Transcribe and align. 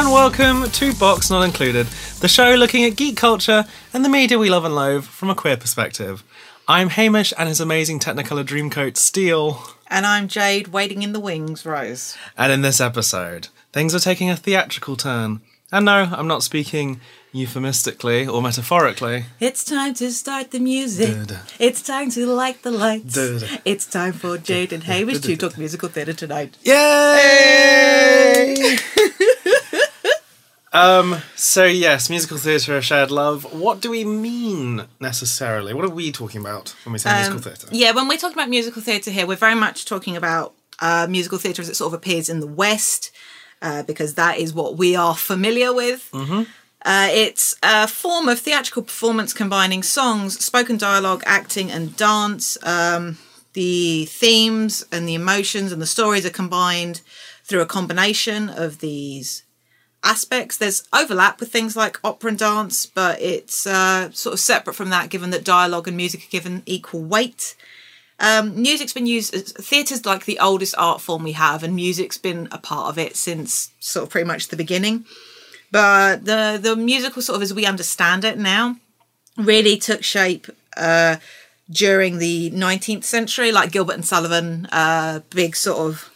And 0.00 0.12
welcome 0.12 0.70
to 0.70 0.94
Box 0.94 1.28
Not 1.28 1.42
Included, 1.42 1.86
the 2.20 2.28
show 2.28 2.54
looking 2.54 2.84
at 2.84 2.96
geek 2.96 3.18
culture 3.18 3.66
and 3.92 4.02
the 4.02 4.08
media 4.08 4.38
we 4.38 4.48
love 4.48 4.64
and 4.64 4.74
loathe 4.74 5.04
from 5.04 5.28
a 5.28 5.34
queer 5.34 5.58
perspective. 5.58 6.24
I'm 6.66 6.88
Hamish 6.88 7.34
and 7.36 7.50
his 7.50 7.60
amazing 7.60 7.98
Technicolor 7.98 8.42
Dreamcoat 8.42 8.96
Steel. 8.96 9.62
And 9.88 10.06
I'm 10.06 10.26
Jade, 10.26 10.68
waiting 10.68 11.02
in 11.02 11.12
the 11.12 11.20
wings, 11.20 11.66
Rose. 11.66 12.16
And 12.38 12.50
in 12.50 12.62
this 12.62 12.80
episode, 12.80 13.48
things 13.74 13.94
are 13.94 14.00
taking 14.00 14.30
a 14.30 14.36
theatrical 14.36 14.96
turn. 14.96 15.42
And 15.70 15.84
no, 15.84 16.08
I'm 16.10 16.26
not 16.26 16.42
speaking 16.42 17.02
euphemistically 17.32 18.26
or 18.26 18.40
metaphorically. 18.40 19.26
It's 19.38 19.62
time 19.62 19.92
to 19.94 20.10
start 20.12 20.50
the 20.50 20.60
music. 20.60 21.28
It's 21.58 21.82
time 21.82 22.10
to 22.12 22.24
light 22.24 22.62
the 22.62 22.70
lights. 22.70 23.18
It's 23.66 23.84
time 23.84 24.14
for 24.14 24.38
Jade 24.38 24.72
and 24.72 24.82
Hamish 24.90 25.20
to 25.20 25.36
talk 25.36 25.58
musical 25.58 25.90
theatre 25.90 26.14
tonight. 26.14 26.56
Yay! 26.62 26.86
um, 30.72 31.18
so 31.36 31.64
yes, 31.64 32.08
musical 32.10 32.36
theatre 32.36 32.76
of 32.76 32.84
shared 32.84 33.10
love. 33.10 33.52
What 33.52 33.80
do 33.80 33.90
we 33.90 34.04
mean 34.04 34.86
necessarily? 35.00 35.74
What 35.74 35.84
are 35.84 35.90
we 35.90 36.12
talking 36.12 36.40
about 36.40 36.74
when 36.84 36.92
we 36.92 36.98
say 36.98 37.12
musical 37.14 37.40
theatre? 37.40 37.68
Yeah, 37.72 37.92
when 37.92 38.08
we're 38.08 38.18
talking 38.18 38.36
about 38.36 38.48
musical 38.48 38.82
theatre 38.82 39.10
here, 39.10 39.26
we're 39.26 39.36
very 39.36 39.54
much 39.54 39.84
talking 39.84 40.16
about 40.16 40.54
uh, 40.80 41.06
musical 41.10 41.38
theatre 41.38 41.62
as 41.62 41.68
it 41.68 41.76
sort 41.76 41.92
of 41.92 41.94
appears 41.94 42.28
in 42.28 42.40
the 42.40 42.46
West, 42.46 43.10
uh, 43.62 43.82
because 43.82 44.14
that 44.14 44.38
is 44.38 44.54
what 44.54 44.76
we 44.76 44.96
are 44.96 45.16
familiar 45.16 45.72
with. 45.72 46.08
Uh, 46.82 47.08
it's 47.10 47.54
a 47.62 47.86
form 47.86 48.28
of 48.28 48.38
theatrical 48.38 48.82
performance 48.82 49.34
combining 49.34 49.82
songs, 49.82 50.42
spoken 50.42 50.78
dialogue, 50.78 51.22
acting, 51.26 51.70
and 51.70 51.94
dance. 51.96 52.56
Um, 52.64 53.18
the 53.52 54.06
themes 54.06 54.86
and 54.92 55.06
the 55.06 55.14
emotions 55.14 55.72
and 55.72 55.82
the 55.82 55.86
stories 55.86 56.24
are 56.24 56.30
combined 56.30 57.02
through 57.44 57.60
a 57.60 57.66
combination 57.66 58.48
of 58.48 58.78
these 58.78 59.42
aspects. 60.02 60.56
There's 60.56 60.86
overlap 60.92 61.40
with 61.40 61.52
things 61.52 61.76
like 61.76 62.00
opera 62.04 62.30
and 62.30 62.38
dance, 62.38 62.86
but 62.86 63.20
it's 63.20 63.66
uh, 63.66 64.10
sort 64.12 64.34
of 64.34 64.40
separate 64.40 64.74
from 64.74 64.90
that, 64.90 65.10
given 65.10 65.30
that 65.30 65.44
dialogue 65.44 65.88
and 65.88 65.96
music 65.96 66.24
are 66.24 66.30
given 66.30 66.62
equal 66.66 67.02
weight. 67.02 67.56
Um, 68.18 68.60
music's 68.60 68.92
been 68.92 69.06
used. 69.06 69.32
Theatre's 69.34 70.04
like 70.04 70.26
the 70.26 70.38
oldest 70.38 70.74
art 70.76 71.00
form 71.00 71.22
we 71.22 71.32
have, 71.32 71.62
and 71.62 71.74
music's 71.74 72.18
been 72.18 72.48
a 72.52 72.58
part 72.58 72.88
of 72.88 72.98
it 72.98 73.16
since 73.16 73.70
sort 73.80 74.04
of 74.04 74.10
pretty 74.10 74.26
much 74.26 74.48
the 74.48 74.56
beginning. 74.56 75.06
But 75.72 76.24
the 76.24 76.58
the 76.60 76.76
musical, 76.76 77.22
sort 77.22 77.36
of 77.36 77.42
as 77.42 77.54
we 77.54 77.64
understand 77.64 78.24
it 78.24 78.38
now, 78.38 78.76
really 79.38 79.78
took 79.78 80.02
shape 80.02 80.48
uh, 80.76 81.16
during 81.70 82.18
the 82.18 82.50
19th 82.50 83.04
century, 83.04 83.52
like 83.52 83.72
Gilbert 83.72 83.94
and 83.94 84.04
Sullivan, 84.04 84.66
uh, 84.66 85.20
big 85.30 85.56
sort 85.56 85.78
of 85.78 86.09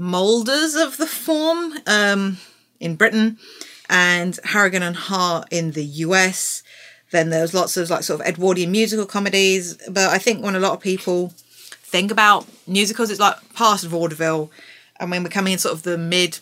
molders 0.00 0.74
of 0.74 0.96
the 0.96 1.06
form 1.06 1.74
um, 1.86 2.38
in 2.80 2.96
Britain, 2.96 3.38
and 3.90 4.38
Harrigan 4.44 4.82
and 4.82 4.96
Hart 4.96 5.46
in 5.50 5.72
the 5.72 5.84
US. 5.84 6.62
Then 7.10 7.28
there's 7.28 7.52
lots 7.52 7.76
of 7.76 7.90
like 7.90 8.02
sort 8.02 8.20
of 8.20 8.26
Edwardian 8.26 8.72
musical 8.72 9.04
comedies, 9.04 9.76
but 9.88 10.08
I 10.08 10.16
think 10.16 10.42
when 10.42 10.56
a 10.56 10.60
lot 10.60 10.72
of 10.72 10.80
people 10.80 11.34
think 11.36 12.10
about 12.10 12.46
musicals, 12.66 13.10
it's 13.10 13.20
like 13.20 13.36
past 13.54 13.84
vaudeville, 13.84 14.50
and 14.98 15.10
when 15.10 15.22
we're 15.22 15.28
coming 15.28 15.52
in 15.52 15.58
sort 15.58 15.74
of 15.74 15.82
the 15.82 15.98
mid 15.98 16.38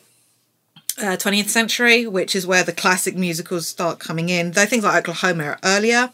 uh, 0.99 1.17
20th 1.17 1.49
century, 1.49 2.07
which 2.07 2.37
is 2.37 2.47
where 2.47 2.63
the 2.63 2.73
classic 2.73 3.17
musicals 3.17 3.67
start 3.67 3.99
coming 3.99 4.29
in. 4.29 4.53
Though 4.53 4.67
things 4.67 4.85
like 4.85 4.99
Oklahoma 4.99 5.45
are 5.45 5.59
earlier. 5.65 6.11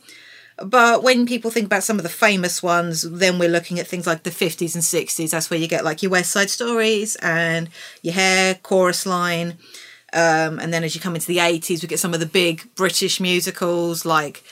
But 0.56 1.02
when 1.02 1.26
people 1.26 1.50
think 1.50 1.66
about 1.66 1.82
some 1.82 1.98
of 1.98 2.04
the 2.04 2.08
famous 2.08 2.62
ones, 2.62 3.02
then 3.02 3.38
we're 3.38 3.48
looking 3.48 3.80
at 3.80 3.86
things 3.86 4.06
like 4.06 4.22
the 4.22 4.30
50s 4.30 4.74
and 4.74 4.84
60s. 4.84 5.30
That's 5.30 5.50
where 5.50 5.58
you 5.58 5.66
get 5.66 5.84
like 5.84 6.02
your 6.02 6.12
West 6.12 6.30
Side 6.30 6.50
Stories 6.50 7.16
and 7.16 7.68
your 8.02 8.14
Hair, 8.14 8.56
Chorus 8.62 9.04
Line. 9.04 9.58
Um, 10.12 10.60
and 10.60 10.72
then 10.72 10.84
as 10.84 10.94
you 10.94 11.00
come 11.00 11.16
into 11.16 11.26
the 11.26 11.38
80s, 11.38 11.82
we 11.82 11.88
get 11.88 11.98
some 11.98 12.14
of 12.14 12.20
the 12.20 12.26
big 12.26 12.72
British 12.76 13.18
musicals 13.20 14.04
like 14.04 14.44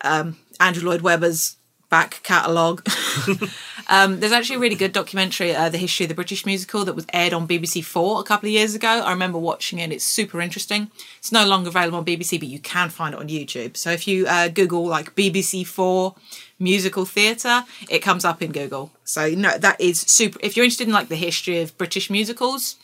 um, 0.00 0.38
Andrew 0.58 0.88
Lloyd 0.88 1.02
Webber's 1.02 1.56
back 1.90 2.22
catalogue. 2.22 2.86
um, 3.90 4.20
there's 4.20 4.30
actually 4.30 4.54
a 4.54 4.60
really 4.60 4.76
good 4.76 4.92
documentary, 4.92 5.52
uh, 5.52 5.68
The 5.68 5.76
History 5.76 6.04
of 6.04 6.10
the 6.10 6.14
British 6.14 6.46
Musical, 6.46 6.84
that 6.84 6.94
was 6.94 7.06
aired 7.12 7.32
on 7.32 7.48
BBC 7.48 7.84
Four 7.84 8.20
a 8.20 8.22
couple 8.22 8.48
of 8.48 8.52
years 8.52 8.76
ago. 8.76 8.88
I 8.88 9.10
remember 9.10 9.36
watching 9.36 9.80
it. 9.80 9.90
It's 9.90 10.04
super 10.04 10.40
interesting. 10.40 10.92
It's 11.18 11.32
no 11.32 11.44
longer 11.44 11.70
available 11.70 11.98
on 11.98 12.04
BBC, 12.04 12.38
but 12.38 12.48
you 12.48 12.60
can 12.60 12.88
find 12.88 13.14
it 13.14 13.20
on 13.20 13.28
YouTube. 13.28 13.76
So 13.76 13.90
if 13.90 14.06
you 14.06 14.28
uh, 14.28 14.46
Google 14.46 14.86
like 14.86 15.16
BBC 15.16 15.66
Four 15.66 16.14
musical 16.60 17.04
theatre, 17.04 17.64
it 17.88 17.98
comes 17.98 18.24
up 18.24 18.40
in 18.40 18.52
Google. 18.52 18.92
So 19.02 19.28
no, 19.30 19.58
that 19.58 19.80
is 19.80 20.00
super. 20.00 20.38
If 20.40 20.56
you're 20.56 20.64
interested 20.64 20.86
in 20.86 20.94
like 20.94 21.08
the 21.08 21.16
history 21.16 21.60
of 21.60 21.76
British 21.76 22.10
musicals, 22.10 22.76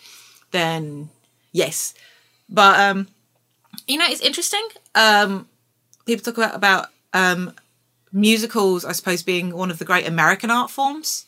then 0.50 1.11
yes. 1.53 1.94
But 2.49 2.81
um, 2.81 3.06
you 3.87 3.97
know, 3.97 4.06
it's 4.09 4.21
interesting. 4.23 4.67
Um, 4.97 5.49
people 6.05 6.25
talk 6.25 6.38
about 6.38 6.56
about 6.56 6.88
um, 7.15 7.53
musicals, 8.16 8.84
I 8.84 8.93
suppose, 8.93 9.22
being 9.22 9.54
one 9.54 9.71
of 9.71 9.78
the 9.78 9.84
great 9.84 10.09
American 10.09 10.50
art 10.50 10.71
forms. 10.71 11.27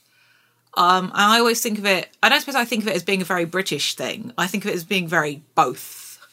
Um, 0.75 1.07
and 1.07 1.13
I 1.15 1.39
always 1.39 1.61
think 1.61 1.79
of 1.79 1.87
it. 1.87 2.09
I 2.23 2.29
don't 2.29 2.41
suppose 2.41 2.55
I 2.55 2.65
think 2.65 2.83
of 2.83 2.89
it 2.89 2.97
as 2.97 3.03
being 3.03 3.21
a 3.21 3.27
very 3.27 3.45
British 3.45 3.95
thing. 3.95 4.33
I 4.39 4.47
think 4.47 4.65
of 4.65 4.71
it 4.71 4.75
as 4.75 4.85
being 4.85 5.07
very 5.07 5.43
both. 5.55 6.27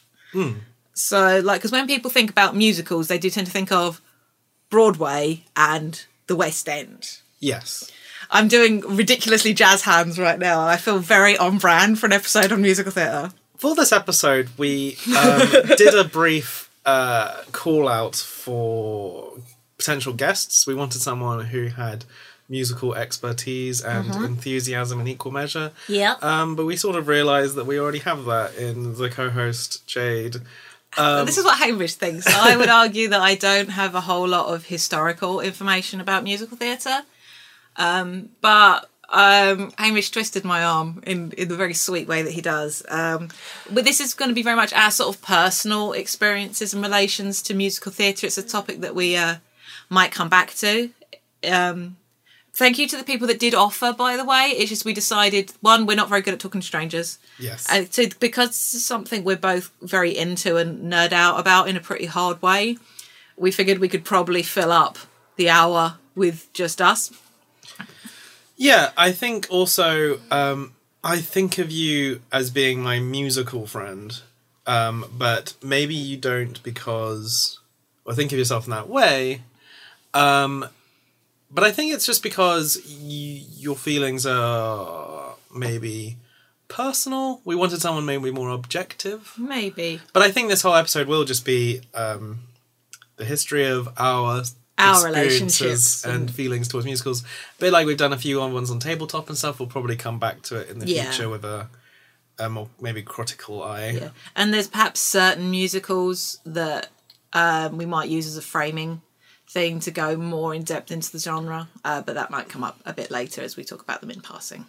So, 0.94 1.40
like, 1.40 1.60
because 1.60 1.72
when 1.72 1.86
people 1.86 2.10
think 2.10 2.30
about 2.30 2.56
musicals, 2.56 3.08
they 3.08 3.18
do 3.18 3.28
tend 3.28 3.46
to 3.46 3.52
think 3.52 3.70
of 3.70 4.00
Broadway 4.70 5.44
and 5.56 6.04
the 6.26 6.36
West 6.36 6.68
End. 6.68 7.18
Yes. 7.38 7.90
I'm 8.30 8.48
doing 8.48 8.80
ridiculously 8.80 9.52
jazz 9.52 9.82
hands 9.82 10.18
right 10.18 10.38
now, 10.38 10.66
I 10.66 10.78
feel 10.78 10.98
very 10.98 11.36
on 11.36 11.58
brand 11.58 11.98
for 11.98 12.06
an 12.06 12.12
episode 12.12 12.50
on 12.50 12.62
musical 12.62 12.92
theatre. 12.92 13.30
For 13.56 13.74
this 13.74 13.92
episode, 13.92 14.48
we 14.56 14.96
um, 15.16 15.40
did 15.76 15.94
a 15.94 16.04
brief 16.04 16.70
uh, 16.84 17.42
call 17.52 17.88
out 17.88 18.16
for 18.16 19.38
potential 19.78 20.12
guests. 20.12 20.66
We 20.66 20.74
wanted 20.74 21.00
someone 21.00 21.46
who 21.46 21.68
had 21.68 22.04
musical 22.48 22.94
expertise 22.94 23.82
and 23.82 24.08
enthusiasm 24.24 25.00
in 25.00 25.08
equal 25.08 25.32
measure. 25.32 25.72
Yep. 25.88 26.22
Um, 26.22 26.56
but 26.56 26.64
we 26.64 26.76
sort 26.76 26.96
of 26.96 27.08
realised 27.08 27.56
that 27.56 27.66
we 27.66 27.78
already 27.78 27.98
have 28.00 28.24
that 28.26 28.54
in 28.54 28.96
the 28.96 29.10
co-host 29.10 29.86
Jade. 29.86 30.36
Um, 30.96 31.26
this 31.26 31.38
is 31.38 31.44
what 31.44 31.58
Hamish 31.58 31.94
thinks. 31.94 32.26
I 32.26 32.56
would 32.56 32.68
argue 32.84 33.08
that 33.08 33.20
I 33.20 33.34
don't 33.34 33.70
have 33.70 33.94
a 33.94 34.00
whole 34.00 34.28
lot 34.28 34.54
of 34.54 34.66
historical 34.66 35.40
information 35.40 36.00
about 36.00 36.24
musical 36.24 36.56
theatre. 36.56 37.00
Um, 37.76 38.30
but 38.40 38.88
um, 39.08 39.72
Hamish 39.78 40.10
twisted 40.10 40.44
my 40.44 40.64
arm 40.64 41.02
in, 41.06 41.32
in 41.32 41.48
the 41.48 41.56
very 41.56 41.74
sweet 41.74 42.08
way 42.08 42.22
that 42.22 42.32
he 42.32 42.40
does. 42.40 42.82
Um, 42.88 43.28
but 43.70 43.84
this 43.84 44.00
is 44.00 44.14
going 44.14 44.30
to 44.30 44.34
be 44.34 44.42
very 44.42 44.56
much 44.56 44.72
our 44.72 44.90
sort 44.90 45.14
of 45.14 45.22
personal 45.22 45.92
experiences 45.92 46.72
and 46.72 46.82
relations 46.82 47.42
to 47.42 47.54
musical 47.54 47.92
theatre. 47.92 48.26
It's 48.26 48.38
a 48.38 48.42
topic 48.42 48.80
that 48.80 48.94
we 48.94 49.16
uh, 49.16 49.36
might 49.88 50.12
come 50.12 50.28
back 50.28 50.54
to. 50.54 50.90
Um, 51.48 51.96
thank 52.52 52.78
you 52.78 52.88
to 52.88 52.96
the 52.96 53.04
people 53.04 53.26
that 53.28 53.38
did 53.38 53.54
offer, 53.54 53.92
by 53.92 54.16
the 54.16 54.24
way. 54.24 54.54
It's 54.56 54.70
just 54.70 54.84
we 54.84 54.92
decided, 54.92 55.52
one, 55.60 55.86
we're 55.86 55.96
not 55.96 56.08
very 56.08 56.22
good 56.22 56.34
at 56.34 56.40
talking 56.40 56.60
to 56.60 56.66
strangers. 56.66 57.18
yes. 57.38 57.66
And 57.70 57.92
so 57.92 58.04
because 58.18 58.48
this 58.48 58.74
is 58.74 58.84
something 58.84 59.24
we're 59.24 59.36
both 59.36 59.70
very 59.82 60.16
into 60.16 60.56
and 60.56 60.92
nerd 60.92 61.12
out 61.12 61.38
about 61.38 61.68
in 61.68 61.76
a 61.76 61.80
pretty 61.80 62.06
hard 62.06 62.40
way, 62.42 62.78
we 63.36 63.50
figured 63.50 63.78
we 63.78 63.88
could 63.88 64.04
probably 64.04 64.42
fill 64.42 64.72
up 64.72 64.98
the 65.36 65.50
hour 65.50 65.98
with 66.14 66.52
just 66.52 66.80
us. 66.80 67.12
Yeah, 68.56 68.92
I 68.96 69.12
think 69.12 69.46
also 69.50 70.18
um, 70.30 70.72
I 71.04 71.18
think 71.18 71.58
of 71.58 71.70
you 71.70 72.22
as 72.32 72.50
being 72.50 72.82
my 72.82 72.98
musical 72.98 73.66
friend, 73.66 74.18
um, 74.66 75.04
but 75.16 75.54
maybe 75.62 75.94
you 75.94 76.16
don't 76.16 76.62
because, 76.62 77.60
or 78.06 78.14
think 78.14 78.32
of 78.32 78.38
yourself 78.38 78.64
in 78.64 78.70
that 78.70 78.88
way. 78.88 79.42
Um, 80.16 80.68
but 81.50 81.64
I 81.64 81.70
think 81.72 81.92
it's 81.94 82.06
just 82.06 82.22
because 82.22 82.84
you, 82.86 83.42
your 83.56 83.76
feelings 83.76 84.26
are 84.26 85.34
maybe 85.54 86.16
personal. 86.68 87.40
We 87.44 87.54
wanted 87.54 87.80
someone 87.80 88.04
maybe 88.04 88.30
more 88.30 88.50
objective. 88.50 89.32
Maybe. 89.38 90.00
But 90.12 90.22
I 90.22 90.30
think 90.30 90.48
this 90.48 90.62
whole 90.62 90.74
episode 90.74 91.06
will 91.08 91.24
just 91.24 91.44
be 91.44 91.82
um, 91.94 92.40
the 93.16 93.24
history 93.24 93.64
of 93.66 93.88
our 93.96 94.42
Our 94.78 95.04
relationships 95.06 96.04
and, 96.04 96.14
and- 96.14 96.30
feelings 96.34 96.68
towards 96.68 96.84
musicals. 96.86 97.22
A 97.22 97.60
bit 97.60 97.72
like 97.72 97.86
we've 97.86 97.96
done 97.96 98.12
a 98.12 98.18
few 98.18 98.40
on 98.42 98.52
ones 98.52 98.70
on 98.70 98.78
tabletop 98.80 99.28
and 99.28 99.38
stuff. 99.38 99.60
We'll 99.60 99.68
probably 99.68 99.96
come 99.96 100.18
back 100.18 100.42
to 100.42 100.56
it 100.60 100.68
in 100.70 100.80
the 100.80 100.86
Yeah. 100.86 101.04
future 101.10 101.28
with 101.28 101.44
a, 101.44 101.68
a 102.38 102.48
more 102.50 102.68
maybe 102.80 103.02
critical 103.02 103.62
eye. 103.62 103.90
Yeah. 103.90 104.08
And 104.34 104.52
there's 104.52 104.68
perhaps 104.68 105.00
certain 105.00 105.50
musicals 105.50 106.40
that 106.44 106.88
um, 107.32 107.76
we 107.78 107.86
might 107.86 108.08
use 108.08 108.26
as 108.26 108.36
a 108.36 108.42
framing 108.42 109.02
thing 109.48 109.80
to 109.80 109.90
go 109.90 110.16
more 110.16 110.54
in 110.54 110.62
depth 110.62 110.90
into 110.90 111.10
the 111.12 111.18
genre, 111.18 111.68
uh, 111.84 112.02
but 112.02 112.14
that 112.14 112.30
might 112.30 112.48
come 112.48 112.64
up 112.64 112.80
a 112.84 112.92
bit 112.92 113.10
later 113.10 113.42
as 113.42 113.56
we 113.56 113.64
talk 113.64 113.82
about 113.82 114.00
them 114.00 114.10
in 114.10 114.20
passing. 114.20 114.66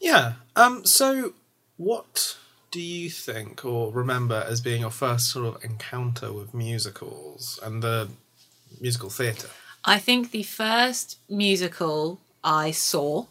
Yeah. 0.00 0.34
Um. 0.56 0.84
So, 0.84 1.34
what 1.76 2.36
do 2.70 2.80
you 2.80 3.10
think 3.10 3.64
or 3.64 3.92
remember 3.92 4.44
as 4.48 4.60
being 4.60 4.80
your 4.80 4.90
first 4.90 5.30
sort 5.30 5.54
of 5.54 5.64
encounter 5.64 6.32
with 6.32 6.54
musicals 6.54 7.58
and 7.62 7.82
the 7.82 8.08
musical 8.80 9.10
theatre? 9.10 9.50
I 9.84 9.98
think 9.98 10.30
the 10.30 10.42
first 10.42 11.18
musical 11.28 12.20
I 12.44 12.70
saw 12.70 13.26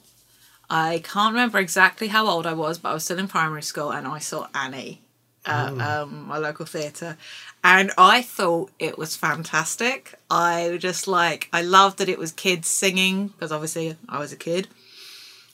I 0.70 1.02
can't 1.04 1.34
remember 1.34 1.58
exactly 1.58 2.10
how 2.10 2.28
old 2.28 2.46
I 2.46 2.54
was, 2.54 2.78
but 2.78 2.90
I 2.90 2.94
was 2.94 3.04
still 3.04 3.18
in 3.18 3.28
primary 3.28 3.64
school 3.64 3.92
and 3.92 4.06
I 4.08 4.20
saw 4.20 4.48
Annie 4.54 5.02
at 5.46 5.70
um, 5.80 6.28
my 6.28 6.38
local 6.38 6.66
theatre. 6.66 7.18
And 7.64 7.92
I 7.98 8.22
thought 8.22 8.72
it 8.80 8.98
was 8.98 9.16
fantastic. 9.16 10.16
I 10.30 10.78
just 10.80 11.08
like, 11.08 11.50
I 11.52 11.62
loved 11.62 11.98
that 11.98 12.10
it 12.10 12.18
was 12.18 12.32
kids 12.32 12.70
singing 12.70 13.28
because 13.28 13.52
obviously 13.52 13.98
I 14.08 14.20
was 14.20 14.32
a 14.32 14.38
kid. 14.38 14.68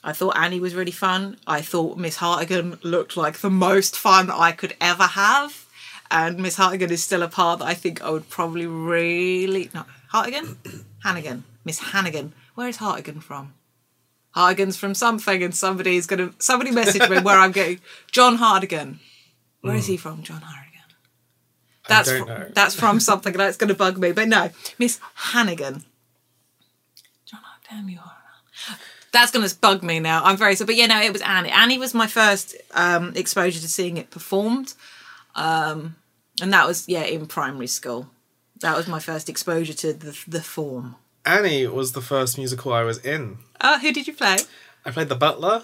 I 0.04 0.12
thought 0.12 0.36
Annie 0.36 0.60
was 0.60 0.76
really 0.76 0.92
fun. 0.92 1.36
I 1.48 1.62
thought 1.62 1.98
Miss 1.98 2.16
Hartigan 2.16 2.78
looked 2.84 3.16
like 3.16 3.38
the 3.38 3.50
most 3.50 3.96
fun 3.96 4.30
I 4.30 4.52
could 4.52 4.76
ever 4.80 5.02
have. 5.02 5.66
And 6.08 6.38
Miss 6.38 6.56
Hartigan 6.56 6.92
is 6.92 7.02
still 7.02 7.22
a 7.22 7.28
part 7.28 7.58
that 7.58 7.64
I 7.64 7.74
think 7.74 8.00
I 8.00 8.10
would 8.10 8.30
probably 8.30 8.66
really. 8.66 9.68
not 9.74 9.88
Hartigan? 10.12 10.58
Hannigan. 11.04 11.42
Miss 11.64 11.80
Hannigan. 11.80 12.32
Where 12.54 12.68
is 12.68 12.76
Hartigan 12.76 13.20
from? 13.20 13.54
Hartigan's 14.30 14.76
from 14.76 14.94
something, 14.94 15.42
and 15.42 15.54
somebody's 15.54 16.06
gonna 16.06 16.32
somebody 16.38 16.70
message 16.70 17.08
me 17.08 17.20
where 17.20 17.38
I'm 17.38 17.52
going. 17.52 17.80
John 18.12 18.36
Hardigan. 18.36 18.98
Where 19.62 19.74
is 19.74 19.86
he 19.86 19.96
hmm. 19.96 20.02
from? 20.02 20.22
John 20.22 20.42
Hardigan. 20.42 20.65
That's 21.88 22.10
know. 22.10 22.46
that's 22.52 22.74
from 22.74 23.00
something 23.10 23.32
that's 23.32 23.56
going 23.56 23.68
to 23.68 23.74
bug 23.74 23.98
me. 23.98 24.12
But 24.12 24.28
no, 24.28 24.50
Miss 24.78 25.00
Hannigan. 25.14 25.84
John, 27.24 27.40
oh, 27.44 27.58
damn 27.70 27.88
you 27.88 27.98
are. 27.98 28.76
That's 29.12 29.30
going 29.30 29.48
to 29.48 29.56
bug 29.56 29.82
me 29.82 29.98
now. 29.98 30.22
I'm 30.24 30.36
very 30.36 30.56
sorry, 30.56 30.66
but 30.66 30.76
yeah, 30.76 30.86
no, 30.86 31.00
it 31.00 31.12
was 31.12 31.22
Annie. 31.22 31.48
Annie 31.48 31.78
was 31.78 31.94
my 31.94 32.06
first 32.06 32.54
um, 32.72 33.12
exposure 33.14 33.60
to 33.60 33.68
seeing 33.68 33.96
it 33.96 34.10
performed, 34.10 34.74
um, 35.34 35.96
and 36.42 36.52
that 36.52 36.66
was 36.66 36.88
yeah 36.88 37.04
in 37.04 37.26
primary 37.26 37.66
school. 37.66 38.08
That 38.60 38.76
was 38.76 38.86
my 38.86 38.98
first 38.98 39.28
exposure 39.28 39.74
to 39.74 39.92
the 39.92 40.18
the 40.26 40.42
form. 40.42 40.96
Annie 41.24 41.66
was 41.66 41.92
the 41.92 42.02
first 42.02 42.38
musical 42.38 42.72
I 42.72 42.82
was 42.82 42.98
in. 42.98 43.38
Oh, 43.60 43.78
who 43.78 43.92
did 43.92 44.06
you 44.06 44.12
play? 44.12 44.36
I 44.84 44.90
played 44.90 45.08
the 45.08 45.16
butler. 45.16 45.62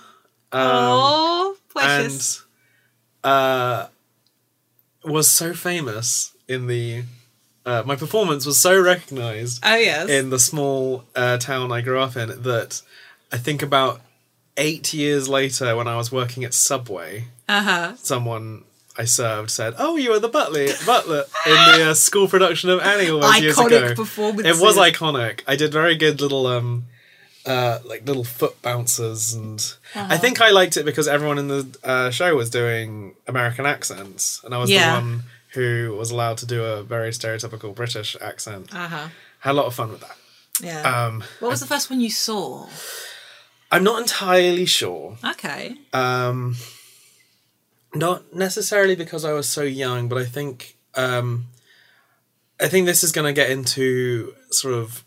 oh, 0.52 1.56
precious. 1.68 2.44
and 3.22 3.30
uh, 3.32 3.86
was 5.04 5.28
so 5.28 5.52
famous 5.54 6.34
in 6.48 6.66
the. 6.66 7.04
Uh, 7.64 7.82
my 7.86 7.94
performance 7.94 8.44
was 8.44 8.58
so 8.58 8.80
recognized 8.80 9.60
oh 9.62 9.76
yes. 9.76 10.08
in 10.08 10.30
the 10.30 10.38
small 10.40 11.04
uh, 11.14 11.38
town 11.38 11.70
I 11.70 11.80
grew 11.80 12.00
up 12.00 12.16
in 12.16 12.42
that 12.42 12.82
I 13.30 13.36
think 13.36 13.62
about 13.62 14.00
eight 14.56 14.92
years 14.92 15.28
later, 15.28 15.76
when 15.76 15.86
I 15.86 15.96
was 15.96 16.10
working 16.10 16.44
at 16.44 16.54
Subway, 16.54 17.26
uh 17.48 17.62
huh. 17.62 17.92
someone 17.96 18.64
I 18.96 19.04
served 19.04 19.50
said, 19.50 19.74
"Oh, 19.78 19.96
you 19.96 20.10
were 20.10 20.18
the 20.18 20.28
butler, 20.28 20.68
butler 20.84 21.24
in 21.46 21.52
the 21.52 21.90
uh, 21.90 21.94
school 21.94 22.28
production 22.28 22.68
of 22.70 22.80
Annie 22.80 23.10
all 23.10 23.20
those 23.20 23.40
years 23.40 23.56
Iconic 23.56 23.96
performance. 23.96 24.46
It 24.46 24.62
was 24.62 24.76
iconic. 24.76 25.40
I 25.46 25.56
did 25.56 25.72
very 25.72 25.96
good 25.96 26.20
little 26.20 26.46
um 26.46 26.84
uh 27.46 27.78
like 27.84 28.06
little 28.06 28.24
foot 28.24 28.60
bouncers 28.62 29.32
and 29.34 29.58
Uh-huh. 29.94 30.06
I 30.10 30.16
think 30.18 30.40
I 30.40 30.50
liked 30.50 30.76
it 30.76 30.84
because 30.84 31.08
everyone 31.08 31.38
in 31.38 31.48
the 31.48 31.66
uh, 31.82 32.10
show 32.10 32.34
was 32.36 32.50
doing 32.50 33.14
American 33.26 33.66
accents 33.66 34.40
and 34.44 34.54
I 34.54 34.58
was 34.58 34.70
Yeah. 34.70 34.94
the 35.00 35.00
one 35.06 35.22
who 35.54 35.94
was 35.98 36.10
allowed 36.10 36.38
to 36.38 36.46
do 36.46 36.64
a 36.64 36.82
very 36.82 37.10
stereotypical 37.10 37.74
British 37.74 38.16
accent. 38.20 38.74
Uh 38.74 38.88
huh. 38.88 39.08
Had 39.40 39.50
a 39.52 39.54
lot 39.54 39.66
of 39.66 39.74
fun 39.74 39.90
with 39.90 40.00
that. 40.00 40.16
Yeah. 40.60 40.82
Um 41.06 41.24
what 41.40 41.48
was 41.50 41.60
the 41.60 41.66
first 41.66 41.90
one 41.90 42.00
you 42.00 42.10
saw? 42.10 42.68
I'm 43.72 43.84
not 43.84 44.00
entirely 44.00 44.66
sure. 44.66 45.16
Okay. 45.24 45.76
Um, 45.94 46.56
not 47.94 48.34
necessarily 48.34 48.94
because 48.94 49.24
I 49.24 49.32
was 49.32 49.48
so 49.48 49.62
young, 49.62 50.08
but 50.08 50.18
I 50.18 50.24
think 50.24 50.76
um, 50.94 51.46
I 52.60 52.68
think 52.68 52.86
this 52.86 53.02
is 53.02 53.12
going 53.12 53.26
to 53.26 53.32
get 53.32 53.50
into 53.50 54.34
sort 54.50 54.74
of 54.74 55.04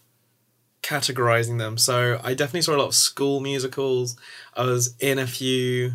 categorizing 0.86 1.58
them. 1.58 1.78
So 1.78 2.20
I 2.24 2.34
definitely 2.36 2.62
saw 2.62 2.76
a 2.76 2.78
lot 2.78 2.88
of 2.88 2.96
school 2.96 3.40
musicals. 3.40 4.16
I 4.56 4.64
was 4.64 4.94
in 5.00 5.18
a 5.20 5.28
few. 5.28 5.94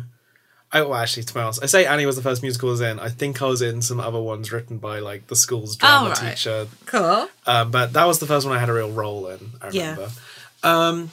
I, 0.73 0.81
well, 0.83 0.95
actually, 0.95 1.23
to 1.23 1.33
be 1.33 1.39
honest, 1.39 1.61
I 1.63 1.65
say 1.65 1.85
Annie 1.85 2.05
was 2.05 2.15
the 2.15 2.21
first 2.21 2.41
musical 2.41 2.69
I 2.69 2.71
was 2.71 2.81
in. 2.81 2.99
I 2.99 3.09
think 3.09 3.41
I 3.41 3.45
was 3.45 3.61
in 3.61 3.81
some 3.81 3.99
other 3.99 4.21
ones 4.21 4.51
written 4.51 4.77
by 4.77 4.99
like 4.99 5.27
the 5.27 5.35
school's 5.35 5.75
drama 5.75 6.07
Oh, 6.07 6.09
right. 6.11 6.31
teacher 6.35 6.67
Cool. 6.85 7.27
um, 7.45 7.71
but 7.71 7.91
that 7.93 8.05
was 8.05 8.19
the 8.19 8.25
first 8.25 8.45
one 8.47 8.55
I 8.55 8.59
had 8.59 8.69
a 8.69 8.73
real 8.73 8.91
role 8.91 9.27
in. 9.27 9.51
I 9.61 9.69
Yeah. 9.71 9.89
remember, 9.91 10.11
um, 10.63 11.11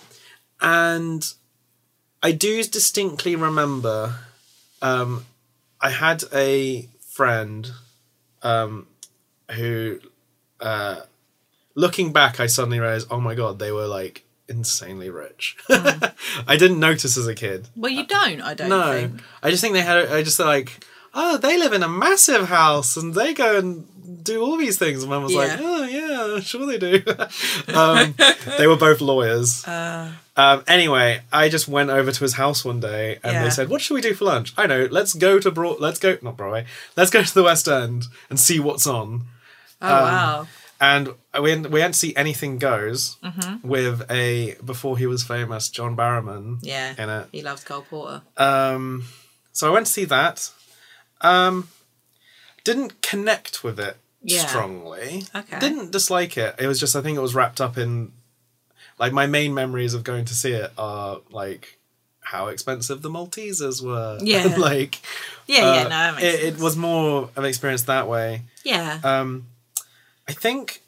and 0.61 1.33
I 2.23 2.33
do 2.33 2.63
distinctly 2.65 3.35
remember. 3.37 4.15
Um, 4.83 5.25
I 5.81 5.91
had 5.91 6.23
a 6.33 6.89
friend 7.01 7.71
um, 8.43 8.87
who, 9.53 9.99
uh, 10.61 11.01
looking 11.79 12.13
back, 12.13 12.41
I 12.41 12.47
suddenly 12.47 12.81
realized, 12.81 13.07
oh 13.11 13.21
my 13.21 13.35
god, 13.35 13.59
they 13.59 13.73
were 13.73 13.87
like 13.87 14.25
insanely 14.49 15.11
rich. 15.11 15.57
I 15.71 16.57
didn't 16.59 16.81
notice 16.81 17.17
as 17.17 17.27
a 17.27 17.35
kid. 17.35 17.69
Well, 17.77 17.93
you 17.93 18.07
don't. 18.07 18.41
I 18.41 18.55
don't 18.55 18.69
No, 18.69 18.93
think. 18.93 19.21
I 19.43 19.51
just 19.51 19.63
think 19.63 19.75
they 19.75 19.83
had. 19.83 20.09
I 20.09 20.23
just 20.23 20.39
like, 20.39 20.85
oh, 21.15 21.37
they 21.37 21.59
live 21.59 21.73
in 21.73 21.83
a 21.83 21.89
massive 21.89 22.49
house 22.49 22.97
and 22.97 23.15
they 23.15 23.33
go 23.35 23.59
and 23.59 24.25
do 24.25 24.41
all 24.43 24.57
these 24.57 24.79
things. 24.79 25.03
And 25.03 25.11
mum 25.11 25.23
was 25.23 25.35
like, 25.35 25.51
Yeah. 25.51 25.59
oh 25.61 25.85
yeah, 25.85 26.41
sure 26.41 26.67
they 26.67 26.79
do. 26.79 27.03
um, 27.75 28.15
they 28.59 28.67
were 28.67 28.77
both 28.77 29.01
lawyers. 29.01 29.65
Uh, 29.77 30.13
Um, 30.37 30.63
anyway, 30.69 31.21
I 31.33 31.49
just 31.49 31.67
went 31.67 31.91
over 31.91 32.13
to 32.13 32.21
his 32.21 32.35
house 32.35 32.65
one 32.65 32.79
day 32.81 33.19
and 33.25 33.33
Yeah. 33.35 33.43
they 33.45 33.51
said, 33.51 33.69
"What 33.69 33.81
should 33.83 33.95
we 33.95 34.01
do 34.01 34.15
for 34.15 34.25
lunch?" 34.25 34.55
I 34.57 34.67
know. 34.69 34.87
Let's 34.89 35.13
go 35.15 35.41
to 35.41 35.51
Broad. 35.51 35.81
Let's 35.81 35.99
go 35.99 36.17
not 36.23 36.37
Broadway. 36.37 36.65
Let's 36.97 37.11
go 37.11 37.23
to 37.25 37.35
the 37.35 37.43
West 37.43 37.67
End 37.67 38.05
and 38.31 38.39
see 38.39 38.59
what's 38.61 38.87
on. 38.87 39.27
oh 39.83 39.89
wow. 39.89 40.47
And 40.81 41.09
we 41.35 41.41
went, 41.41 41.71
we 41.71 41.81
to 41.81 41.93
see 41.93 42.15
Anything 42.15 42.59
Goes 42.59 43.17
with 43.63 44.09
a 44.11 44.55
before 44.65 44.97
he 44.97 45.07
was 45.07 45.25
famous 45.25 45.69
John 45.69 45.97
Barrowman 45.97 46.59
Yeah. 46.63 46.95
in 46.97 47.09
it. 47.11 47.29
He 47.33 47.43
loves 47.43 47.65
Cole 47.65 47.83
Porter. 47.83 48.23
Um, 48.37 49.05
so 49.53 49.69
I 49.69 49.71
went 49.73 49.87
to 49.87 49.93
see 49.93 50.05
that. 50.05 50.51
Um, 51.21 51.69
didn't 52.65 53.03
connect 53.03 53.65
with 53.65 53.81
it 53.81 53.97
Yeah. 54.23 54.47
strongly. 54.47 55.25
Okay. 55.35 55.59
Didn't 55.59 55.91
dislike 55.91 56.37
it. 56.37 56.55
It 56.59 56.67
was 56.69 56.79
just 56.79 56.95
I 56.95 57.01
think 57.03 57.19
it 57.19 57.23
was 57.23 57.35
wrapped 57.35 57.61
up 57.61 57.77
in 57.77 58.13
like 58.99 59.13
my 59.13 59.27
main 59.27 59.55
memories 59.55 59.95
of 59.95 60.05
going 60.05 60.25
to 60.27 60.35
see 60.35 60.53
it 60.53 60.71
are 60.79 61.21
like 61.31 61.79
how 62.21 62.49
expensive 62.49 63.03
the 63.03 63.11
Maltesers 63.11 63.83
were. 63.83 64.19
Yeah. 64.23 64.55
like 64.59 65.01
Yeah, 65.47 65.61
uh, 65.71 65.75
yeah, 65.75 65.83
no, 65.85 65.89
that 65.89 66.15
makes 66.17 66.25
it, 66.25 66.45
it 66.55 66.59
was 66.61 66.77
more 66.77 67.23
of 67.25 67.39
an 67.39 67.45
experience 67.47 67.83
that 67.85 68.07
way. 68.09 68.43
Yeah. 68.65 69.01
Um, 69.03 69.47
I 70.29 70.33
think 70.33 70.83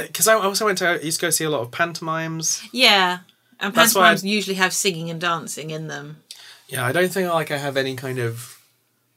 because 0.00 0.28
I 0.28 0.34
also 0.34 0.66
went 0.66 0.78
to 0.78 0.88
I 0.88 0.98
used 0.98 1.20
to 1.20 1.26
go 1.26 1.30
see 1.30 1.44
a 1.44 1.50
lot 1.50 1.62
of 1.62 1.70
pantomimes. 1.70 2.62
yeah. 2.72 3.20
And 3.60 3.74
that's 3.74 3.94
why 3.94 4.02
pantomimes 4.02 4.24
usually 4.24 4.56
have 4.56 4.72
singing 4.72 5.10
and 5.10 5.20
dancing 5.20 5.70
in 5.70 5.88
them. 5.88 6.22
Yeah, 6.68 6.86
I 6.86 6.92
don't 6.92 7.10
think 7.10 7.28
like 7.32 7.50
I 7.50 7.56
have 7.56 7.76
any 7.76 7.96
kind 7.96 8.18
of 8.18 8.60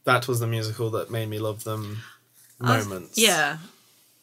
that 0.04 0.26
was 0.26 0.40
the 0.40 0.46
musical 0.46 0.90
that 0.90 1.10
made 1.10 1.28
me 1.28 1.38
love 1.38 1.64
them 1.64 1.98
moments. 2.58 3.18
Yeah. 3.18 3.58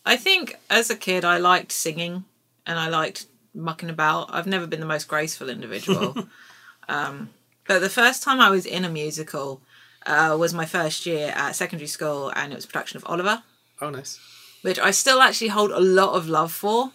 I 0.06 0.18
think 0.18 0.56
as 0.70 0.90
a 0.90 0.96
kid, 0.96 1.24
I 1.24 1.38
liked 1.38 1.72
singing 1.72 2.26
and 2.66 2.80
I 2.80 2.90
liked 2.90 3.28
mucking 3.54 3.90
about. 3.90 4.30
I've 4.34 4.48
never 4.48 4.68
been 4.68 4.80
the 4.80 4.86
most 4.86 5.08
graceful 5.08 5.50
individual. 5.50 6.16
um, 6.90 7.30
but 7.68 7.80
the 7.80 7.90
first 7.90 8.24
time 8.24 8.40
I 8.40 8.50
was 8.50 8.66
in 8.66 8.84
a 8.84 8.90
musical 8.90 9.62
uh, 10.06 10.36
was 10.40 10.54
my 10.54 10.66
first 10.66 11.06
year 11.06 11.32
at 11.36 11.56
secondary 11.56 11.88
school 11.88 12.32
and 12.36 12.52
it 12.52 12.56
was 12.56 12.66
a 12.66 12.68
production 12.68 12.98
of 12.98 13.06
Oliver. 13.06 13.44
Oh, 13.82 13.90
nice. 13.90 14.20
Which 14.62 14.80
I 14.80 14.92
still 14.92 15.22
actually 15.22 15.50
hold 15.50 15.72
a 15.72 15.80
lot 15.80 16.16
of 16.16 16.28
love 16.28 16.52
for. 16.52 16.92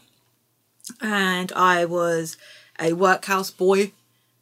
And 1.00 1.52
I 1.52 1.84
was 1.84 2.36
a 2.78 2.92
workhouse 2.92 3.50
boy 3.50 3.92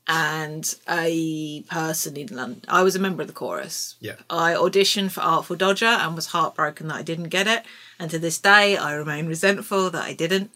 and 0.08 0.74
a 0.88 1.62
person 1.62 2.16
in 2.16 2.28
London. 2.28 2.62
I 2.66 2.82
was 2.82 2.96
a 2.96 2.98
member 2.98 3.22
of 3.22 3.28
the 3.28 3.34
chorus. 3.34 3.94
Yeah. 4.00 4.16
I 4.28 4.54
auditioned 4.54 5.12
for 5.12 5.20
Artful 5.20 5.56
Dodger 5.56 5.86
and 5.86 6.16
was 6.16 6.26
heartbroken 6.26 6.88
that 6.88 6.96
I 6.96 7.02
didn't 7.02 7.28
get 7.28 7.46
it. 7.46 7.62
And 7.98 8.10
to 8.10 8.18
this 8.18 8.38
day, 8.38 8.76
I 8.76 8.94
remain 8.94 9.26
resentful 9.26 9.90
that 9.90 10.04
I 10.04 10.14
didn't. 10.14 10.50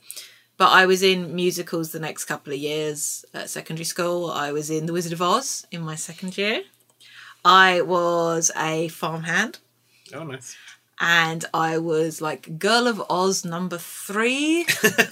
But 0.59 0.71
I 0.71 0.87
was 0.87 1.03
in 1.03 1.35
musicals 1.35 1.93
the 1.93 2.01
next 2.01 2.25
couple 2.25 2.53
of 2.53 2.59
years 2.59 3.25
at 3.35 3.51
secondary 3.51 3.85
school. 3.85 4.31
I 4.31 4.53
was 4.53 4.71
in 4.71 4.87
The 4.87 4.93
Wizard 4.93 5.13
of 5.13 5.23
Oz 5.23 5.67
in 5.71 5.83
my 5.83 5.95
second 5.95 6.37
year. 6.37 6.63
I 7.45 7.83
was 7.83 8.51
a 8.57 8.89
farmhand 8.89 9.59
Oh, 10.15 10.25
nice. 10.25 10.57
And 11.01 11.45
I 11.53 11.79
was 11.79 12.21
like 12.21 12.59
Girl 12.59 12.87
of 12.87 13.03
Oz 13.11 13.45
number 13.45 13.79
three. 13.79 14.67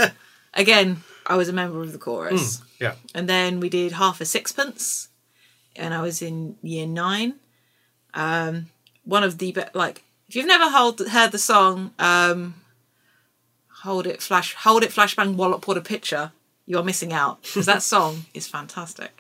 Again, 0.55 1.03
I 1.27 1.37
was 1.37 1.49
a 1.49 1.53
member 1.53 1.81
of 1.81 1.93
the 1.93 1.99
chorus. 1.99 2.63
Yeah. 2.81 2.95
And 3.15 3.29
then 3.29 3.61
we 3.61 3.69
did 3.69 3.93
Half 3.93 4.21
a 4.21 4.25
Sixpence, 4.25 5.09
and 5.77 5.93
I 5.95 6.03
was 6.03 6.23
in 6.23 6.57
year 6.63 6.87
nine. 6.87 7.35
Um, 8.15 8.67
one 9.05 9.25
of 9.25 9.39
the 9.39 9.53
be- 9.53 9.63
like, 9.75 10.03
if 10.29 10.37
you've 10.37 10.47
never 10.47 10.71
hold, 10.71 11.01
heard 11.01 11.33
the 11.33 11.39
song, 11.39 11.93
um, 11.99 12.55
"Hold 13.83 14.07
It 14.07 14.23
Flash, 14.23 14.55
Hold 14.55 14.85
It 14.85 14.91
Flashbang 14.91 15.35
Wallop 15.35 15.67
What 15.67 15.77
a 15.77 15.83
Picture," 15.83 16.33
you 16.67 16.79
are 16.79 16.85
missing 16.85 17.13
out 17.13 17.43
because 17.43 17.67
that 17.67 17.83
song 17.95 18.27
is 18.33 18.47
fantastic. 18.47 19.11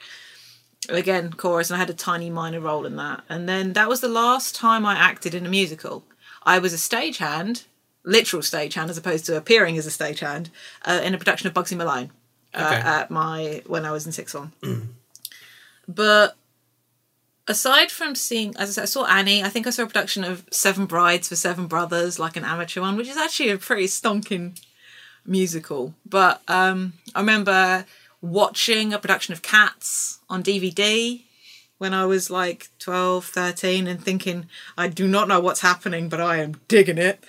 Again, 0.88 1.32
chorus, 1.32 1.70
and 1.70 1.76
I 1.76 1.80
had 1.80 1.90
a 1.90 1.94
tiny 1.94 2.28
minor 2.28 2.60
role 2.60 2.84
in 2.84 2.96
that. 2.96 3.24
And 3.28 3.48
then 3.48 3.72
that 3.72 3.88
was 3.88 4.00
the 4.00 4.08
last 4.08 4.54
time 4.54 4.84
I 4.84 4.94
acted 4.94 5.34
in 5.34 5.46
a 5.46 5.48
musical. 5.48 6.04
I 6.44 6.58
was 6.58 6.72
a 6.72 6.76
stagehand, 6.76 7.64
literal 8.04 8.42
stagehand, 8.42 8.88
as 8.90 8.98
opposed 8.98 9.24
to 9.26 9.36
appearing 9.36 9.78
as 9.78 9.86
a 9.86 9.90
stagehand, 9.90 10.48
uh, 10.84 11.00
in 11.02 11.14
a 11.14 11.18
production 11.18 11.48
of 11.48 11.54
Bugsy 11.54 11.76
Malone 11.76 12.10
uh, 12.54 12.58
Okay. 12.66 12.76
at 12.88 13.10
my 13.10 13.62
when 13.66 13.84
I 13.84 13.90
was 13.92 14.06
in 14.06 14.12
sixth 14.12 14.32
form. 14.34 14.52
But 15.88 16.36
aside 17.48 17.90
from 17.90 18.14
seeing, 18.14 18.54
as 18.56 18.70
I 18.70 18.72
said, 18.72 18.82
I 18.82 18.86
saw 18.86 19.04
Annie. 19.06 19.42
I 19.42 19.48
think 19.48 19.66
I 19.66 19.70
saw 19.70 19.82
a 19.82 19.86
production 19.86 20.24
of 20.24 20.44
Seven 20.50 20.86
Brides 20.86 21.28
for 21.28 21.36
Seven 21.36 21.66
Brothers, 21.66 22.18
like 22.18 22.36
an 22.36 22.44
amateur 22.44 22.80
one, 22.80 22.96
which 22.96 23.08
is 23.08 23.16
actually 23.16 23.50
a 23.50 23.58
pretty 23.58 23.86
stonking 23.86 24.60
musical. 25.26 25.94
But 26.06 26.42
um, 26.48 26.94
I 27.14 27.20
remember 27.20 27.84
watching 28.20 28.92
a 28.94 28.98
production 28.98 29.32
of 29.34 29.42
Cats 29.42 30.20
on 30.30 30.42
DVD 30.42 31.22
when 31.78 31.92
I 31.94 32.06
was 32.06 32.30
like 32.30 32.68
12, 32.78 33.24
13 33.24 33.86
and 33.86 34.02
thinking, 34.02 34.46
I 34.76 34.88
do 34.88 35.06
not 35.08 35.28
know 35.28 35.40
what's 35.40 35.60
happening, 35.60 36.08
but 36.08 36.20
I 36.20 36.36
am 36.38 36.60
digging 36.68 36.98
it. 36.98 37.24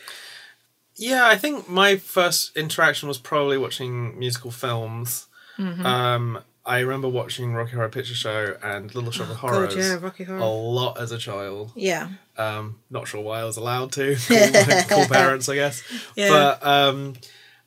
Yeah, 0.98 1.28
I 1.28 1.36
think 1.36 1.68
my 1.70 1.98
first 1.98 2.56
interaction 2.56 3.08
was 3.08 3.18
probably 3.18 3.58
watching 3.58 4.18
musical 4.18 4.52
films. 4.52 5.28
Mm-hmm. 5.58 5.86
Um, 5.86 6.40
I 6.66 6.80
remember 6.80 7.08
watching 7.10 7.54
Rocky 7.54 7.74
Horror 7.74 7.90
Picture 7.90 8.16
Show 8.16 8.58
and 8.64 8.94
Little 8.96 9.12
Shop 9.12 9.30
of 9.30 9.36
Horrors 9.36 9.74
Oh, 9.74 9.78
God, 9.78 9.84
yeah, 9.84 9.98
Rocky 10.02 10.24
Horror. 10.24 10.40
a 10.40 10.46
lot 10.46 11.00
as 11.00 11.12
a 11.12 11.18
child. 11.18 11.72
Yeah. 11.76 12.10
Um, 12.38 12.80
not 12.90 13.08
sure 13.08 13.22
why 13.22 13.42
I 13.42 13.44
was 13.44 13.58
allowed 13.58 13.92
to. 13.94 14.16
Cool, 14.28 14.84
cool 15.00 15.08
parents, 15.08 15.48
I 15.50 15.56
guess. 15.56 15.84
Yeah. 16.16 16.30
But 16.30 16.66
um, 16.66 17.14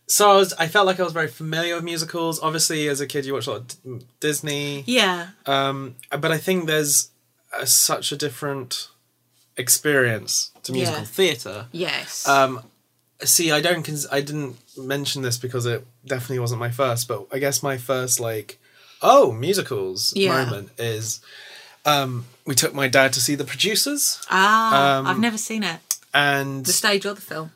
so 0.09 0.31
I 0.33 0.35
was. 0.37 0.53
I 0.55 0.67
felt 0.69 0.87
like 0.87 0.99
I 0.99 1.05
was 1.05 1.12
very 1.12 1.29
familiar 1.29 1.75
with 1.77 1.85
musicals. 1.85 2.41
Obviously, 2.43 2.88
as 2.88 3.00
a 3.00 3.07
kid, 3.07 3.25
you 3.27 3.35
watch 3.35 3.47
a 3.47 3.53
lot 3.53 3.77
of 3.85 4.21
Disney. 4.21 4.83
Yeah. 4.87 5.29
Um, 5.47 5.95
but 6.11 6.33
I 6.33 6.38
think 6.38 6.67
there's 6.67 7.11
a, 7.53 7.67
such 7.67 8.11
a 8.12 8.17
different 8.17 8.88
experience 9.57 10.50
to 10.62 10.73
musical 10.73 11.00
Yeah. 11.00 11.07
theatre. 11.07 11.67
Yes. 11.73 12.27
Um, 12.29 12.62
see, 13.23 13.50
I 13.53 13.61
don't. 13.61 13.83
Cons- 13.85 14.07
I 14.11 14.21
didn't 14.21 14.57
mention 14.77 15.23
this 15.23 15.37
because 15.37 15.67
it 15.67 15.87
definitely 16.07 16.38
wasn't 16.38 16.61
my 16.61 16.71
first. 16.71 17.09
But 17.09 17.27
I 17.33 17.38
guess 17.38 17.62
my 17.62 17.77
first 17.77 18.21
like, 18.21 18.59
oh, 19.03 19.33
musicals 19.33 20.12
Yeah. 20.17 20.45
moment 20.45 20.71
is, 20.79 21.21
um, 21.85 22.27
we 22.47 22.55
took 22.55 22.73
my 22.75 22.88
dad 22.88 23.12
to 23.15 23.21
see 23.21 23.35
the 23.35 23.45
producers, 23.45 24.21
ah, 24.31 24.99
um, 24.99 25.07
I've 25.07 25.19
never 25.19 25.38
seen 25.38 25.62
it. 25.65 25.81
and 26.15 26.65
The 26.65 26.73
stage 26.73 27.05
or 27.07 27.15
the 27.15 27.21
film. 27.21 27.53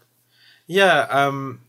yeah, 0.66 1.06
um, 1.10 1.60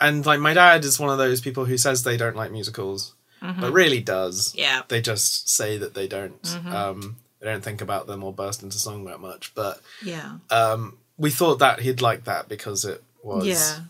and 0.00 0.24
like 0.26 0.40
my 0.40 0.54
dad 0.54 0.84
is 0.84 0.98
one 1.00 1.10
of 1.10 1.18
those 1.18 1.40
people 1.40 1.64
who 1.64 1.76
says 1.78 2.02
they 2.02 2.16
don't 2.16 2.36
like 2.36 2.50
musicals, 2.52 3.14
but 3.40 3.72
really 3.72 4.00
does. 4.00 4.50
Mm-hmm. 4.50 4.58
Yeah. 4.60 4.82
They 4.88 5.00
just 5.00 5.48
say 5.48 5.78
that 5.78 5.94
they 5.94 6.06
don't. 6.08 6.40
Mm-hmm. 6.42 6.72
Um, 6.72 7.16
they 7.40 7.46
don't 7.46 7.62
think 7.62 7.80
about 7.80 8.06
them 8.08 8.24
or 8.24 8.32
burst 8.32 8.62
into 8.62 8.78
song 8.78 9.04
that 9.04 9.20
much. 9.20 9.54
But 9.54 9.80
Yeah. 10.02 10.38
um, 10.50 10.98
we 11.16 11.30
thought 11.30 11.60
that 11.60 11.80
he'd 11.80 12.00
like 12.00 12.24
that 12.24 12.48
because 12.48 12.84
it 12.84 13.02
was 13.22 13.46
Yeah. 13.46 13.80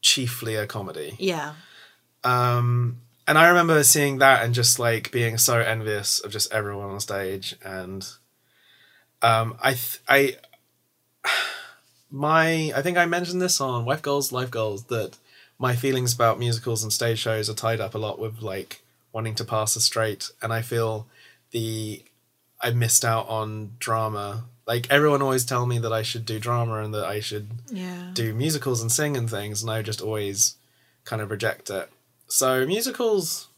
chiefly 0.00 0.56
a 0.56 0.66
comedy. 0.66 1.14
Yeah. 1.18 1.54
Um, 2.24 3.00
and 3.28 3.38
I 3.38 3.48
remember 3.48 3.82
seeing 3.84 4.18
that 4.18 4.44
and 4.44 4.54
just 4.54 4.78
like 4.78 5.12
being 5.12 5.38
so 5.38 5.58
envious 5.60 6.18
of 6.18 6.32
just 6.32 6.52
everyone 6.52 6.90
on 6.90 6.98
stage. 7.00 7.54
And 7.64 8.04
um, 9.22 9.56
I, 9.62 9.70
th- 9.74 10.00
I, 10.08 10.36
my, 12.10 12.72
I 12.74 12.82
think 12.82 12.96
I 12.98 13.06
mentioned 13.06 13.40
this 13.42 13.60
on 13.60 13.84
Wife 13.84 14.02
Goals, 14.02 14.32
Life 14.32 14.50
Goals 14.50 14.84
that 14.84 15.16
my 15.58 15.74
feelings 15.76 16.14
about 16.14 16.38
musicals 16.38 16.82
and 16.82 16.92
stage 16.92 17.18
shows 17.18 17.50
are 17.50 17.54
tied 17.54 17.80
up 17.80 17.94
a 17.94 17.98
lot 17.98 18.18
with 18.18 18.40
like 18.42 18.82
wanting 19.12 19.34
to 19.36 19.44
pass 19.44 19.76
a 19.76 19.80
straight, 19.80 20.30
and 20.42 20.52
I 20.52 20.62
feel 20.62 21.06
the 21.50 22.02
I 22.60 22.70
missed 22.70 23.04
out 23.04 23.28
on 23.28 23.72
drama. 23.78 24.44
Like 24.66 24.90
everyone 24.90 25.22
always 25.22 25.44
tell 25.44 25.64
me 25.66 25.78
that 25.78 25.92
I 25.92 26.02
should 26.02 26.26
do 26.26 26.38
drama 26.38 26.82
and 26.82 26.92
that 26.94 27.04
I 27.06 27.20
should 27.20 27.48
Yeah. 27.70 28.10
do 28.12 28.34
musicals 28.34 28.80
and 28.82 28.90
sing 28.92 29.16
and 29.16 29.28
things, 29.30 29.62
and 29.62 29.70
I 29.70 29.82
just 29.82 30.00
always 30.02 30.56
kind 31.04 31.22
of 31.22 31.30
reject 31.30 31.70
it. 31.70 31.90
So 32.26 32.66
musicals, 32.66 33.48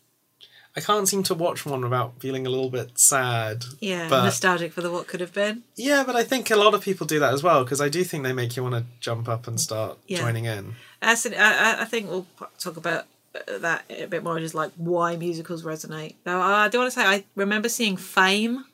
I 0.76 0.80
can't 0.80 1.08
seem 1.08 1.22
to 1.24 1.34
watch 1.34 1.66
one 1.66 1.80
without 1.82 2.20
feeling 2.20 2.46
a 2.46 2.50
little 2.50 2.70
bit 2.70 2.96
sad. 2.98 3.64
Yeah. 3.80 4.08
but 4.08 4.22
Nostalgic 4.24 4.72
for 4.72 4.82
the 4.82 4.90
what 4.90 5.08
could 5.08 5.20
have 5.20 5.32
been. 5.32 5.62
yeah, 5.76 6.04
but 6.06 6.14
I 6.16 6.22
think 6.24 6.50
a 6.50 6.56
lot 6.56 6.74
of 6.74 6.80
people 6.82 7.06
do 7.06 7.18
that 7.18 7.34
as 7.34 7.42
well 7.42 7.64
because 7.64 7.80
I 7.80 7.88
do 7.88 8.04
think 8.04 8.22
they 8.22 8.32
make 8.32 8.56
you 8.56 8.62
want 8.62 8.76
to 8.76 8.84
jump 9.00 9.28
up 9.28 9.48
and 9.48 9.60
start 9.60 9.98
Yeah. 10.06 10.18
joining 10.18 10.44
in. 10.44 10.76
That's 11.00 11.26
an, 11.26 11.34
I, 11.34 11.80
I- 11.82 11.84
think 11.86 12.08
we'll 12.08 12.26
talk 12.58 12.76
about 12.76 13.06
uh, 13.34 13.58
that 13.58 13.84
a 13.90 14.06
bit 14.06 14.22
more, 14.22 14.38
just 14.38 14.54
like 14.54 14.70
why 14.76 15.16
musicals 15.16 15.62
resonate. 15.64 16.14
Now, 16.26 16.40
I 16.40 16.68
do 16.68 16.78
want 16.78 16.92
to 16.92 16.98
say 16.98 17.04
I 17.06 17.24
remember 17.36 17.68
seeing 17.68 17.96
Fame 17.96 18.64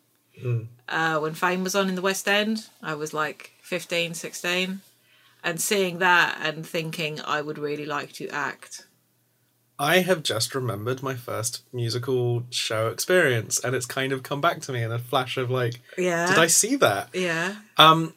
uh, 0.88 1.18
when 1.18 1.34
Fame 1.34 1.64
was 1.64 1.74
on 1.74 1.88
in 1.88 1.94
the 1.94 2.02
West 2.02 2.28
End. 2.28 2.66
I 2.82 2.94
was 2.94 3.12
like 3.14 3.52
15, 3.62 4.14
16, 4.14 4.80
and 5.44 5.60
seeing 5.60 5.98
that 5.98 6.38
and 6.42 6.66
thinking 6.66 7.20
I 7.22 7.40
would 7.42 7.58
really 7.58 7.86
like 7.86 8.12
to 8.14 8.28
act. 8.28 8.86
I 9.78 9.99
have 9.99 10.23
just 10.23 10.54
remembered 10.54 11.02
my 11.02 11.14
first 11.14 11.62
musical 11.73 12.45
show 12.50 12.88
experience, 12.88 13.59
and 13.62 13.75
it's 13.76 13.87
kind 13.87 14.12
of 14.12 14.23
come 14.23 14.40
back 14.40 14.61
to 14.62 14.73
me 14.73 14.83
in 14.83 14.90
a 14.90 14.99
flash 14.99 15.37
of 15.37 15.50
like, 15.50 15.80
Yeah. 15.99 16.26
did 16.28 16.38
I 16.38 16.47
see 16.47 16.76
that? 16.76 17.11
Yeah. 17.12 17.56
Um, 17.76 18.14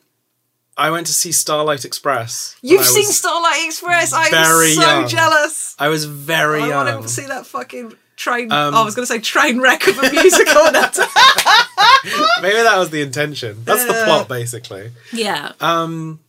I 0.78 0.90
went 0.92 1.08
to 1.08 1.14
see 1.14 1.34
Starlight 1.34 1.84
Express. 1.84 2.56
You've 2.62 2.86
seen 2.86 3.08
Starlight 3.12 3.66
Express. 3.66 4.14
I'm 4.14 4.32
so 4.32 4.62
young. 4.82 5.08
jealous. 5.10 5.76
I 5.78 5.90
was 5.90 6.06
very 6.06 6.62
I 6.62 6.68
young. 6.70 6.86
want 6.86 7.02
to 7.04 7.10
see 7.10 7.26
that 7.26 7.46
fucking 7.46 7.94
train. 8.16 8.50
Um, 8.54 8.74
oh, 8.74 8.82
I 8.82 8.86
was 8.86 8.96
going 8.96 9.06
to 9.06 9.14
say 9.14 9.20
train 9.20 9.60
wreck 9.60 9.86
of 9.88 9.98
a 9.98 10.10
musical. 10.10 10.64
Maybe 12.42 12.56
that 12.64 12.76
was 12.78 12.90
the 12.92 13.02
intention. 13.02 13.64
That's 13.66 13.84
the 13.84 13.92
Uh. 13.94 14.06
plot, 14.06 14.30
basically. 14.30 14.92
yeah. 15.12 15.52
Um, 15.60 16.22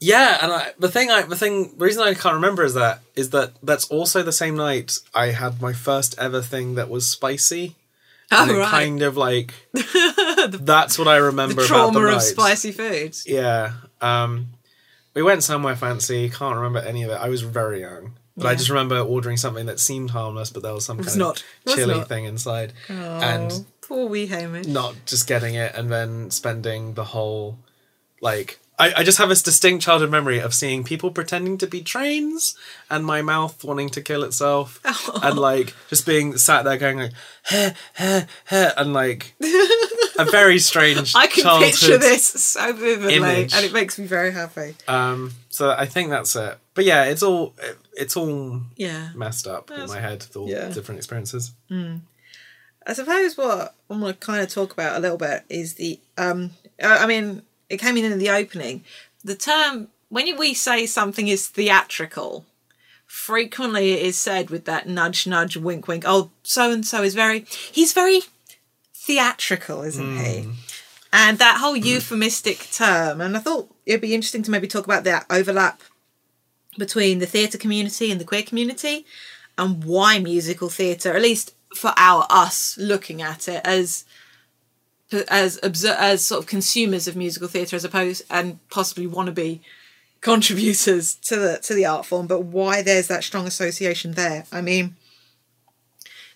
yeah, 0.00 0.38
and 0.42 0.52
I, 0.52 0.72
the 0.78 0.90
thing, 0.90 1.10
I 1.10 1.22
the 1.22 1.36
thing, 1.36 1.74
the 1.76 1.84
reason 1.84 2.02
I 2.02 2.14
can't 2.14 2.34
remember 2.34 2.62
is 2.64 2.74
that 2.74 3.00
is 3.14 3.30
that 3.30 3.52
that's 3.62 3.88
also 3.88 4.22
the 4.22 4.32
same 4.32 4.56
night 4.56 4.98
I 5.14 5.28
had 5.28 5.60
my 5.62 5.72
first 5.72 6.18
ever 6.18 6.42
thing 6.42 6.74
that 6.74 6.88
was 6.88 7.06
spicy. 7.06 7.76
And 8.30 8.50
oh, 8.50 8.54
it 8.56 8.58
right. 8.58 8.70
kind 8.70 9.02
of 9.02 9.16
like 9.16 9.54
that's 10.50 10.98
what 10.98 11.06
I 11.06 11.16
remember 11.16 11.62
the 11.62 11.66
about 11.66 11.92
the 11.92 12.00
trauma 12.00 12.16
of 12.16 12.22
spicy 12.22 12.72
foods. 12.72 13.24
Yeah. 13.26 13.74
Um, 14.00 14.48
we 15.14 15.22
went 15.22 15.44
somewhere 15.44 15.76
fancy. 15.76 16.28
Can't 16.28 16.56
remember 16.56 16.80
any 16.80 17.04
of 17.04 17.10
it. 17.10 17.14
I 17.14 17.28
was 17.28 17.42
very 17.42 17.82
young, 17.82 18.14
but 18.36 18.46
I 18.46 18.54
just 18.56 18.68
remember 18.68 18.98
ordering 18.98 19.36
something 19.36 19.66
that 19.66 19.78
seemed 19.78 20.10
harmless, 20.10 20.50
but 20.50 20.62
there 20.64 20.74
was 20.74 20.84
some 20.84 20.98
was 20.98 21.06
kind 21.06 21.18
not. 21.20 21.38
of 21.38 21.44
was 21.64 21.74
chili 21.76 22.04
thing 22.04 22.24
inside, 22.24 22.72
and 22.88 23.52
Oh, 23.52 23.64
poor 23.80 24.08
wee 24.08 24.26
Hamish. 24.26 24.66
not 24.66 24.94
just 25.06 25.26
getting 25.28 25.54
it 25.54 25.74
and 25.74 25.90
then 25.90 26.30
spending 26.30 26.94
the 26.94 27.04
whole 27.04 27.58
like 28.20 28.58
I, 28.78 28.92
I 28.98 29.02
just 29.04 29.16
have 29.18 29.30
this 29.30 29.42
distinct 29.42 29.82
childhood 29.84 30.10
memory 30.10 30.38
of 30.38 30.52
seeing 30.52 30.84
people 30.84 31.10
pretending 31.10 31.56
to 31.58 31.66
be 31.66 31.80
trains 31.82 32.54
and 32.90 33.06
my 33.06 33.22
mouth 33.22 33.64
wanting 33.64 33.88
to 33.90 34.02
kill 34.02 34.22
itself 34.22 34.80
and 35.22 35.38
like 35.38 35.74
just 35.88 36.04
being 36.04 36.36
sat 36.36 36.64
there 36.64 36.76
going 36.76 36.98
like 36.98 37.12
heh, 37.44 37.72
heh, 37.94 38.24
heh, 38.44 38.72
and 38.76 38.92
like 38.92 39.34
a 40.18 40.24
very 40.30 40.58
strange 40.58 41.14
I 41.16 41.26
can 41.26 41.58
picture 41.62 41.96
this 41.96 42.26
so 42.26 42.72
vividly, 42.74 43.14
image. 43.14 43.54
and 43.54 43.64
it 43.64 43.72
makes 43.72 43.98
me 43.98 44.06
very 44.06 44.30
happy. 44.32 44.74
um 44.86 45.32
so 45.48 45.70
I 45.70 45.86
think 45.86 46.10
that's 46.10 46.36
it 46.36 46.58
but 46.74 46.84
yeah 46.84 47.04
it's 47.04 47.22
all 47.22 47.54
it's 47.96 48.14
all 48.16 48.60
Yeah. 48.76 49.08
messed 49.14 49.46
up 49.46 49.70
in 49.70 49.86
my 49.86 50.00
head 50.00 50.18
with 50.18 50.36
all 50.36 50.48
yeah. 50.50 50.68
different 50.68 50.98
experiences 50.98 51.52
I 52.88 52.92
suppose 52.92 53.36
what 53.36 53.74
I 53.90 53.94
want 53.96 54.20
to 54.20 54.26
kind 54.26 54.42
of 54.42 54.48
talk 54.48 54.72
about 54.72 54.96
a 54.96 55.00
little 55.00 55.16
bit 55.18 55.42
is 55.48 55.74
the. 55.74 55.98
Um, 56.16 56.50
I 56.80 56.98
I 56.98 57.06
mean, 57.06 57.42
it 57.68 57.78
came 57.78 57.96
in 57.96 58.04
in 58.04 58.18
the 58.18 58.30
opening. 58.30 58.84
The 59.24 59.34
term 59.34 59.88
when 60.08 60.36
we 60.38 60.54
say 60.54 60.86
something 60.86 61.28
is 61.28 61.48
theatrical, 61.48 62.44
frequently 63.06 63.92
it 63.92 64.02
is 64.02 64.16
said 64.16 64.50
with 64.50 64.64
that 64.66 64.88
nudge, 64.88 65.26
nudge, 65.26 65.56
wink, 65.56 65.88
wink. 65.88 66.04
Oh, 66.06 66.30
so 66.42 66.70
and 66.70 66.86
so 66.86 67.02
is 67.02 67.14
very. 67.14 67.40
He's 67.72 67.92
very 67.92 68.20
theatrical, 68.94 69.82
isn't 69.82 70.18
he? 70.18 70.42
Hmm. 70.42 70.52
And 71.12 71.38
that 71.38 71.58
whole 71.60 71.76
euphemistic 71.76 72.68
term, 72.72 73.20
and 73.20 73.36
I 73.36 73.40
thought 73.40 73.74
it'd 73.86 74.00
be 74.00 74.14
interesting 74.14 74.42
to 74.42 74.50
maybe 74.50 74.68
talk 74.68 74.84
about 74.84 75.04
that 75.04 75.24
overlap 75.30 75.80
between 76.76 77.20
the 77.20 77.26
theatre 77.26 77.56
community 77.56 78.10
and 78.10 78.20
the 78.20 78.24
queer 78.24 78.42
community 78.42 79.06
and 79.56 79.82
why 79.84 80.18
musical 80.18 80.68
theatre, 80.68 81.14
at 81.14 81.22
least 81.22 81.54
for 81.74 81.92
our 81.96 82.26
us 82.28 82.76
looking 82.76 83.22
at 83.22 83.48
it 83.48 83.62
as 83.64 84.04
as 85.12 85.58
as 85.58 86.24
sort 86.24 86.40
of 86.40 86.46
consumers 86.46 87.06
of 87.06 87.16
musical 87.16 87.48
theatre 87.48 87.76
as 87.76 87.84
opposed 87.84 88.24
and 88.30 88.58
possibly 88.70 89.06
want 89.06 89.26
to 89.26 89.32
be 89.32 89.60
contributors 90.20 91.14
to 91.14 91.36
the 91.36 91.58
to 91.58 91.74
the 91.74 91.86
art 91.86 92.06
form, 92.06 92.26
but 92.26 92.40
why 92.40 92.82
there's 92.82 93.08
that 93.08 93.24
strong 93.24 93.46
association 93.46 94.12
there. 94.12 94.44
I 94.50 94.60
mean, 94.60 94.96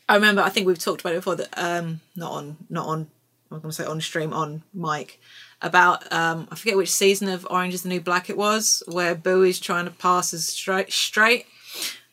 I 0.08 0.14
remember 0.14 0.42
I 0.42 0.48
think 0.48 0.66
we've 0.66 0.78
talked 0.78 1.00
about 1.00 1.14
it 1.14 1.16
before 1.16 1.36
that 1.36 1.48
um 1.56 2.00
not 2.14 2.32
on 2.32 2.56
not 2.68 2.86
on 2.86 3.10
I'm 3.50 3.58
going 3.60 3.70
to 3.70 3.72
say 3.72 3.84
on 3.84 4.00
stream 4.00 4.32
on 4.32 4.62
mic 4.72 5.20
about 5.60 6.10
um 6.12 6.48
I 6.50 6.54
forget 6.54 6.76
which 6.76 6.92
season 6.92 7.28
of 7.28 7.46
Orange 7.50 7.74
is 7.74 7.82
the 7.82 7.88
New 7.88 8.00
Black 8.00 8.30
it 8.30 8.36
was 8.36 8.82
where 8.86 9.14
Boo 9.14 9.42
is 9.42 9.58
trying 9.58 9.86
to 9.86 9.90
pass 9.90 10.32
as 10.32 10.46
straight 10.46 10.92
straight 10.92 11.46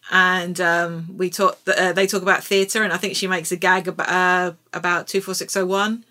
and 0.10 0.60
um 0.60 1.16
we 1.16 1.30
talk 1.30 1.60
uh, 1.68 1.94
they 1.94 2.08
talk 2.08 2.22
about 2.24 2.44
theatre 2.44 2.84
and 2.84 2.94
I 2.94 2.98
think 2.98 3.16
she 3.16 3.28
makes 3.28 3.52
a 3.52 3.56
gag 3.56 3.88
about 3.88 4.10
uh, 4.10 4.54
about 4.74 5.08
24601 5.08 6.06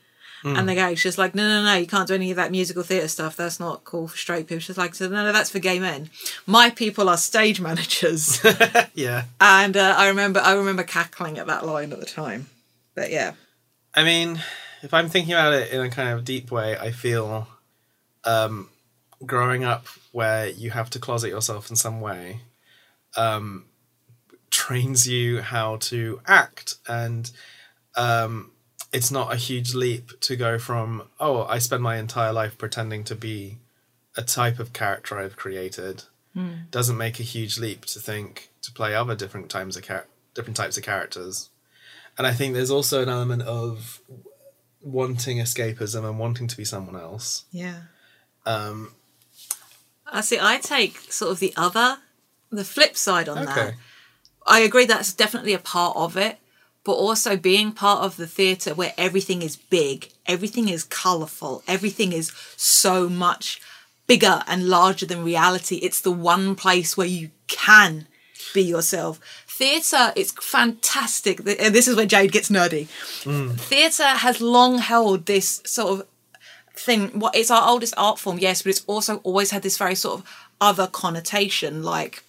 and 0.47 0.69
the 0.69 0.75
gag's 0.75 1.03
just 1.03 1.19
like 1.19 1.35
no 1.35 1.47
no 1.49 1.65
no 1.65 1.75
you 1.75 1.87
can't 1.87 2.07
do 2.07 2.15
any 2.15 2.31
of 2.31 2.37
that 2.37 2.51
musical 2.51 2.83
theatre 2.83 3.09
stuff. 3.09 3.37
That's 3.37 3.59
not 3.59 3.85
cool 3.85 4.09
for 4.09 4.17
straight 4.17 4.47
people. 4.47 4.61
She's 4.61 4.79
like 4.79 4.95
so 4.95 5.09
no 5.09 5.25
no 5.25 5.33
that's 5.33 5.51
for 5.51 5.59
gay 5.59 5.79
men. 5.79 6.11
My 6.47 6.71
people 6.71 7.09
are 7.09 7.17
stage 7.17 7.61
managers. 7.61 8.45
Yeah. 8.95 9.25
And 9.41 9.77
uh, 9.77 9.95
I 9.97 10.09
remember 10.09 10.41
I 10.41 10.55
remember 10.55 10.83
cackling 10.83 11.39
at 11.39 11.47
that 11.49 11.67
line 11.67 11.93
at 11.93 12.01
the 12.01 12.07
time. 12.07 12.47
But 12.95 13.11
yeah, 13.11 13.33
I 13.95 14.05
mean, 14.05 14.41
if 14.83 14.95
I'm 14.95 15.09
thinking 15.09 15.35
about 15.35 15.53
it 15.53 15.71
in 15.71 15.81
a 15.81 15.91
kind 15.91 16.11
of 16.11 16.25
deep 16.25 16.51
way, 16.51 16.77
I 16.79 16.93
feel 16.93 17.47
um, 18.25 18.71
growing 19.25 19.65
up 19.65 19.87
where 20.13 20.49
you 20.49 20.71
have 20.71 20.89
to 20.91 20.99
closet 20.99 21.29
yourself 21.29 21.69
in 21.69 21.77
some 21.77 22.01
way 22.01 22.41
um, 23.17 23.65
trains 24.51 25.07
you 25.07 25.41
how 25.41 25.77
to 25.77 26.21
act. 26.27 26.77
And 26.89 27.31
um, 27.97 28.53
it's 28.93 29.11
not 29.11 29.33
a 29.33 29.37
huge 29.37 29.75
leap 29.75 30.19
to 30.21 30.37
go 30.37 30.59
from, 30.59 31.03
oh, 31.21 31.45
I 31.45 31.59
spend 31.59 31.83
my 31.83 31.97
entire 31.97 32.33
life 32.33 32.57
pretending 32.57 33.05
to 33.05 33.15
be 33.15 33.59
a 34.17 34.23
type 34.23 34.59
of 34.59 34.73
character 34.73 35.19
I've 35.19 35.37
created. 35.37 36.05
Doesn't 36.71 36.99
make 36.99 37.19
a 37.19 37.23
huge 37.23 37.59
leap 37.59 37.87
to 37.87 37.99
think 37.99 38.51
to 38.61 38.71
play 38.71 38.95
other 38.95 39.17
different 39.17 39.49
times 39.49 39.75
of 39.75 39.85
char- 39.85 40.07
different 40.35 40.55
types 40.55 40.77
of 40.77 40.85
characters. 40.85 41.49
And 42.19 42.27
I 42.27 42.35
think 42.35 42.53
there's 42.53 42.71
also 42.71 43.03
an 43.03 43.09
element 43.09 43.41
of 43.43 44.03
wanting 44.83 45.39
escapism 45.39 46.07
and 46.07 46.19
wanting 46.19 46.47
to 46.47 46.57
be 46.59 46.65
someone 46.65 46.95
else. 46.95 47.47
Yeah. 47.51 47.85
Um, 48.45 48.93
I 50.07 50.21
see. 50.21 50.39
I 50.39 50.59
take 50.59 51.11
sort 51.11 51.33
of 51.33 51.41
the 51.41 51.55
other, 51.57 52.01
the 52.51 52.65
flip 52.65 52.99
side 52.99 53.31
on 53.31 53.47
that. 53.47 53.75
I 54.47 54.61
agree 54.61 54.85
that's 54.85 55.15
definitely 55.15 55.55
a 55.55 55.59
part 55.59 55.97
of 55.97 56.19
it, 56.19 56.39
but 56.87 56.93
also 56.93 57.37
being 57.37 57.73
part 57.73 58.05
of 58.05 58.17
the 58.17 58.29
theatre 58.29 58.73
where 58.73 58.93
everything 58.97 59.43
is 59.43 59.57
big, 59.57 60.09
everything 60.25 60.69
is 60.69 60.85
colourful, 60.85 61.65
everything 61.67 62.13
is 62.13 62.31
so 62.57 63.09
much 63.09 63.61
bigger 64.07 64.43
and 64.47 64.69
larger 64.69 65.05
than 65.05 65.25
reality. 65.25 65.77
It's 65.77 66.01
the 66.01 66.13
one 66.13 66.55
place 66.55 66.97
where 66.97 67.07
you 67.09 67.31
can 67.49 68.07
be 68.55 68.63
yourself. 68.63 69.19
Theatre 69.49 70.13
is 70.15 70.31
fantastic. 70.41 71.41
And 71.41 71.75
this 71.75 71.89
is 71.89 71.97
where 71.97 72.07
Jade 72.07 72.31
gets 72.31 72.51
nerdy. 72.51 72.87
Mm. 73.25 73.59
Theatre 73.59 74.05
has 74.05 74.41
long 74.41 74.79
held 74.79 75.27
this 75.27 75.63
sort 75.65 76.01
of 76.01 76.07
thing. 76.75 77.19
What 77.19 77.35
it's 77.35 77.51
our 77.51 77.69
oldest 77.69 77.95
art 77.97 78.21
form, 78.21 78.39
yes, 78.39 78.63
but 78.63 78.71
it's 78.71 78.85
also 78.87 79.17
always 79.25 79.51
had 79.51 79.63
this 79.63 79.77
very 79.77 79.97
sort 79.97 80.21
of 80.21 80.47
other 80.61 80.87
connotation. 80.87 81.83
Like 81.83 82.23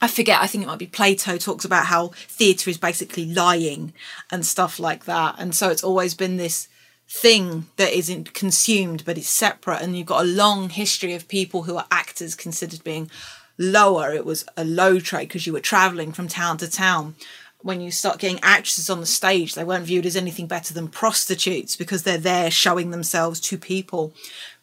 I 0.00 0.08
forget, 0.08 0.40
I 0.40 0.46
think 0.46 0.64
it 0.64 0.66
might 0.66 0.78
be 0.78 0.86
Plato 0.86 1.38
talks 1.38 1.64
about 1.64 1.86
how 1.86 2.08
theatre 2.28 2.68
is 2.68 2.78
basically 2.78 3.26
lying 3.32 3.92
and 4.30 4.44
stuff 4.44 4.78
like 4.78 5.06
that. 5.06 5.36
And 5.38 5.54
so 5.54 5.70
it's 5.70 5.84
always 5.84 6.14
been 6.14 6.36
this 6.36 6.68
thing 7.08 7.66
that 7.76 7.96
isn't 7.96 8.34
consumed 8.34 9.04
but 9.04 9.16
it's 9.16 9.28
separate. 9.28 9.80
And 9.80 9.96
you've 9.96 10.06
got 10.06 10.24
a 10.24 10.28
long 10.28 10.68
history 10.68 11.14
of 11.14 11.28
people 11.28 11.62
who 11.62 11.76
are 11.76 11.86
actors 11.90 12.34
considered 12.34 12.84
being 12.84 13.10
lower. 13.58 14.12
It 14.12 14.26
was 14.26 14.44
a 14.56 14.64
low 14.64 15.00
trade 15.00 15.28
because 15.28 15.46
you 15.46 15.52
were 15.52 15.60
travelling 15.60 16.12
from 16.12 16.28
town 16.28 16.58
to 16.58 16.70
town. 16.70 17.14
When 17.62 17.80
you 17.80 17.90
start 17.90 18.18
getting 18.18 18.38
actresses 18.42 18.90
on 18.90 19.00
the 19.00 19.06
stage, 19.06 19.54
they 19.54 19.64
weren't 19.64 19.86
viewed 19.86 20.06
as 20.06 20.14
anything 20.14 20.46
better 20.46 20.74
than 20.74 20.88
prostitutes 20.88 21.74
because 21.74 22.02
they're 22.02 22.18
there 22.18 22.50
showing 22.50 22.90
themselves 22.90 23.40
to 23.40 23.56
people 23.56 24.12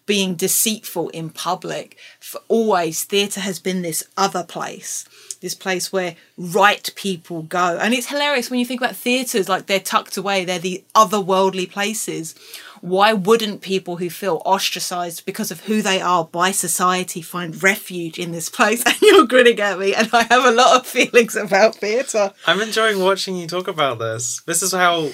being 0.05 0.35
deceitful 0.35 1.09
in 1.09 1.29
public. 1.29 1.97
For 2.19 2.41
always, 2.47 3.03
theatre 3.03 3.41
has 3.41 3.59
been 3.59 3.81
this 3.81 4.03
other 4.17 4.43
place, 4.43 5.05
this 5.41 5.53
place 5.53 5.91
where 5.91 6.15
right 6.37 6.89
people 6.95 7.43
go. 7.43 7.77
And 7.81 7.93
it's 7.93 8.07
hilarious 8.07 8.49
when 8.49 8.59
you 8.59 8.65
think 8.65 8.81
about 8.81 8.95
theatres, 8.95 9.49
like 9.49 9.67
they're 9.67 9.79
tucked 9.79 10.17
away, 10.17 10.45
they're 10.45 10.59
the 10.59 10.83
otherworldly 10.95 11.69
places. 11.69 12.35
Why 12.81 13.13
wouldn't 13.13 13.61
people 13.61 13.95
who 13.95 14.09
feel 14.09 14.41
ostracized 14.43 15.25
because 15.25 15.51
of 15.51 15.61
who 15.61 15.81
they 15.81 16.01
are 16.01 16.25
by 16.25 16.51
society 16.51 17.21
find 17.21 17.63
refuge 17.63 18.19
in 18.19 18.33
this 18.33 18.49
place? 18.49 18.83
And 18.93 19.01
you're 19.01 19.25
grinning 19.25 19.59
at 19.61 19.79
me, 19.79 19.95
and 19.95 20.09
I 20.11 20.23
have 20.23 20.43
a 20.43 20.51
lot 20.51 20.75
of 20.75 20.85
feelings 20.85 21.37
about 21.37 21.75
theatre. 21.75 22.33
I'm 22.45 22.59
enjoying 22.59 22.99
watching 22.99 23.37
you 23.37 23.47
talk 23.47 23.69
about 23.69 23.99
this. 23.99 24.41
This 24.41 24.61
is 24.61 24.73
how 24.73 25.11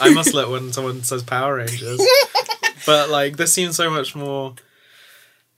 I 0.00 0.12
must 0.12 0.34
look 0.34 0.50
when 0.50 0.72
someone 0.72 1.04
says 1.04 1.22
Power 1.22 1.56
Rangers. 1.56 2.00
but 2.86 3.10
like, 3.10 3.36
this 3.36 3.52
seems 3.52 3.76
so 3.76 3.90
much 3.90 4.14
more. 4.14 4.54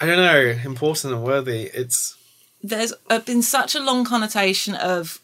I 0.00 0.06
don't 0.06 0.16
know, 0.16 0.60
important 0.64 1.14
and 1.14 1.22
worthy. 1.22 1.70
It's 1.72 2.16
there's 2.64 2.94
been 3.26 3.42
such 3.42 3.74
a 3.74 3.82
long 3.82 4.04
connotation 4.04 4.74
of 4.74 5.20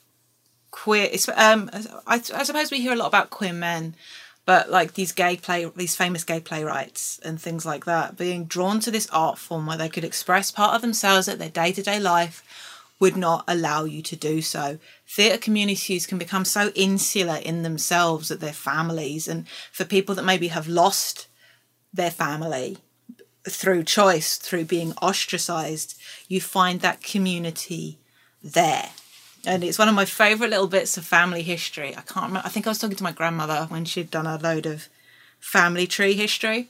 queer. 0.71 1.11
Um, 1.35 1.71
I, 2.07 2.23
I 2.35 2.43
suppose 2.43 2.71
we 2.71 2.81
hear 2.81 2.93
a 2.93 2.97
lot 2.97 3.09
about 3.09 3.31
queer 3.31 3.55
men, 3.55 3.95
but 4.45 4.71
like 4.71 4.95
these 4.95 5.13
gay 5.13 5.37
play, 5.37 5.65
these 5.75 5.97
famous 5.97 6.23
gay 6.23 6.41
playwrights 6.41 7.19
and 7.25 7.41
things 7.41 7.65
like 7.65 7.87
that, 7.87 8.17
being 8.17 8.45
drawn 8.45 8.79
to 8.81 8.91
this 8.91 9.09
art 9.11 9.39
form 9.39 9.67
where 9.67 9.79
they 9.79 9.89
could 9.89 10.05
express 10.05 10.51
part 10.51 10.75
of 10.75 10.83
themselves 10.83 11.27
that 11.27 11.39
their 11.39 11.49
day 11.49 11.73
to 11.73 11.83
day 11.83 11.99
life 11.99 12.45
would 13.01 13.17
not 13.17 13.45
allow 13.49 13.85
you 13.85 14.03
to 14.03 14.15
do 14.17 14.43
so. 14.43 14.79
Theatre 15.09 15.39
communities 15.39 16.07
can 16.07 16.19
become 16.19 16.45
so 16.45 16.71
insular 16.75 17.37
in 17.37 17.63
themselves 17.63 18.29
that 18.29 18.41
their 18.41 18.53
families, 18.53 19.27
and 19.27 19.49
for 19.73 19.87
people 19.87 20.15
that 20.15 20.25
maybe 20.25 20.49
have 20.49 20.69
lost 20.69 21.27
their 21.93 22.11
family 22.11 22.79
through 23.49 23.85
choice, 23.85 24.37
through 24.37 24.65
being 24.65 24.93
ostracized, 25.01 25.99
you 26.29 26.41
find 26.41 26.81
that 26.81 27.03
community 27.03 27.99
there. 28.43 28.91
And 29.47 29.65
it's 29.65 29.79
one 29.79 29.89
of 29.89 29.95
my 29.95 30.05
favourite 30.05 30.51
little 30.51 30.67
bits 30.67 30.97
of 30.97 31.05
family 31.05 31.43
history. 31.43 31.97
I 31.97 32.03
can't 32.03 32.27
remember, 32.27 32.43
I 32.45 32.51
think 32.51 32.67
I 32.67 32.71
was 32.71 32.79
talking 32.79 32.97
to 32.97 33.03
my 33.03 33.13
grandmother 33.13 33.67
when 33.69 33.85
she'd 33.85 34.11
done 34.11 34.27
a 34.27 34.37
load 34.37 34.67
of 34.67 34.89
family 35.39 35.87
tree 35.87 36.13
history. 36.13 36.69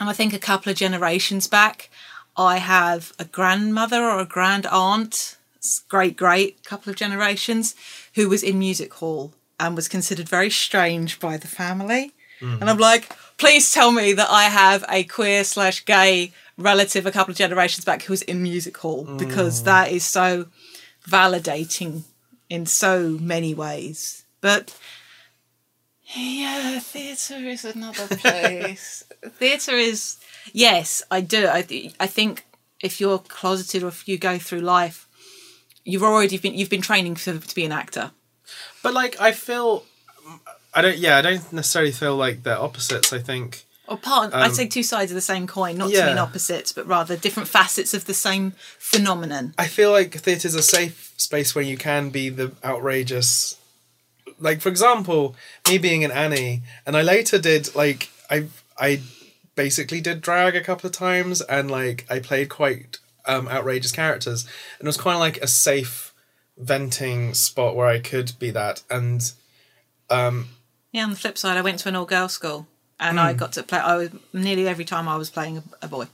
And 0.00 0.08
I 0.08 0.14
think 0.14 0.32
a 0.32 0.38
couple 0.38 0.70
of 0.70 0.78
generations 0.78 1.46
back, 1.46 1.90
I 2.36 2.58
have 2.58 3.12
a 3.18 3.26
grandmother 3.26 4.02
or 4.02 4.20
a 4.20 4.26
grand 4.26 4.66
aunt, 4.66 5.36
great, 5.88 6.16
great 6.16 6.64
couple 6.64 6.90
of 6.90 6.96
generations, 6.96 7.74
who 8.14 8.28
was 8.28 8.42
in 8.42 8.58
music 8.58 8.94
hall 8.94 9.34
and 9.60 9.76
was 9.76 9.88
considered 9.88 10.28
very 10.28 10.50
strange 10.50 11.20
by 11.20 11.36
the 11.36 11.46
family. 11.46 12.12
Hmm. 12.40 12.56
And 12.60 12.70
I'm 12.70 12.78
like, 12.78 13.14
please 13.42 13.72
tell 13.72 13.90
me 13.90 14.12
that 14.12 14.30
I 14.30 14.44
have 14.44 14.84
a 14.88 15.02
queer 15.02 15.42
slash 15.42 15.84
gay 15.84 16.30
relative 16.56 17.06
a 17.06 17.10
couple 17.10 17.32
of 17.32 17.36
generations 17.36 17.84
back 17.84 18.04
who 18.04 18.12
was 18.12 18.22
in 18.22 18.40
music 18.40 18.76
hall 18.78 19.02
because 19.18 19.62
mm. 19.62 19.64
that 19.64 19.90
is 19.90 20.04
so 20.04 20.46
validating 21.08 22.02
in 22.48 22.66
so 22.66 23.18
many 23.20 23.52
ways. 23.52 24.24
But 24.40 24.78
yeah, 26.14 26.78
theatre 26.78 27.34
is 27.34 27.64
another 27.64 28.06
place. 28.16 29.02
theatre 29.30 29.74
is 29.74 30.18
yes, 30.52 31.02
I 31.10 31.20
do. 31.20 31.48
I 31.48 31.62
th- 31.62 31.94
I 31.98 32.06
think 32.06 32.46
if 32.80 33.00
you're 33.00 33.18
closeted 33.18 33.82
or 33.82 33.88
if 33.88 34.06
you 34.06 34.18
go 34.18 34.38
through 34.38 34.60
life, 34.60 35.08
you've 35.82 36.04
already 36.04 36.38
been 36.38 36.54
you've 36.54 36.70
been 36.70 36.80
training 36.80 37.16
for, 37.16 37.36
to 37.36 37.54
be 37.56 37.64
an 37.64 37.72
actor. 37.72 38.12
But 38.84 38.94
like, 38.94 39.20
I 39.20 39.32
feel, 39.32 39.82
I 40.74 40.82
don't. 40.82 40.98
Yeah, 40.98 41.16
I 41.18 41.22
don't 41.22 41.52
necessarily 41.52 41.92
feel 41.92 42.16
like 42.16 42.42
they're 42.42 42.58
opposites. 42.58 43.12
I 43.12 43.18
think. 43.18 43.64
Or 43.88 43.96
part, 43.98 44.32
I'd 44.32 44.46
Um, 44.46 44.54
say 44.54 44.66
two 44.68 44.84
sides 44.84 45.10
of 45.10 45.16
the 45.16 45.20
same 45.20 45.46
coin, 45.46 45.76
not 45.76 45.90
to 45.90 46.06
mean 46.06 46.16
opposites, 46.18 46.72
but 46.72 46.86
rather 46.86 47.16
different 47.16 47.48
facets 47.48 47.92
of 47.92 48.04
the 48.06 48.14
same 48.14 48.52
phenomenon. 48.78 49.54
I 49.58 49.66
feel 49.66 49.90
like 49.90 50.14
theatre's 50.14 50.54
a 50.54 50.62
safe 50.62 51.12
space 51.16 51.54
where 51.54 51.64
you 51.64 51.76
can 51.76 52.10
be 52.10 52.28
the 52.28 52.52
outrageous. 52.64 53.56
Like 54.38 54.60
for 54.60 54.68
example, 54.70 55.34
me 55.68 55.78
being 55.78 56.04
an 56.04 56.10
Annie, 56.12 56.62
and 56.86 56.96
I 56.96 57.02
later 57.02 57.38
did 57.38 57.74
like 57.74 58.08
I 58.30 58.46
I 58.78 59.00
basically 59.56 60.00
did 60.00 60.20
drag 60.22 60.56
a 60.56 60.62
couple 60.62 60.86
of 60.86 60.92
times, 60.94 61.42
and 61.42 61.70
like 61.70 62.06
I 62.08 62.20
played 62.20 62.48
quite 62.48 62.98
um, 63.26 63.46
outrageous 63.48 63.92
characters, 63.92 64.44
and 64.78 64.86
it 64.86 64.88
was 64.88 64.96
kind 64.96 65.14
of 65.16 65.20
like 65.20 65.38
a 65.38 65.46
safe 65.46 66.14
venting 66.56 67.34
spot 67.34 67.76
where 67.76 67.88
I 67.88 67.98
could 67.98 68.32
be 68.38 68.50
that, 68.50 68.82
and 68.88 69.32
um, 70.08 70.48
Yeah, 70.92 71.04
on 71.04 71.10
the 71.10 71.16
flip 71.16 71.36
side, 71.38 71.56
I 71.56 71.62
went 71.62 71.78
to 71.80 71.88
an 71.88 71.96
all 71.96 72.04
girls 72.04 72.32
school 72.34 72.66
and 73.00 73.18
Hmm. 73.18 73.24
I 73.26 73.32
got 73.32 73.52
to 73.54 73.62
play. 73.62 73.78
I 73.78 73.96
was 73.96 74.10
nearly 74.32 74.68
every 74.68 74.84
time 74.84 75.08
I 75.08 75.16
was 75.16 75.30
playing 75.30 75.58
a, 75.58 75.62
a 75.82 75.88
boy. 75.88 76.06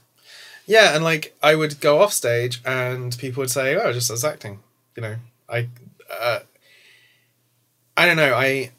Yeah, 0.65 0.95
and 0.95 1.03
like 1.03 1.35
I 1.43 1.55
would 1.55 1.79
go 1.81 2.01
off 2.01 2.13
stage 2.13 2.61
and 2.65 3.17
people 3.17 3.41
would 3.41 3.51
say, 3.51 3.75
"Oh, 3.75 3.91
just 3.91 4.09
as 4.09 4.23
acting." 4.23 4.59
You 4.95 5.01
know, 5.03 5.15
I, 5.49 5.67
uh, 6.21 6.39
I 7.97 8.05
don't 8.05 8.17
know. 8.17 8.33
I, 8.33 8.71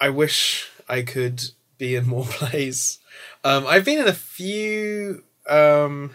I 0.00 0.08
wish 0.10 0.68
I 0.88 1.02
could 1.02 1.42
be 1.78 1.94
in 1.96 2.06
more 2.06 2.24
plays. 2.28 2.98
Um, 3.44 3.66
I've 3.66 3.84
been 3.84 3.98
in 4.00 4.08
a 4.08 4.12
few, 4.12 5.24
um, 5.48 6.10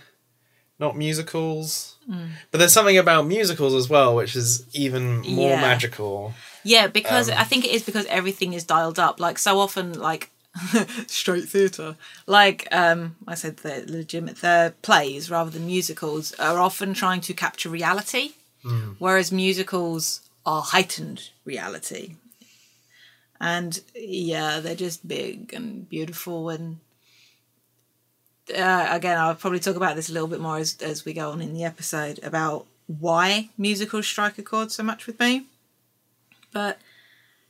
not 0.80 0.96
musicals, 0.98 1.96
but 2.52 2.58
there's 2.60 2.72
something 2.74 2.98
about 2.98 3.28
musicals 3.28 3.74
as 3.74 3.90
well, 3.90 4.16
which 4.16 4.36
is 4.36 4.66
even 4.74 5.20
more 5.20 5.52
Yeah. 5.56 5.62
magical. 5.62 6.34
Yeah, 6.68 6.88
because 6.88 7.30
Um, 7.30 7.38
I 7.38 7.46
think 7.46 7.64
it 7.66 7.72
is 7.72 7.84
because 7.84 8.06
everything 8.08 8.52
is 8.54 8.64
dialed 8.66 9.00
up. 9.00 9.20
Like 9.20 9.38
so 9.40 9.60
often, 9.60 9.94
like 9.94 10.30
straight 11.08 11.48
theatre. 11.48 11.96
Like 12.26 12.68
um, 12.72 13.16
I 13.28 13.36
said, 13.36 13.58
the 13.58 13.86
legitimate 13.88 14.38
the 14.42 14.74
plays 14.82 15.30
rather 15.32 15.50
than 15.50 15.66
musicals 15.66 16.34
are 16.40 16.60
often 16.60 16.94
trying 16.94 17.22
to 17.22 17.34
capture 17.34 17.70
reality, 17.70 18.32
whereas 19.00 19.32
musicals 19.32 20.22
are 20.46 20.62
heightened 20.62 21.30
reality. 21.46 22.16
And 23.40 23.80
yeah, 23.96 24.60
they're 24.60 24.76
just 24.88 25.08
big 25.08 25.54
and 25.54 25.88
beautiful 25.90 26.50
and. 26.50 26.80
Uh, 28.50 28.88
again, 28.90 29.18
I'll 29.18 29.36
probably 29.36 29.60
talk 29.60 29.76
about 29.76 29.96
this 29.98 30.10
a 30.10 30.14
little 30.14 30.30
bit 30.30 30.40
more 30.40 30.58
as, 30.58 30.78
as 30.82 31.04
we 31.04 31.12
go 31.14 31.32
on 31.32 31.42
in 31.42 31.54
the 31.54 31.66
episode 31.66 32.18
about 32.24 32.66
why 32.88 33.50
musicals 33.58 34.08
strike 34.08 34.38
a 34.38 34.42
chord 34.42 34.72
so 34.72 34.84
much 34.84 35.06
with 35.06 35.20
me. 35.20 35.48
But 36.58 36.80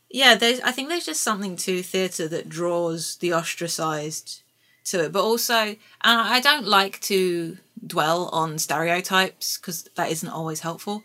yeah, 0.10 0.36
there's. 0.36 0.60
I 0.60 0.74
think 0.74 0.90
there's 0.90 1.06
just 1.06 1.24
something 1.24 1.56
to 1.58 1.82
theatre 1.82 2.28
that 2.28 2.50
draws 2.50 3.16
the 3.16 3.32
ostracised 3.32 4.42
to 4.88 5.06
it, 5.06 5.14
but 5.14 5.24
also, 5.24 5.56
and 5.56 5.78
I 6.02 6.42
don't 6.42 6.68
like 6.68 7.00
to 7.12 7.58
dwell 7.86 8.28
on 8.34 8.58
stereotypes 8.58 9.58
because 9.58 9.84
that 9.96 10.12
isn't 10.12 10.28
always 10.28 10.60
helpful. 10.60 11.04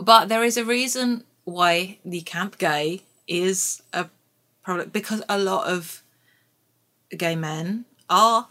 But 0.00 0.28
there 0.28 0.42
is 0.42 0.56
a 0.56 0.64
reason 0.64 1.22
why 1.44 1.98
the 2.04 2.22
camp 2.22 2.58
gay 2.58 3.02
is 3.28 3.84
a 3.92 4.06
problem 4.64 4.88
because 4.88 5.22
a 5.28 5.38
lot 5.38 5.68
of 5.68 6.02
gay 7.16 7.36
men 7.36 7.84
are, 8.10 8.48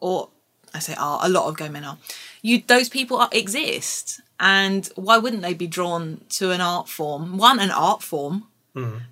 or 0.00 0.30
I 0.74 0.78
say 0.80 0.94
are, 0.98 1.20
a 1.22 1.28
lot 1.28 1.48
of 1.48 1.56
gay 1.56 1.68
men 1.68 1.84
are. 1.84 1.98
You 2.42 2.62
those 2.66 2.88
people 2.88 3.16
are, 3.18 3.28
exist, 3.32 4.20
and 4.38 4.88
why 4.96 5.18
wouldn't 5.18 5.42
they 5.42 5.54
be 5.54 5.66
drawn 5.66 6.20
to 6.30 6.50
an 6.50 6.60
art 6.60 6.88
form? 6.88 7.36
One, 7.38 7.58
an 7.58 7.70
art 7.70 8.02
form, 8.02 8.44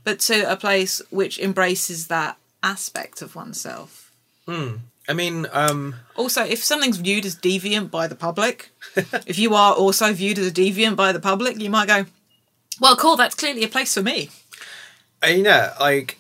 but 0.05 0.21
to 0.21 0.51
a 0.51 0.57
place 0.57 1.03
which 1.11 1.39
embraces 1.41 2.07
that 2.07 2.37
aspect 2.63 3.21
of 3.23 3.35
oneself. 3.35 4.13
I 5.09 5.13
mean, 5.13 5.47
um, 5.53 5.97
Also, 6.17 6.43
if 6.45 6.63
something's 6.65 6.99
viewed 6.99 7.25
as 7.27 7.35
deviant 7.37 7.91
by 7.91 8.07
the 8.07 8.15
public, 8.15 8.71
if 9.27 9.39
you 9.39 9.55
are 9.55 9.75
also 9.75 10.13
viewed 10.13 10.39
as 10.39 10.47
a 10.47 10.53
deviant 10.53 10.97
by 10.97 11.13
the 11.13 11.21
public, 11.21 11.61
you 11.61 11.71
might 11.71 11.89
go, 11.89 12.07
"Well, 12.81 12.97
cool. 12.97 13.17
That's 13.17 13.35
clearly 13.35 13.65
a 13.65 13.69
place 13.69 13.95
for 13.95 14.03
me." 14.03 14.31
uh, 15.25 15.29
yeah, 15.29 15.75
like, 15.81 16.19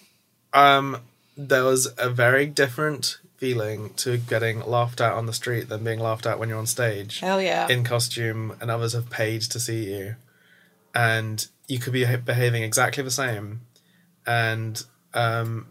um, 0.53 1.03
there 1.37 1.65
was 1.65 1.89
a 1.99 2.09
very 2.09 2.47
different 2.47 3.19
feeling 3.37 3.93
to 3.95 4.17
getting 4.17 4.61
laughed 4.61 5.01
at 5.01 5.13
on 5.13 5.27
the 5.27 5.33
street 5.33 5.69
than 5.69 5.85
being 5.85 6.01
laughed 6.01 6.27
at 6.27 6.39
when 6.39 6.49
you're 6.49 6.59
on 6.59 6.67
stage. 6.67 7.21
Hell 7.21 7.41
yeah! 7.41 7.69
in 7.69 7.85
costume 7.85 8.57
and 8.61 8.71
others 8.71 8.93
have 8.93 9.11
paid 9.11 9.43
to 9.43 9.61
see 9.61 9.85
you, 9.93 10.17
and 10.95 11.47
you 11.69 11.79
could 11.79 11.93
be 11.93 12.05
behaving 12.17 12.63
exactly 12.63 13.03
the 13.03 13.11
same, 13.11 13.63
and 14.27 14.85
um, 15.15 15.67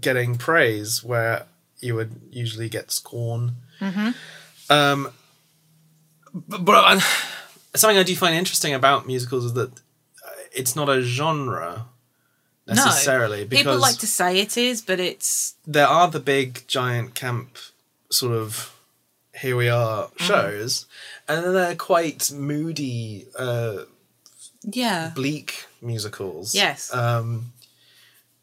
getting 0.00 0.36
praise 0.36 1.04
where 1.04 1.46
you 1.80 1.94
would 1.94 2.20
usually 2.30 2.68
get 2.68 2.90
scorn. 2.90 3.56
Um, 4.70 5.10
but, 6.32 6.64
but 6.64 6.72
uh, 6.72 7.00
something 7.74 7.98
I 7.98 8.02
do 8.02 8.14
find 8.16 8.34
interesting 8.34 8.74
about 8.74 9.06
musicals 9.06 9.44
is 9.44 9.52
that 9.54 9.72
uh, 9.72 10.42
it's 10.52 10.74
not 10.76 10.88
a 10.88 11.02
genre 11.02 11.86
necessarily 12.76 13.44
because 13.44 13.64
People 13.64 13.78
like 13.78 13.98
to 13.98 14.06
say 14.06 14.38
it 14.40 14.56
is, 14.56 14.82
but 14.82 15.00
it's 15.00 15.54
there 15.66 15.86
are 15.86 16.08
the 16.08 16.20
big 16.20 16.66
giant 16.68 17.14
camp 17.14 17.56
sort 18.10 18.32
of 18.34 18.74
here 19.40 19.56
we 19.56 19.68
are 19.68 20.04
Mm-hmm. 20.08 20.24
shows 20.24 20.86
and 21.28 21.44
then 21.44 21.52
they're 21.54 21.76
quite 21.76 22.30
moody 22.32 23.26
uh 23.38 23.84
yeah. 24.64 25.12
bleak 25.14 25.66
musicals 25.80 26.54
Yes. 26.54 26.92
um 26.92 27.52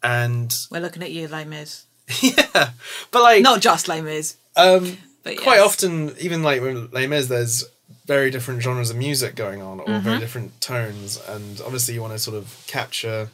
and 0.02 0.54
We're 0.70 0.80
looking 0.80 1.02
at 1.02 1.10
you, 1.12 1.28
Les 1.28 1.44
Mis. 1.44 1.84
yeah 2.22 2.70
but 3.10 3.22
like 3.22 3.42
Not 3.42 3.60
just 3.60 3.88
Les 3.88 4.00
Mis, 4.00 4.36
um 4.56 4.96
but 5.24 5.36
quite 5.38 5.56
yes. 5.56 5.66
often 5.66 6.14
even 6.20 6.42
like 6.42 6.62
when 6.62 6.88
Les 6.92 7.06
Mis 7.06 7.26
there's 7.26 7.64
very 8.06 8.30
different 8.30 8.62
genres 8.62 8.90
of 8.90 8.96
music 8.96 9.34
going 9.34 9.60
on 9.62 9.80
or 9.80 9.86
Mm-hmm. 9.86 10.04
very 10.04 10.18
different 10.20 10.60
tones 10.60 11.20
and 11.28 11.60
obviously 11.62 11.94
you 11.94 12.00
want 12.00 12.12
to 12.12 12.18
sort 12.18 12.36
of 12.36 12.64
capture 12.68 13.28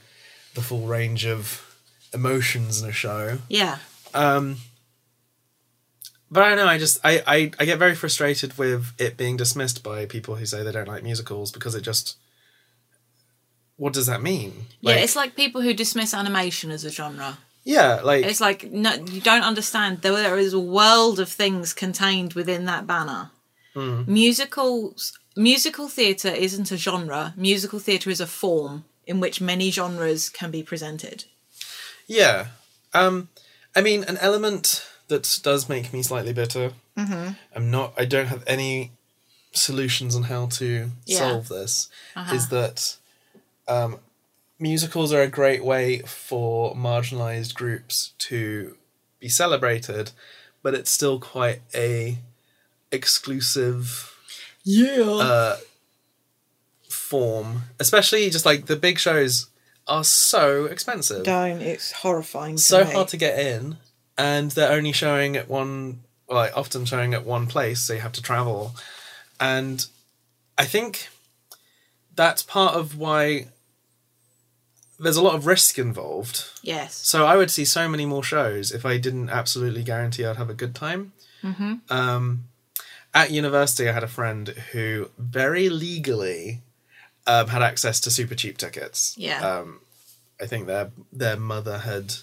the 0.54 0.62
full 0.62 0.86
range 0.86 1.24
of 1.24 1.64
emotions 2.12 2.82
in 2.82 2.88
a 2.88 2.92
show 2.92 3.38
Yeah. 3.48 3.78
Um, 4.14 4.56
but 6.32 6.42
I 6.42 6.48
don't 6.48 6.58
know. 6.58 6.66
I 6.66 6.78
just 6.78 6.98
I, 7.04 7.22
I 7.26 7.50
I 7.58 7.64
get 7.66 7.78
very 7.78 7.94
frustrated 7.94 8.56
with 8.56 8.92
it 8.98 9.18
being 9.18 9.36
dismissed 9.36 9.82
by 9.82 10.06
people 10.06 10.36
who 10.36 10.46
say 10.46 10.62
they 10.62 10.72
don't 10.72 10.88
like 10.88 11.02
musicals 11.02 11.52
because 11.52 11.74
it 11.74 11.82
just. 11.82 12.16
What 13.76 13.92
does 13.92 14.06
that 14.06 14.22
mean? 14.22 14.66
Yeah, 14.80 14.94
it's 14.94 15.16
like 15.16 15.34
people 15.34 15.60
who 15.60 15.74
dismiss 15.74 16.14
animation 16.14 16.70
as 16.70 16.84
a 16.84 16.90
genre. 16.90 17.38
yeah, 17.64 18.00
like 18.02 18.24
It's 18.24 18.40
like 18.40 18.70
no, 18.70 18.94
you 18.94 19.20
don't 19.20 19.42
understand. 19.42 20.00
There, 20.00 20.12
there 20.12 20.38
is 20.38 20.54
a 20.54 20.60
world 20.60 21.20
of 21.20 21.28
things 21.28 21.74
contained 21.74 22.32
within 22.32 22.64
that 22.64 22.86
banner. 22.86 23.30
Musicals, 23.74 25.18
musical 25.34 25.88
theatre 25.88 26.28
isn't 26.28 26.70
a 26.70 26.76
genre. 26.76 27.32
Musical 27.36 27.78
theatre 27.78 28.10
is 28.10 28.20
a 28.20 28.26
form 28.26 28.84
in 29.06 29.20
which 29.20 29.40
many 29.40 29.70
genres 29.70 30.28
can 30.28 30.50
be 30.50 30.62
presented. 30.62 31.24
yeah. 32.06 32.46
Um, 32.94 33.28
I 33.74 33.80
mean, 33.80 34.04
an 34.04 34.18
element 34.18 34.86
that 35.08 35.40
does 35.42 35.68
make 35.68 35.92
me 35.94 36.02
slightly 36.02 36.32
bitter. 36.34 36.72
Mm-hmm. 36.96 37.32
I'm 37.56 37.70
not. 37.70 37.94
I 37.96 38.04
don't 38.04 38.26
have 38.26 38.44
any 38.46 38.92
solutions 39.52 40.14
on 40.14 40.24
how 40.24 40.46
to 40.46 40.90
Yeah. 41.06 41.18
solve 41.18 41.48
this. 41.48 41.88
Is 42.32 42.48
that 42.48 42.96
um, 43.66 43.98
musicals 44.58 45.10
are 45.12 45.22
a 45.22 45.26
great 45.28 45.64
way 45.64 46.00
for 46.00 46.74
marginalized 46.74 47.54
groups 47.54 48.12
to 48.28 48.76
be 49.20 49.28
celebrated, 49.30 50.10
but 50.62 50.74
it's 50.74 50.90
still 50.90 51.18
quite 51.18 51.62
a 51.74 52.18
exclusive 52.90 54.14
Yeah. 54.64 55.02
uh, 55.02 55.56
form. 57.12 57.64
Especially 57.78 58.30
just 58.30 58.46
like 58.46 58.64
the 58.64 58.76
big 58.76 58.98
shows 58.98 59.50
are 59.86 60.02
so 60.02 60.64
expensive, 60.64 61.24
don't. 61.24 61.60
It's 61.60 61.92
horrifying. 61.92 62.56
So 62.56 62.84
me. 62.84 62.92
hard 62.92 63.08
to 63.08 63.18
get 63.18 63.38
in, 63.38 63.76
and 64.16 64.50
they're 64.52 64.72
only 64.72 64.92
showing 64.92 65.36
at 65.36 65.46
one, 65.46 66.00
like 66.26 66.56
often 66.56 66.86
showing 66.86 67.12
at 67.12 67.26
one 67.26 67.46
place, 67.46 67.80
so 67.80 67.92
you 67.92 68.00
have 68.00 68.12
to 68.12 68.22
travel, 68.22 68.74
and 69.38 69.84
I 70.56 70.64
think 70.64 71.08
that's 72.16 72.42
part 72.42 72.76
of 72.76 72.96
why 72.96 73.48
there's 74.98 75.18
a 75.18 75.22
lot 75.22 75.34
of 75.34 75.44
risk 75.44 75.78
involved. 75.78 76.46
Yes. 76.62 76.94
So 76.94 77.26
I 77.26 77.36
would 77.36 77.50
see 77.50 77.66
so 77.66 77.88
many 77.90 78.06
more 78.06 78.24
shows 78.24 78.72
if 78.72 78.86
I 78.86 78.96
didn't 78.96 79.28
absolutely 79.28 79.82
guarantee 79.82 80.24
I'd 80.24 80.36
have 80.36 80.50
a 80.50 80.54
good 80.54 80.74
time. 80.74 81.12
Mm-hmm. 81.42 81.74
Um, 81.90 82.44
at 83.12 83.30
university, 83.30 83.88
I 83.88 83.92
had 83.92 84.04
a 84.04 84.08
friend 84.08 84.48
who 84.72 85.10
very 85.18 85.68
legally 85.68 86.62
um, 87.26 87.48
had 87.48 87.62
access 87.62 88.00
to 88.00 88.10
super 88.10 88.34
cheap 88.34 88.58
tickets. 88.58 89.14
Yeah. 89.16 89.40
Um, 89.58 89.80
I 90.40 90.46
think 90.46 90.66
their 90.66 90.90
their 91.12 91.36
mother 91.36 91.78
had 91.78 92.14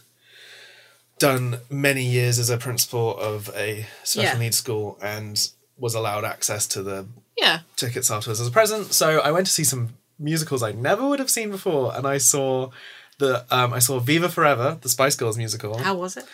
done 1.19 1.59
many 1.69 2.03
years 2.03 2.39
as 2.39 2.49
a 2.49 2.57
principal 2.57 3.17
of 3.17 3.49
a 3.55 3.85
special 4.03 4.33
Yeah. 4.33 4.39
needs 4.39 4.57
school 4.57 4.97
and 5.01 5.49
was 5.77 5.93
allowed 5.95 6.23
access 6.25 6.65
to 6.67 6.83
the 6.83 7.07
Yeah. 7.37 7.59
tickets 7.75 8.09
afterwards 8.11 8.39
as 8.41 8.47
a 8.47 8.51
present. 8.51 8.93
So 8.93 9.19
I 9.19 9.31
went 9.31 9.47
to 9.47 9.51
see 9.53 9.63
some 9.63 9.95
musicals 10.17 10.61
I 10.63 10.71
never 10.73 11.07
would 11.07 11.19
have 11.19 11.29
seen 11.29 11.49
before, 11.51 11.95
and 11.95 12.05
I 12.05 12.17
saw 12.17 12.71
the 13.19 13.45
um, 13.53 13.73
I 13.73 13.79
saw 13.79 13.99
Viva 13.99 14.29
Forever, 14.29 14.77
the 14.81 14.89
Spice 14.89 15.15
Girls 15.15 15.37
musical, 15.37 15.77
How 15.77 15.95
was 15.95 16.15
it? 16.17 16.25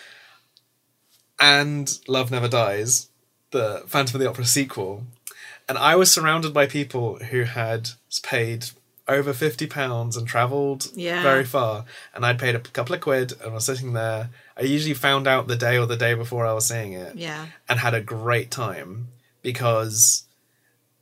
and 1.38 1.98
Love 2.08 2.30
Never 2.30 2.48
Dies, 2.48 3.08
the 3.50 3.82
Phantom 3.86 4.16
of 4.16 4.20
the 4.20 4.28
Opera 4.28 4.46
sequel, 4.46 5.04
and 5.68 5.76
I 5.78 5.96
was 5.96 6.10
surrounded 6.10 6.52
by 6.54 6.66
people 6.66 7.16
who 7.16 7.42
had 7.42 7.90
paid 8.22 8.66
over 9.08 9.32
fifty 9.32 9.66
pounds 9.66 10.16
and 10.16 10.26
travelled 10.26 10.90
Yeah. 10.94 11.22
very 11.22 11.44
far, 11.44 11.84
and 12.14 12.26
I'd 12.26 12.38
paid 12.38 12.54
a 12.54 12.60
couple 12.60 12.94
of 12.94 13.00
quid 13.00 13.34
and 13.42 13.54
was 13.54 13.64
sitting 13.66 13.92
there. 13.92 14.30
I 14.56 14.62
usually 14.62 14.94
found 14.94 15.26
out 15.28 15.46
the 15.46 15.56
day 15.56 15.78
or 15.78 15.86
the 15.86 15.96
day 15.96 16.14
before 16.14 16.44
I 16.46 16.52
was 16.52 16.66
seeing 16.66 16.92
it, 16.92 17.14
Yeah. 17.14 17.46
and 17.68 17.78
had 17.80 17.94
a 17.94 18.00
great 18.00 18.50
time 18.50 19.08
because 19.42 20.24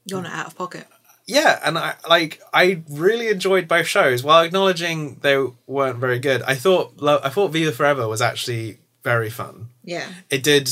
You're 0.05 0.20
not 0.22 0.33
out 0.33 0.46
of 0.48 0.55
pocket. 0.57 0.87
yeah 1.27 1.59
and 1.64 1.79
i 1.79 1.94
like 2.07 2.42
i 2.53 2.83
really 2.90 3.29
enjoyed 3.29 3.66
both 3.66 3.87
shows 3.87 4.22
while 4.22 4.42
acknowledging 4.44 5.16
they 5.22 5.38
weren't 5.66 5.96
very 5.98 6.18
good 6.18 6.42
i 6.42 6.55
thought 6.55 6.92
i 7.03 7.31
thought 7.31 7.48
viva 7.53 7.72
forever 7.72 8.07
was 8.07 8.20
actually 8.20 8.77
very 9.03 9.31
fun 9.31 9.68
Yeah. 9.83 10.07
it 10.29 10.42
did 10.42 10.68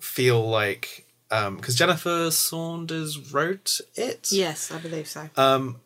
feel 0.00 0.44
like 0.48 1.05
um 1.30 1.56
because 1.56 1.74
jennifer 1.74 2.30
saunders 2.30 3.32
wrote 3.32 3.80
it 3.94 4.28
Yes, 4.30 4.70
I 4.70 4.78
believe 4.78 5.08
so. 5.08 5.28
um 5.36 5.76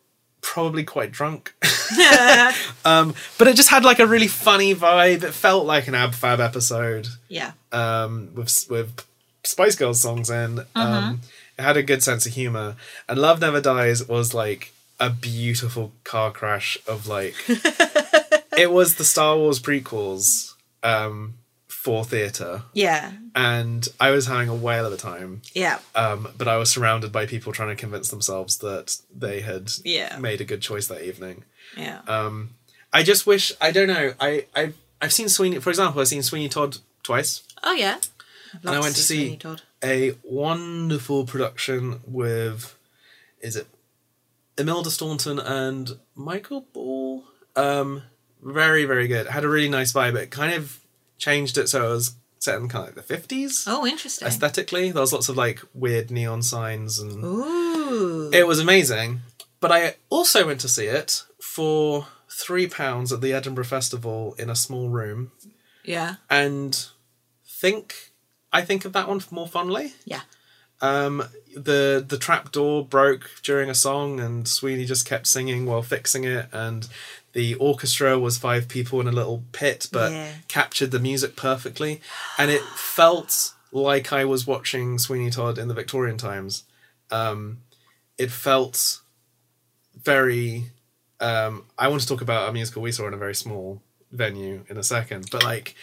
probably 0.41 0.83
quite 0.83 1.11
drunk 1.11 1.53
um 2.85 3.13
but 3.37 3.47
it 3.47 3.55
just 3.55 3.69
had 3.69 3.83
like 3.83 3.99
a 3.99 4.07
really 4.07 4.27
funny 4.27 4.73
vibe 4.73 5.23
it 5.23 5.33
felt 5.33 5.65
like 5.65 5.87
an 5.87 5.95
ab 5.95 6.13
fab 6.13 6.39
episode 6.39 7.07
yeah. 7.27 7.51
um, 7.71 8.29
with 8.33 8.65
with 8.69 9.05
Spice 9.43 9.75
Girls 9.75 9.99
songs 10.01 10.29
in. 10.29 10.59
Um, 10.75 11.21
it 11.57 11.61
had 11.63 11.75
a 11.77 11.83
good 11.83 12.03
sense 12.03 12.25
of 12.27 12.33
humor, 12.33 12.75
and 13.09 13.17
Love 13.19 13.41
Never 13.41 13.59
Dies 13.59 14.07
was 14.07 14.33
like 14.35 14.71
a 14.99 15.09
beautiful 15.09 15.93
car 16.03 16.31
crash 16.31 16.77
of 16.87 17.07
like. 17.07 17.33
it 18.57 18.71
was 18.71 18.95
the 18.95 19.03
Star 19.03 19.37
Wars 19.37 19.59
prequels 19.59 20.53
um, 20.83 21.35
for 21.83 22.05
theater, 22.05 22.61
Yeah. 22.73 23.13
and 23.33 23.87
I 23.99 24.11
was 24.11 24.27
having 24.27 24.49
a 24.49 24.53
whale 24.55 24.85
of 24.85 24.93
a 24.93 24.97
time. 24.97 25.41
Yeah. 25.55 25.79
Um, 25.95 26.27
but 26.37 26.47
I 26.47 26.57
was 26.57 26.69
surrounded 26.69 27.11
by 27.11 27.25
people 27.25 27.51
trying 27.51 27.69
to 27.69 27.75
convince 27.75 28.09
themselves 28.09 28.57
that 28.59 28.97
they 29.11 29.41
had 29.41 29.71
Yeah. 29.83 30.17
made 30.19 30.41
a 30.41 30.43
good 30.45 30.61
choice 30.61 30.85
that 30.87 31.01
evening. 31.01 31.43
Yeah. 31.75 32.01
Um, 32.07 32.51
I 32.93 33.01
just 33.01 33.25
wish 33.25 33.51
I 33.59 33.71
don't 33.71 33.87
know. 33.87 34.13
I 34.19 34.45
I 34.55 34.73
I've 35.01 35.11
seen 35.13 35.27
Sweeney, 35.27 35.59
for 35.59 35.71
example. 35.71 35.99
I've 36.01 36.07
seen 36.07 36.21
Sweeney 36.21 36.49
Todd 36.49 36.77
twice. 37.01 37.41
oh 37.63 37.73
yeah. 37.73 37.97
I'd 38.53 38.63
love 38.65 38.75
I 38.75 38.79
went 38.79 38.95
to 38.95 39.01
see- 39.01 39.17
Sweeney 39.25 39.37
Todd. 39.37 39.61
a 39.83 40.13
wonderful 40.23 41.25
production 41.25 42.01
with 42.05 42.75
is 43.39 43.55
it 43.55 43.65
Imelda 44.57 44.91
Staunton 44.91 45.39
and 45.39 45.97
Michael 46.15 46.61
Ball 46.73 47.23
um 47.55 48.03
very 48.43 48.85
very 48.85 49.07
good. 49.07 49.25
It 49.25 49.31
had 49.31 49.45
a 49.45 49.49
really 49.49 49.69
nice 49.69 49.93
vibe. 49.93 50.15
It 50.15 50.29
kind 50.29 50.53
of 50.53 50.79
changed 51.21 51.57
it 51.57 51.69
so 51.69 51.85
it 51.85 51.89
was 51.89 52.15
set 52.39 52.59
in 52.59 52.67
kind 52.67 52.81
of 52.81 52.87
like 52.89 52.95
the 52.95 53.01
fifties. 53.03 53.65
Oh, 53.67 53.85
interesting. 53.85 54.27
Aesthetically, 54.27 54.91
there 54.91 55.01
was 55.01 55.13
lots 55.13 55.29
of 55.29 55.37
like 55.37 55.61
weird 55.73 56.11
neon 56.11 56.41
signs 56.41 56.99
and 56.99 57.23
Ooh. 57.23 58.31
it 58.33 58.47
was 58.47 58.59
amazing. 58.59 59.21
But 59.59 59.71
I 59.71 59.95
also 60.09 60.47
went 60.47 60.59
to 60.61 60.67
see 60.67 60.87
it 60.87 61.23
for 61.39 62.07
three 62.29 62.67
pounds 62.67 63.13
at 63.13 63.21
the 63.21 63.31
Edinburgh 63.31 63.65
Festival 63.65 64.35
in 64.39 64.49
a 64.49 64.55
small 64.55 64.89
room, 64.89 65.31
yeah. 65.85 66.15
and 66.29 66.87
think 67.45 68.11
I 68.51 68.63
think 68.63 68.85
of 68.85 68.93
that 68.93 69.07
one 69.07 69.21
more 69.29 69.47
fondly. 69.47 69.93
Yeah. 70.03 70.21
Um, 70.81 71.23
the 71.55 72.03
the 72.05 72.17
trap 72.17 72.51
door 72.51 72.83
broke 72.83 73.29
during 73.43 73.69
a 73.69 73.75
song, 73.75 74.19
and 74.19 74.47
Sweeney 74.47 74.85
just 74.85 75.05
kept 75.05 75.27
singing 75.27 75.67
while 75.67 75.83
fixing 75.83 76.23
it, 76.23 76.47
and 76.51 76.87
the 77.33 77.55
orchestra 77.55 78.19
was 78.19 78.37
five 78.37 78.67
people 78.67 78.99
in 79.01 79.07
a 79.07 79.11
little 79.11 79.43
pit, 79.51 79.87
but 79.91 80.11
Yeah. 80.11 80.33
captured 80.47 80.91
the 80.91 80.99
music 80.99 81.35
perfectly, 81.35 82.01
and 82.37 82.51
it 82.51 82.61
felt 82.75 83.53
like 83.71 84.11
I 84.11 84.25
was 84.25 84.45
watching 84.45 84.99
Sweeney 84.99 85.29
Todd 85.31 85.57
in 85.57 85.67
the 85.67 85.73
Victorian 85.73 86.17
times. 86.17 86.63
Um, 87.09 87.59
it 88.17 88.31
felt 88.31 88.99
very. 90.03 90.65
Um, 91.19 91.65
I 91.77 91.87
want 91.87 92.01
to 92.01 92.07
talk 92.07 92.21
about 92.21 92.49
a 92.49 92.53
musical 92.53 92.81
we 92.81 92.91
saw 92.91 93.07
in 93.07 93.13
a 93.13 93.17
very 93.17 93.35
small 93.35 93.81
venue 94.11 94.65
in 94.69 94.77
a 94.77 94.83
second, 94.83 95.27
but 95.31 95.43
like 95.43 95.75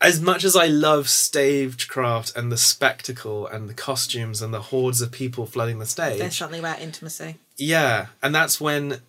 as 0.00 0.20
much 0.20 0.44
as 0.44 0.54
I 0.54 0.66
love 0.66 1.08
stagecraft 1.08 2.36
and 2.36 2.52
the 2.52 2.56
spectacle 2.56 3.46
and 3.46 3.68
the 3.68 3.74
costumes 3.74 4.42
and 4.42 4.52
the 4.52 4.60
hordes 4.60 5.00
of 5.00 5.10
people 5.10 5.46
flooding 5.46 5.78
the 5.78 5.86
stage, 5.86 6.18
There's 6.18 6.36
something 6.36 6.60
about 6.60 6.80
intimacy. 6.80 7.36
yeah, 7.56 8.06
and 8.22 8.34
that's 8.34 8.60
when 8.60 9.00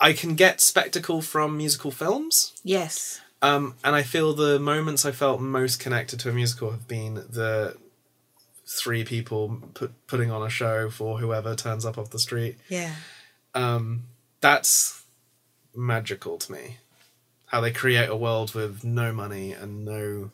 I 0.00 0.12
can 0.12 0.34
get 0.34 0.60
spectacle 0.60 1.22
from 1.22 1.56
musical 1.56 1.90
films. 1.90 2.52
Yes. 2.62 3.20
Um, 3.42 3.74
and 3.84 3.94
I 3.94 4.02
feel 4.02 4.34
the 4.34 4.58
moments 4.58 5.04
I 5.04 5.12
felt 5.12 5.40
most 5.40 5.78
connected 5.78 6.18
to 6.20 6.30
a 6.30 6.32
musical 6.32 6.70
have 6.70 6.88
been 6.88 7.14
the 7.14 7.76
three 8.66 9.04
people 9.04 9.60
put, 9.74 9.92
putting 10.06 10.30
on 10.30 10.42
a 10.42 10.48
show 10.48 10.90
for 10.90 11.18
whoever 11.18 11.54
turns 11.54 11.84
up 11.84 11.98
off 11.98 12.10
the 12.10 12.18
street. 12.18 12.56
Yeah. 12.68 12.94
Um, 13.54 14.04
that's 14.40 15.02
magical 15.74 16.38
to 16.38 16.52
me. 16.52 16.78
How 17.46 17.60
they 17.60 17.70
create 17.70 18.08
a 18.08 18.16
world 18.16 18.54
with 18.54 18.82
no 18.82 19.12
money 19.12 19.52
and 19.52 19.84
no, 19.84 20.30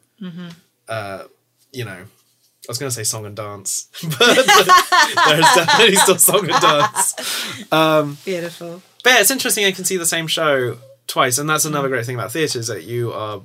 uh, 0.88 1.24
you 1.72 1.84
know, 1.84 1.90
I 2.00 2.68
was 2.68 2.78
going 2.78 2.88
to 2.90 2.94
say 2.94 3.04
song 3.04 3.26
and 3.26 3.36
dance, 3.36 3.88
but 4.02 4.18
there's 4.46 4.46
definitely 4.46 5.96
still 5.96 6.18
song 6.18 6.48
and 6.48 6.60
dance. 6.60 8.24
Beautiful. 8.24 8.82
But 9.02 9.10
yeah, 9.10 9.20
it's 9.20 9.30
interesting. 9.30 9.64
I 9.64 9.72
can 9.72 9.84
see 9.84 9.96
the 9.96 10.06
same 10.06 10.26
show 10.26 10.78
twice, 11.06 11.38
and 11.38 11.48
that's 11.48 11.64
another 11.64 11.88
great 11.88 12.06
thing 12.06 12.14
about 12.16 12.32
theatre 12.32 12.58
is 12.58 12.66
that 12.68 12.84
you 12.84 13.12
are 13.12 13.40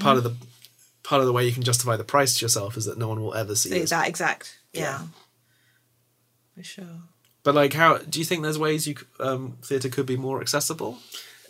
part 0.00 0.16
of 0.16 0.24
the 0.24 0.34
part 1.02 1.20
of 1.20 1.26
the 1.26 1.32
way 1.32 1.44
you 1.44 1.52
can 1.52 1.62
justify 1.62 1.96
the 1.96 2.04
price 2.04 2.38
to 2.38 2.44
yourself 2.44 2.76
is 2.76 2.86
that 2.86 2.96
no 2.96 3.08
one 3.08 3.20
will 3.22 3.34
ever 3.34 3.54
see 3.54 3.70
it. 3.76 3.90
That 3.90 4.08
exact. 4.08 4.58
Yeah. 4.72 4.80
Yeah. 4.82 5.00
For 6.56 6.62
sure. 6.62 7.00
But 7.42 7.54
like, 7.54 7.74
how 7.74 7.98
do 7.98 8.18
you 8.18 8.24
think 8.24 8.42
there's 8.42 8.58
ways 8.58 8.86
you 8.86 8.94
um, 9.20 9.58
theatre 9.62 9.88
could 9.90 10.06
be 10.06 10.16
more 10.16 10.40
accessible? 10.40 10.98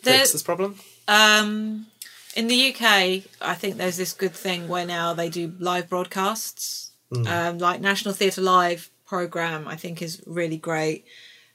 There- 0.02 0.18
Fix 0.18 0.32
this 0.32 0.42
problem. 0.42 0.78
Um, 1.06 1.86
in 2.34 2.48
the 2.48 2.70
UK, 2.74 3.22
I 3.40 3.54
think 3.54 3.76
there's 3.76 3.96
this 3.96 4.12
good 4.12 4.32
thing 4.32 4.66
where 4.66 4.84
now 4.86 5.14
they 5.14 5.28
do 5.28 5.54
live 5.58 5.88
broadcasts. 5.88 6.90
Um, 7.28 7.58
like 7.58 7.80
National 7.80 8.12
Theatre 8.12 8.40
Live 8.40 8.90
program, 9.06 9.68
I 9.68 9.76
think 9.76 10.02
is 10.02 10.20
really 10.26 10.56
great, 10.56 11.04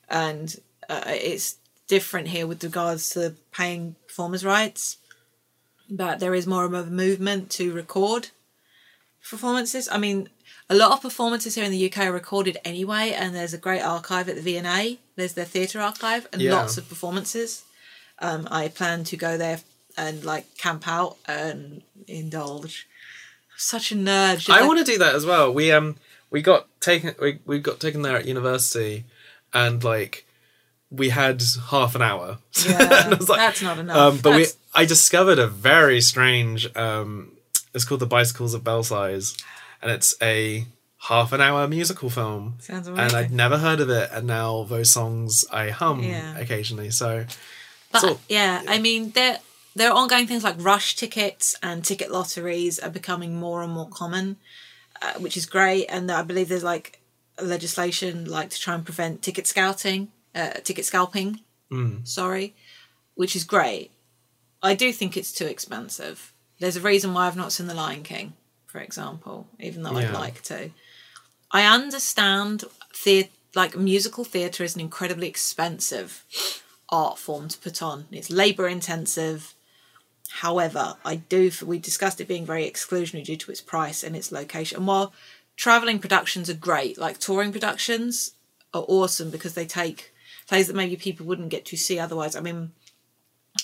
and 0.08 0.56
uh, 0.88 1.02
it's 1.08 1.58
different 1.90 2.30
here 2.30 2.48
with 2.48 2.64
regards 2.64 3.10
to 3.10 3.36
paying 3.52 3.96
performers' 4.08 4.46
rights. 4.46 4.98
But 5.90 6.20
there 6.20 6.34
is 6.34 6.48
more 6.48 6.64
of 6.64 6.74
a 6.74 6.86
movement 6.86 7.50
to 7.52 7.74
record 7.74 8.30
performances. 9.30 9.90
I 9.92 9.98
mean, 9.98 10.30
a 10.70 10.76
lot 10.76 10.92
of 10.92 11.02
performances 11.02 11.56
here 11.56 11.64
in 11.66 11.72
the 11.72 11.86
UK 11.92 11.98
are 12.08 12.12
recorded 12.12 12.58
anyway, 12.64 13.12
and 13.12 13.36
there's 13.36 13.54
a 13.54 13.58
great 13.58 13.82
archive 13.82 14.30
at 14.30 14.36
the 14.36 14.42
V&A. 14.42 15.00
There's 15.16 15.34
their 15.34 15.46
theatre 15.46 15.82
archive 15.82 16.28
and 16.32 16.42
Yeah. 16.42 16.54
lots 16.54 16.78
of 16.78 16.88
performances. 16.88 17.64
Um, 18.20 18.48
I 18.52 18.68
plan 18.68 19.04
to 19.06 19.18
go 19.18 19.38
there 19.38 19.62
and 19.98 20.24
like 20.24 20.58
camp 20.58 20.88
out 20.88 21.18
and 21.26 21.82
indulge. 22.08 22.88
Such 23.58 23.92
a 23.92 23.96
nerd. 23.96 24.50
I 24.50 24.60
like- 24.60 24.68
want 24.68 24.80
to 24.80 24.90
do 24.92 24.98
that 25.00 25.16
as 25.16 25.26
well. 25.26 25.52
We 25.54 25.72
um 25.72 25.96
we 26.30 26.42
got 26.42 26.68
taken 26.80 27.16
we, 27.20 27.40
we 27.46 27.60
got 27.60 27.80
taken 27.80 28.04
there 28.04 28.16
at 28.16 28.26
university, 28.26 29.06
and 29.54 29.84
like 29.84 30.26
we 30.92 31.10
had 31.10 31.42
half 31.70 31.96
an 31.96 32.02
hour. 32.02 32.40
Yeah, 32.66 32.82
And 33.06 33.14
I 33.14 33.18
was 33.18 33.30
like- 33.30 33.40
that's 33.40 33.62
not 33.62 33.78
enough. 33.78 33.98
Um, 33.98 34.16
but 34.18 34.32
That's- 34.32 34.56
we 34.76 34.82
I 34.82 34.86
discovered 34.86 35.40
a 35.40 35.48
very 35.48 36.02
strange. 36.02 36.68
Um, 36.76 37.34
it's 37.74 37.86
called 37.86 38.00
the 38.02 38.06
Bicycles 38.08 38.54
of 38.54 38.64
Belsize, 38.64 39.36
and 39.82 39.92
it's 39.92 40.16
a 40.22 40.66
half 41.04 41.32
an 41.34 41.42
hour 41.42 41.68
musical 41.68 42.10
film. 42.10 42.56
Sounds 42.60 42.88
And. 42.88 43.00
I'd 43.00 43.32
never 43.32 43.58
heard 43.58 43.80
of 43.80 43.90
it, 43.90 44.10
and 44.12 44.28
now 44.28 44.64
those 44.64 44.90
songs 44.90 45.46
I 45.52 45.70
hum 45.70 46.04
Yeah. 46.04 46.38
occasionally. 46.38 46.90
So 46.92 47.26
But 47.92 48.02
So- 48.02 48.20
yeah, 48.30 48.62
I 48.68 48.78
mean, 48.80 49.12
there 49.12 49.40
there 49.76 49.90
are 49.92 49.96
ongoing 49.98 50.28
things 50.28 50.44
like 50.44 50.56
rush 50.60 50.96
tickets 50.96 51.56
and 51.64 51.86
ticket 51.86 52.12
lotteries 52.12 52.80
are 52.80 52.90
becoming 52.90 53.36
more 53.40 53.62
and 53.64 53.72
more 53.72 53.88
common, 53.90 54.38
uh, 55.02 55.14
which 55.20 55.38
is 55.38 55.46
great. 55.46 55.86
And 55.88 56.12
I 56.12 56.22
believe 56.24 56.50
there's 56.50 56.64
like 56.64 57.00
legislation 57.42 58.26
like 58.26 58.50
to 58.52 58.60
try 58.60 58.74
and 58.76 58.84
prevent 58.86 59.22
ticket 59.22 59.48
scouting, 59.48 60.10
uh, 60.36 60.52
ticket 60.64 60.86
scalping. 60.86 61.42
Sorry, 62.04 62.56
which 63.16 63.36
is 63.36 63.44
great. 63.44 63.92
I 64.62 64.76
do 64.76 64.92
think 64.92 65.16
it's 65.16 65.32
too 65.32 65.46
expensive. 65.46 66.34
There's 66.60 66.76
a 66.76 66.82
reason 66.82 67.14
why 67.14 67.28
I've 67.28 67.38
not 67.38 67.52
seen 67.52 67.68
The 67.68 67.74
Lion 67.74 68.04
King, 68.04 68.34
for 68.66 68.80
example, 68.80 69.48
even 69.60 69.84
though 69.84 69.96
I'd 69.96 70.12
like 70.14 70.42
to. 70.44 70.72
I 71.52 71.66
understand 71.66 72.66
the 73.06 73.30
like 73.56 73.76
musical 73.78 74.24
theatre 74.24 74.64
is 74.64 74.76
an 74.76 74.82
incredibly 74.82 75.28
expensive 75.28 76.24
art 76.90 77.18
form 77.18 77.48
to 77.48 77.58
put 77.58 77.82
on. 77.82 78.06
It's 78.12 78.30
labour 78.30 78.68
intensive. 78.68 79.54
However, 80.32 80.96
I 81.04 81.16
do 81.16 81.52
we 81.66 81.80
discussed 81.80 82.22
it 82.22 82.28
being 82.28 82.46
very 82.46 82.70
exclusionary 82.70 83.24
due 83.24 83.38
to 83.38 83.52
its 83.52 83.62
price 83.62 84.04
and 84.04 84.16
its 84.16 84.32
location. 84.32 84.78
And 84.78 84.88
while 84.88 85.14
travelling 85.56 86.00
productions 86.00 86.50
are 86.50 86.56
great, 86.56 86.98
like 86.98 87.20
touring 87.20 87.52
productions 87.52 88.34
are 88.74 88.86
awesome 88.88 89.30
because 89.30 89.56
they 89.56 89.66
take 89.66 90.12
plays 90.50 90.66
that 90.66 90.76
maybe 90.76 90.96
people 90.96 91.28
wouldn't 91.28 91.50
get 91.50 91.64
to 91.64 91.78
see 91.78 92.00
otherwise. 92.00 92.36
I 92.36 92.42
mean, 92.42 92.72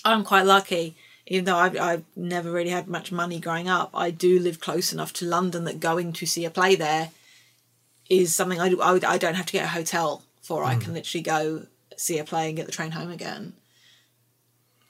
I'm 0.04 0.22
quite 0.22 0.46
lucky, 0.46 0.94
even 1.26 1.44
though 1.44 1.56
I've, 1.56 1.76
I've 1.76 2.04
never 2.14 2.52
really 2.52 2.70
had 2.70 2.86
much 2.86 3.10
money 3.10 3.40
growing 3.40 3.68
up. 3.68 3.90
I 3.92 4.12
do 4.12 4.38
live 4.38 4.60
close 4.60 4.92
enough 4.92 5.12
to 5.14 5.26
London 5.26 5.64
that 5.64 5.80
going 5.80 6.12
to 6.12 6.26
see 6.26 6.44
a 6.44 6.50
play 6.50 6.76
there 6.76 7.10
is 8.08 8.36
something 8.36 8.60
I, 8.60 8.68
do, 8.68 8.80
I, 8.80 8.92
would- 8.92 9.04
I 9.04 9.18
don't 9.18 9.34
have 9.34 9.46
to 9.46 9.52
get 9.52 9.64
a 9.64 9.68
hotel 9.68 10.22
for. 10.42 10.62
I 10.62 10.76
can 10.76 10.94
literally 10.94 11.22
go 11.24 11.66
see 11.96 12.18
a 12.20 12.24
play 12.24 12.46
and 12.46 12.56
get 12.56 12.66
the 12.66 12.72
train 12.72 12.92
home 12.92 13.10
again. 13.10 13.54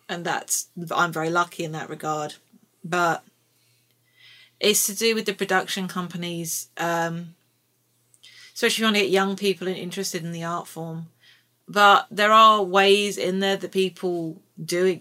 And 0.06 0.22
that's, 0.22 0.68
I'm 0.94 1.12
very 1.12 1.30
lucky 1.30 1.64
in 1.64 1.72
that 1.72 1.88
regard. 1.88 2.35
But 2.85 3.24
it's 4.61 4.85
to 4.85 4.94
do 4.94 5.14
with 5.14 5.24
the 5.24 5.32
production 5.32 5.88
companies, 5.88 6.68
um, 6.76 7.35
especially 8.54 8.74
if 8.74 8.78
you 8.80 8.85
want 8.85 8.96
to 8.96 9.02
get 9.02 9.11
young 9.11 9.35
people 9.35 9.66
interested 9.66 10.22
in 10.22 10.32
the 10.32 10.44
art 10.44 10.66
form. 10.66 11.06
But 11.68 12.07
there 12.11 12.33
are 12.33 12.62
ways 12.62 13.18
in 13.18 13.40
there 13.40 13.57
that 13.57 13.72
people 13.72 14.40
do 14.62 15.00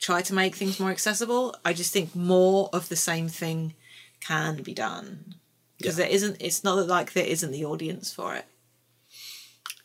try 0.00 0.22
to 0.22 0.34
make 0.34 0.54
things 0.56 0.80
more 0.80 0.90
accessible. 0.90 1.54
I 1.64 1.72
just 1.72 1.92
think 1.92 2.16
more 2.16 2.70
of 2.72 2.88
the 2.88 2.96
same 2.96 3.28
thing 3.28 3.74
can 4.20 4.62
be 4.62 4.72
done 4.74 5.34
because 5.78 5.96
there 5.96 6.08
isn't. 6.08 6.36
It's 6.40 6.64
not 6.64 6.76
that 6.76 6.86
like 6.88 7.12
there 7.12 7.26
isn't 7.26 7.52
the 7.52 7.64
audience 7.64 8.12
for 8.12 8.34
it. 8.34 8.46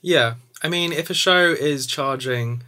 yeah, 0.01 0.35
I 0.63 0.69
mean, 0.69 0.91
if 0.93 1.09
a 1.09 1.13
show 1.13 1.51
is 1.51 1.85
charging 1.85 2.63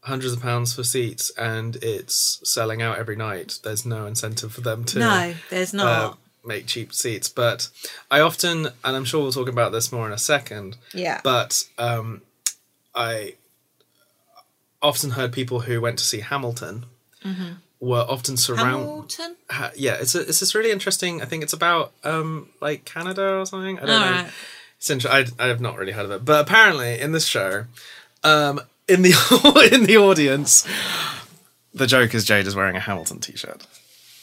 hundreds 0.00 0.34
of 0.34 0.42
pounds 0.42 0.74
for 0.74 0.84
seats 0.84 1.30
and 1.38 1.76
it's 1.76 2.40
selling 2.44 2.82
out 2.82 2.98
every 2.98 3.16
night, 3.16 3.58
there's 3.64 3.86
no 3.86 4.06
incentive 4.06 4.52
for 4.52 4.60
them 4.60 4.84
to 4.84 4.98
No, 4.98 5.34
there's 5.50 5.72
not. 5.72 5.86
uh, 5.86 6.14
make 6.44 6.66
cheap 6.66 6.92
seats. 6.92 7.28
But 7.28 7.68
I 8.10 8.20
often, 8.20 8.66
and 8.66 8.96
I'm 8.96 9.04
sure 9.06 9.22
we'll 9.22 9.32
talk 9.32 9.48
about 9.48 9.72
this 9.72 9.90
more 9.90 10.06
in 10.06 10.12
a 10.12 10.18
second, 10.18 10.76
yeah. 10.92 11.20
but 11.24 11.64
um, 11.78 12.20
I 12.94 13.34
often 14.82 15.10
heard 15.10 15.32
people 15.32 15.60
who 15.60 15.80
went 15.80 15.98
to 15.98 16.04
see 16.04 16.20
Hamilton 16.20 16.86
were 17.80 18.04
often 18.08 18.36
surrounded. 18.36 18.86
Hamilton. 18.86 19.36
Ha- 19.50 19.72
yeah, 19.76 19.94
it's 19.94 20.14
a, 20.14 20.20
it's 20.20 20.40
this 20.40 20.54
really 20.54 20.70
interesting. 20.70 21.22
I 21.22 21.24
think 21.24 21.42
it's 21.42 21.52
about 21.52 21.92
um 22.04 22.48
like 22.60 22.84
Canada 22.84 23.38
or 23.38 23.46
something. 23.46 23.78
I 23.78 23.86
don't 23.86 23.88
know. 24.00 24.06
Alright. 24.06 24.32
It's 24.78 25.06
I 25.06 25.24
I 25.38 25.46
have 25.46 25.60
not 25.60 25.78
really 25.78 25.92
heard 25.92 26.04
of 26.04 26.10
it, 26.10 26.24
but 26.24 26.40
apparently 26.46 27.00
in 27.00 27.12
this 27.12 27.26
show, 27.26 27.64
um, 28.22 28.60
in 28.88 29.02
the 29.02 29.70
in 29.72 29.84
the 29.84 29.96
audience, 29.96 30.66
the 31.72 31.86
joke 31.86 32.14
is 32.14 32.24
Jade 32.24 32.46
is 32.46 32.54
wearing 32.54 32.76
a 32.76 32.80
Hamilton 32.80 33.20
t-shirt. 33.20 33.66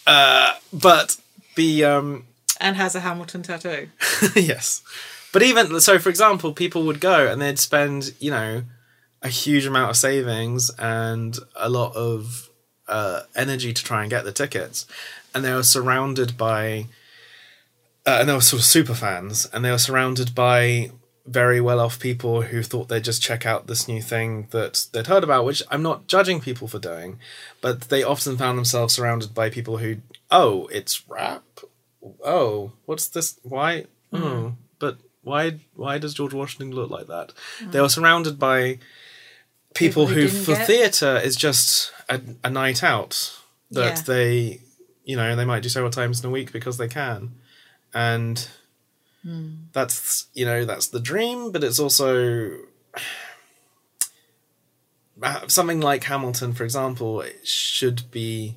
Uh, 0.05 0.55
but 0.71 1.17
the 1.55 1.84
um 1.86 2.25
And 2.60 2.75
has 2.75 2.95
a 2.95 2.99
Hamilton 2.99 3.43
tattoo. 3.43 3.89
yes, 4.36 4.84
but 5.34 5.44
even 5.44 5.80
so, 5.80 6.00
for 6.00 6.10
example, 6.10 6.54
people 6.54 6.84
would 6.84 7.00
go 7.00 7.28
and 7.28 7.41
they'd 7.41 7.60
spend 7.60 8.13
you 8.20 8.32
know 8.32 8.63
a 9.22 9.30
huge 9.30 9.65
amount 9.65 9.91
of 9.91 9.98
savings 9.98 10.72
and 10.80 11.38
a 11.56 11.70
lot 11.70 11.96
of 11.96 12.50
uh, 12.88 13.22
energy 13.36 13.74
to 13.74 13.84
try 13.84 14.02
and 14.02 14.10
get 14.10 14.24
the 14.26 14.32
tickets, 14.32 14.86
and 15.34 15.44
they 15.44 15.54
were 15.54 15.63
surrounded 15.63 16.38
by, 16.38 16.88
uh, 18.06 18.17
and 18.20 18.30
they 18.30 18.34
were 18.34 18.41
sort 18.41 18.62
of 18.62 18.65
super 18.65 18.94
fans, 18.94 19.48
and 19.54 19.63
they 19.63 19.72
were 19.72 19.78
surrounded 19.78 20.34
by 20.36 20.91
very 21.26 21.62
well 21.62 21.80
off 21.80 22.00
people 22.00 22.41
who 22.41 22.63
thought 22.63 22.89
they'd 22.89 23.04
just 23.04 23.22
check 23.22 23.46
out 23.46 23.67
this 23.67 23.88
new 23.88 24.02
thing 24.02 24.48
that 24.52 24.88
they'd 24.91 25.08
heard 25.08 25.24
about, 25.24 25.46
which 25.46 25.62
I'm 25.70 25.84
not 25.84 26.08
judging 26.08 26.41
people 26.41 26.67
for 26.67 26.80
doing, 26.80 27.20
but 27.62 27.82
they 27.82 28.04
often 28.04 28.38
found 28.38 28.58
themselves 28.58 28.96
surrounded 28.96 29.34
by 29.34 29.50
people 29.50 29.78
who, 29.78 29.98
oh, 30.30 30.67
it's 30.67 31.08
rap. 31.08 31.44
Oh, 32.26 32.72
what's 32.86 33.08
this? 33.08 33.39
Why? 33.44 33.86
But 34.12 34.20
why? 35.23 35.60
Why 35.75 35.97
does 35.97 36.13
George 36.13 36.34
Washington 36.34 36.71
look 36.75 36.89
like 36.89 37.07
that? 37.07 37.34
They 37.62 37.79
were 37.81 37.89
surrounded 37.89 38.39
by 38.39 38.79
people 39.73 40.05
People 40.07 40.07
who 40.07 40.27
for 40.27 40.55
get- 40.55 40.67
theatre, 40.67 41.17
is 41.17 41.36
just 41.36 41.91
a, 42.10 42.19
a 42.43 42.49
night 42.49 42.84
out 42.84 43.38
that 43.71 43.97
Yeah. 43.97 44.01
they, 44.03 44.60
you 45.05 45.15
know, 45.15 45.36
they 45.36 45.45
might 45.45 45.63
do 45.63 45.69
several 45.69 45.91
times 45.91 46.19
in 46.23 46.25
a 46.27 46.31
week 46.31 46.51
because 46.51 46.77
they 46.77 46.88
can, 46.88 47.31
and 47.93 48.47
that's 49.71 50.25
you 50.34 50.43
know 50.45 50.65
that's 50.65 50.88
the 50.88 50.99
dream 50.99 51.51
but 51.51 51.63
it's 51.63 51.77
also 51.77 52.57
uh, 55.21 55.47
something 55.47 55.79
like 55.79 56.03
hamilton 56.05 56.53
for 56.53 56.63
example 56.63 57.21
it 57.21 57.45
should 57.47 58.10
be 58.10 58.55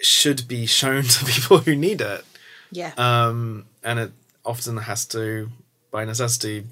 should 0.00 0.48
be 0.48 0.66
shown 0.66 1.02
to 1.14 1.24
people 1.24 1.58
who 1.58 1.76
need 1.76 2.00
it 2.00 2.24
Yeah. 2.72 2.92
um 2.96 3.66
and 3.82 3.98
it 4.00 4.12
often 4.44 4.76
has 4.76 5.06
to 5.06 5.48
by 5.90 6.04
necessity 6.04 6.64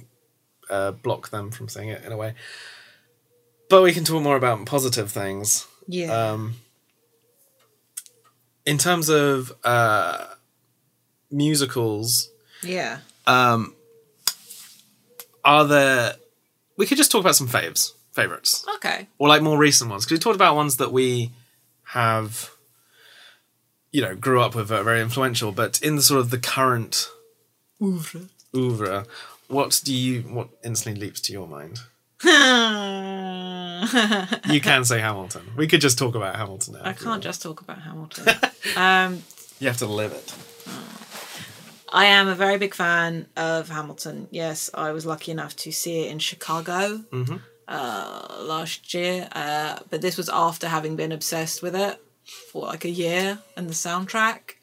uh, 0.71 0.91
block 0.93 1.31
them 1.31 1.51
from 1.51 1.69
seeing 1.69 1.89
it 1.89 2.05
in 2.05 2.13
a 2.13 2.17
way 2.17 2.35
but 3.69 3.83
we 3.83 3.93
can 3.93 4.05
talk 4.05 4.23
more 4.23 4.37
about 4.37 4.65
positive 4.67 5.11
things 5.11 5.67
yeah. 5.89 6.13
um, 6.13 6.55
in 8.67 8.79
terms 8.79 9.09
of 9.09 9.53
uh, 9.65 10.27
musicals 11.31 12.31
yeah. 12.63 12.99
um, 13.27 13.75
are 15.45 15.65
there 15.65 16.15
we 16.77 16.87
could 16.87 16.99
just 16.99 17.11
talk 17.11 17.21
about 17.21 17.37
some 17.37 17.49
faves 17.49 17.93
favorites 18.13 18.65
Okay. 18.77 19.09
or 19.19 19.29
like 19.29 19.43
more 19.43 19.59
recent 19.59 19.91
ones 19.91 20.05
because 20.05 20.17
we 20.19 20.23
talked 20.23 20.37
about 20.37 20.55
ones 20.55 20.77
that 20.77 20.93
we 20.93 21.31
have 21.85 22.51
you 23.91 24.01
know 24.01 24.15
grew 24.15 24.41
up 24.41 24.55
with 24.55 24.69
that 24.69 24.81
are 24.81 24.85
very 24.85 25.01
influential 25.01 25.53
but 25.53 25.81
in 25.83 25.97
the 25.97 26.03
sort 26.03 26.21
of 26.21 26.31
the 26.31 26.39
current 26.39 27.09
oeuvre. 27.83 29.07
What 29.49 29.81
do 29.85 29.95
you 29.95 30.23
what 30.23 30.49
instantly 30.65 31.01
leaps 31.01 31.21
to 31.23 31.33
your 31.33 31.47
mind? 31.47 31.81
You 34.49 34.61
can 34.61 34.85
say 34.85 35.01
hamilton. 35.01 35.43
We 35.57 35.67
could 35.67 35.81
just 35.81 35.99
talk 35.99 36.15
about 36.15 36.37
hamilton 36.37 36.75
now 36.75 36.83
I 36.85 36.93
can't 36.93 37.23
just 37.23 37.43
talk 37.43 37.61
about 37.61 37.81
Hamilton. 37.83 38.29
um, 38.77 39.23
you 39.59 39.67
have 39.67 39.79
to 39.79 39.87
live 39.87 40.13
it. 40.13 40.35
I 41.93 42.07
am 42.07 42.29
a 42.29 42.35
very 42.35 42.57
big 42.59 42.75
fan 42.75 43.27
of 43.37 43.69
Hamilton. 43.69 44.29
Yes, 44.31 44.71
I 44.73 44.93
was 44.93 45.05
lucky 45.05 45.31
enough 45.31 45.55
to 45.57 45.73
see 45.73 46.05
it 46.05 46.11
in 46.11 46.19
Chicago 46.21 47.05
uh, 47.69 48.37
last 48.41 48.95
year, 48.95 49.29
uh, 49.33 49.81
but 49.91 50.01
this 50.01 50.17
was 50.17 50.31
after 50.31 50.69
having 50.69 50.97
been 50.97 51.13
obsessed 51.13 51.63
with 51.63 51.77
it 51.77 52.01
for 52.51 52.63
like 52.63 52.85
a 52.87 52.91
year 52.91 53.39
and 53.57 53.69
the 53.69 53.75
soundtrack. 53.75 54.55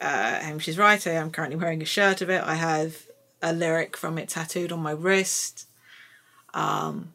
Uh, 0.00 0.40
Hamish's 0.40 0.78
right. 0.78 1.04
I 1.06 1.12
am 1.12 1.30
currently 1.30 1.58
wearing 1.58 1.82
a 1.82 1.86
shirt 1.86 2.22
of 2.22 2.30
it. 2.30 2.42
I 2.42 2.54
have 2.54 2.96
a 3.42 3.52
lyric 3.52 3.96
from 3.96 4.18
it 4.18 4.28
tattooed 4.28 4.72
on 4.72 4.80
my 4.80 4.92
wrist. 4.92 5.66
Um, 6.54 7.12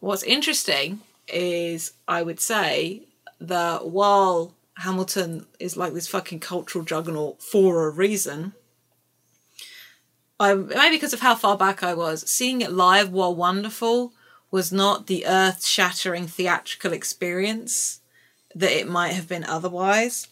what's 0.00 0.22
interesting 0.22 1.00
is 1.28 1.92
I 2.06 2.22
would 2.22 2.40
say 2.40 3.02
that 3.40 3.88
while 3.88 4.54
Hamilton 4.76 5.46
is 5.58 5.76
like 5.76 5.92
this 5.92 6.08
fucking 6.08 6.40
cultural 6.40 6.84
juggernaut 6.84 7.42
for 7.42 7.86
a 7.86 7.90
reason. 7.90 8.52
I 10.40 10.54
maybe 10.54 10.96
because 10.96 11.12
of 11.12 11.20
how 11.20 11.34
far 11.34 11.56
back 11.56 11.82
I 11.82 11.94
was, 11.94 12.28
seeing 12.28 12.60
it 12.60 12.72
live, 12.72 13.10
while 13.10 13.34
wonderful, 13.34 14.12
was 14.50 14.72
not 14.72 15.06
the 15.06 15.26
earth-shattering 15.26 16.26
theatrical 16.26 16.92
experience 16.92 18.00
that 18.54 18.76
it 18.76 18.88
might 18.88 19.12
have 19.12 19.28
been 19.28 19.44
otherwise. 19.44 20.28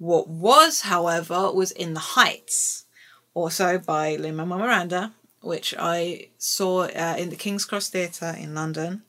What 0.00 0.26
was, 0.26 0.80
however, 0.80 1.52
was 1.52 1.70
In 1.70 1.94
the 1.94 2.00
Heights, 2.00 2.86
also 3.32 3.78
by 3.78 4.16
Lin 4.16 4.34
Manuel 4.34 4.58
Miranda, 4.58 5.12
which 5.40 5.72
I 5.78 6.30
saw 6.38 6.86
uh, 6.86 7.14
in 7.16 7.30
the 7.30 7.36
King's 7.36 7.64
Cross 7.64 7.90
Theatre 7.90 8.34
in 8.36 8.52
London, 8.52 9.02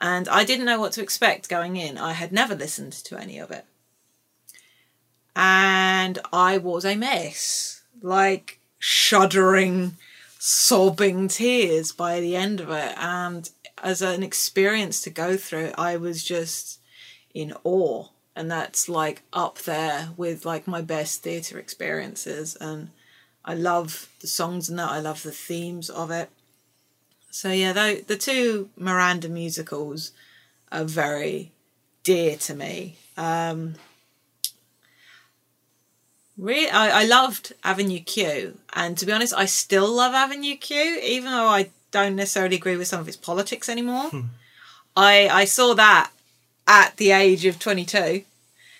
and 0.00 0.28
I 0.28 0.42
didn't 0.44 0.66
know 0.66 0.80
what 0.80 0.90
to 0.94 1.02
expect 1.02 1.48
going 1.48 1.76
in. 1.76 1.96
I 1.96 2.14
had 2.14 2.32
never 2.32 2.56
listened 2.56 2.94
to 3.04 3.16
any 3.16 3.38
of 3.38 3.52
it 3.52 3.64
and 5.36 6.18
I 6.32 6.58
was 6.58 6.84
a 6.84 6.96
mess. 6.96 7.82
Like 8.02 8.60
shuddering, 8.78 9.96
sobbing 10.38 11.28
tears 11.28 11.92
by 11.92 12.20
the 12.20 12.36
end 12.36 12.60
of 12.60 12.70
it. 12.70 12.94
And 12.98 13.48
as 13.82 14.02
an 14.02 14.22
experience 14.22 15.00
to 15.02 15.10
go 15.10 15.36
through, 15.36 15.72
I 15.76 15.96
was 15.96 16.22
just 16.22 16.80
in 17.32 17.54
awe. 17.64 18.08
And 18.36 18.50
that's 18.50 18.88
like 18.88 19.22
up 19.32 19.58
there 19.60 20.10
with 20.16 20.44
like 20.44 20.66
my 20.66 20.80
best 20.80 21.22
theatre 21.22 21.58
experiences. 21.58 22.56
And 22.60 22.90
I 23.44 23.54
love 23.54 24.08
the 24.20 24.26
songs 24.26 24.68
and 24.68 24.78
that. 24.78 24.90
I 24.90 25.00
love 25.00 25.22
the 25.22 25.30
themes 25.30 25.88
of 25.88 26.10
it. 26.10 26.30
So 27.30 27.50
yeah, 27.50 27.72
though 27.72 27.96
the 27.96 28.16
two 28.16 28.70
Miranda 28.76 29.28
musicals 29.28 30.12
are 30.72 30.84
very 30.84 31.52
dear 32.02 32.36
to 32.38 32.54
me. 32.54 32.98
Um, 33.16 33.76
Really, 36.36 36.68
I, 36.68 37.02
I 37.02 37.04
loved 37.04 37.52
Avenue 37.62 38.00
Q, 38.00 38.58
and 38.72 38.98
to 38.98 39.06
be 39.06 39.12
honest, 39.12 39.32
I 39.34 39.46
still 39.46 39.88
love 39.94 40.14
Avenue 40.14 40.56
Q, 40.56 41.00
even 41.00 41.30
though 41.30 41.46
I 41.46 41.70
don't 41.92 42.16
necessarily 42.16 42.56
agree 42.56 42.76
with 42.76 42.88
some 42.88 43.00
of 43.00 43.06
its 43.06 43.16
politics 43.16 43.68
anymore. 43.68 44.10
I 44.96 45.28
I 45.28 45.44
saw 45.44 45.74
that 45.74 46.10
at 46.66 46.96
the 46.96 47.10
age 47.10 47.44
of 47.44 47.58
twenty 47.58 47.84
two, 47.84 48.24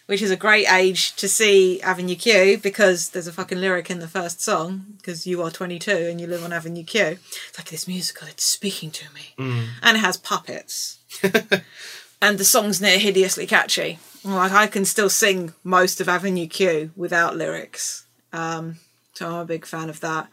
which 0.06 0.22
is 0.22 0.30
a 0.30 0.36
great 0.36 0.70
age 0.70 1.14
to 1.16 1.28
see 1.28 1.80
Avenue 1.82 2.14
Q 2.14 2.58
because 2.58 3.10
there's 3.10 3.26
a 3.26 3.32
fucking 3.32 3.60
lyric 3.60 3.90
in 3.90 3.98
the 3.98 4.08
first 4.08 4.40
song 4.40 4.86
because 4.96 5.26
you 5.26 5.42
are 5.42 5.50
twenty 5.50 5.78
two 5.78 6.08
and 6.10 6.20
you 6.20 6.26
live 6.26 6.44
on 6.44 6.52
Avenue 6.52 6.84
Q. 6.84 7.18
It's 7.48 7.58
like 7.58 7.70
this 7.70 7.88
musical, 7.88 8.28
it's 8.28 8.44
speaking 8.44 8.90
to 8.92 9.06
me, 9.14 9.34
and 9.82 9.96
it 9.96 10.00
has 10.00 10.16
puppets, 10.16 10.98
and 12.22 12.38
the 12.38 12.44
songs 12.44 12.80
near 12.80 12.98
hideously 12.98 13.46
catchy. 13.46 13.98
Like 14.24 14.52
I 14.52 14.66
can 14.66 14.84
still 14.84 15.10
sing 15.10 15.52
most 15.62 16.00
of 16.00 16.08
Avenue 16.08 16.46
Q 16.46 16.92
without 16.96 17.36
lyrics. 17.36 18.06
Um, 18.32 18.76
so 19.12 19.28
I'm 19.28 19.34
a 19.34 19.44
big 19.44 19.64
fan 19.64 19.88
of 19.88 20.00
that. 20.00 20.28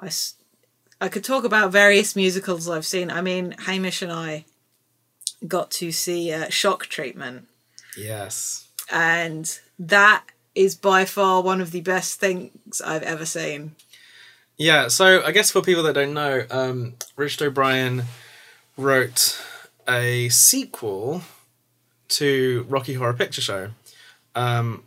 I, 0.00 0.10
I 1.00 1.08
could 1.08 1.24
talk 1.24 1.44
about 1.44 1.72
various 1.72 2.14
musicals 2.14 2.68
I've 2.68 2.84
seen. 2.84 3.10
I 3.10 3.22
mean, 3.22 3.52
Hamish 3.52 4.02
and 4.02 4.12
I 4.12 4.44
got 5.46 5.70
to 5.72 5.92
see 5.92 6.32
uh, 6.32 6.48
Shock 6.48 6.86
Treatment, 6.86 7.48
yes 7.96 8.66
and 8.90 9.58
that 9.78 10.24
is 10.54 10.74
by 10.74 11.04
far 11.04 11.42
one 11.42 11.60
of 11.60 11.70
the 11.70 11.80
best 11.80 12.18
things 12.18 12.80
I've 12.80 13.02
ever 13.02 13.26
seen. 13.26 13.74
Yeah, 14.56 14.88
so 14.88 15.22
I 15.22 15.32
guess 15.32 15.50
for 15.50 15.60
people 15.60 15.82
that 15.82 15.94
don't 15.94 16.14
know, 16.14 16.44
um, 16.50 16.94
Richard 17.14 17.48
O'Brien 17.48 18.04
wrote 18.78 19.42
a 19.86 20.30
sequel 20.30 21.22
to 22.08 22.64
Rocky 22.68 22.94
Horror 22.94 23.12
Picture 23.12 23.42
Show, 23.42 23.70
um, 24.34 24.84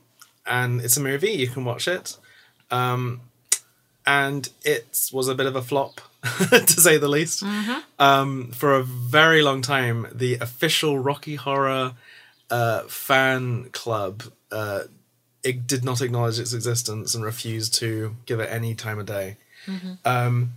and 0.48 0.82
it's 0.82 0.98
a 0.98 1.02
movie. 1.02 1.32
You 1.32 1.48
can 1.48 1.66
watch 1.66 1.88
it, 1.88 2.18
um, 2.72 3.22
and 4.08 4.50
it 4.64 5.10
was 5.14 5.28
a 5.28 5.36
bit 5.36 5.46
of 5.46 5.56
a 5.56 5.62
flop, 5.62 6.02
to 6.50 6.68
say 6.82 6.98
the 6.98 7.08
least. 7.08 7.44
Um, 7.98 8.52
for 8.52 8.76
a 8.76 8.84
very 8.84 9.42
long 9.42 9.62
time, 9.62 10.08
the 10.14 10.36
official 10.36 11.00
Rocky 11.00 11.36
Horror 11.36 11.94
uh, 12.50 12.82
fan 12.84 13.70
club 13.72 14.24
uh, 14.52 14.84
it 15.44 15.68
did 15.68 15.84
not 15.84 16.02
acknowledge 16.02 16.40
its 16.40 16.54
existence 16.54 17.16
and 17.16 17.24
refused 17.24 17.74
to 17.76 18.16
give 18.26 18.40
it 18.40 18.50
any 18.52 18.76
time 18.76 19.00
of 19.00 19.06
day. 19.06 19.38
Um, 20.04 20.54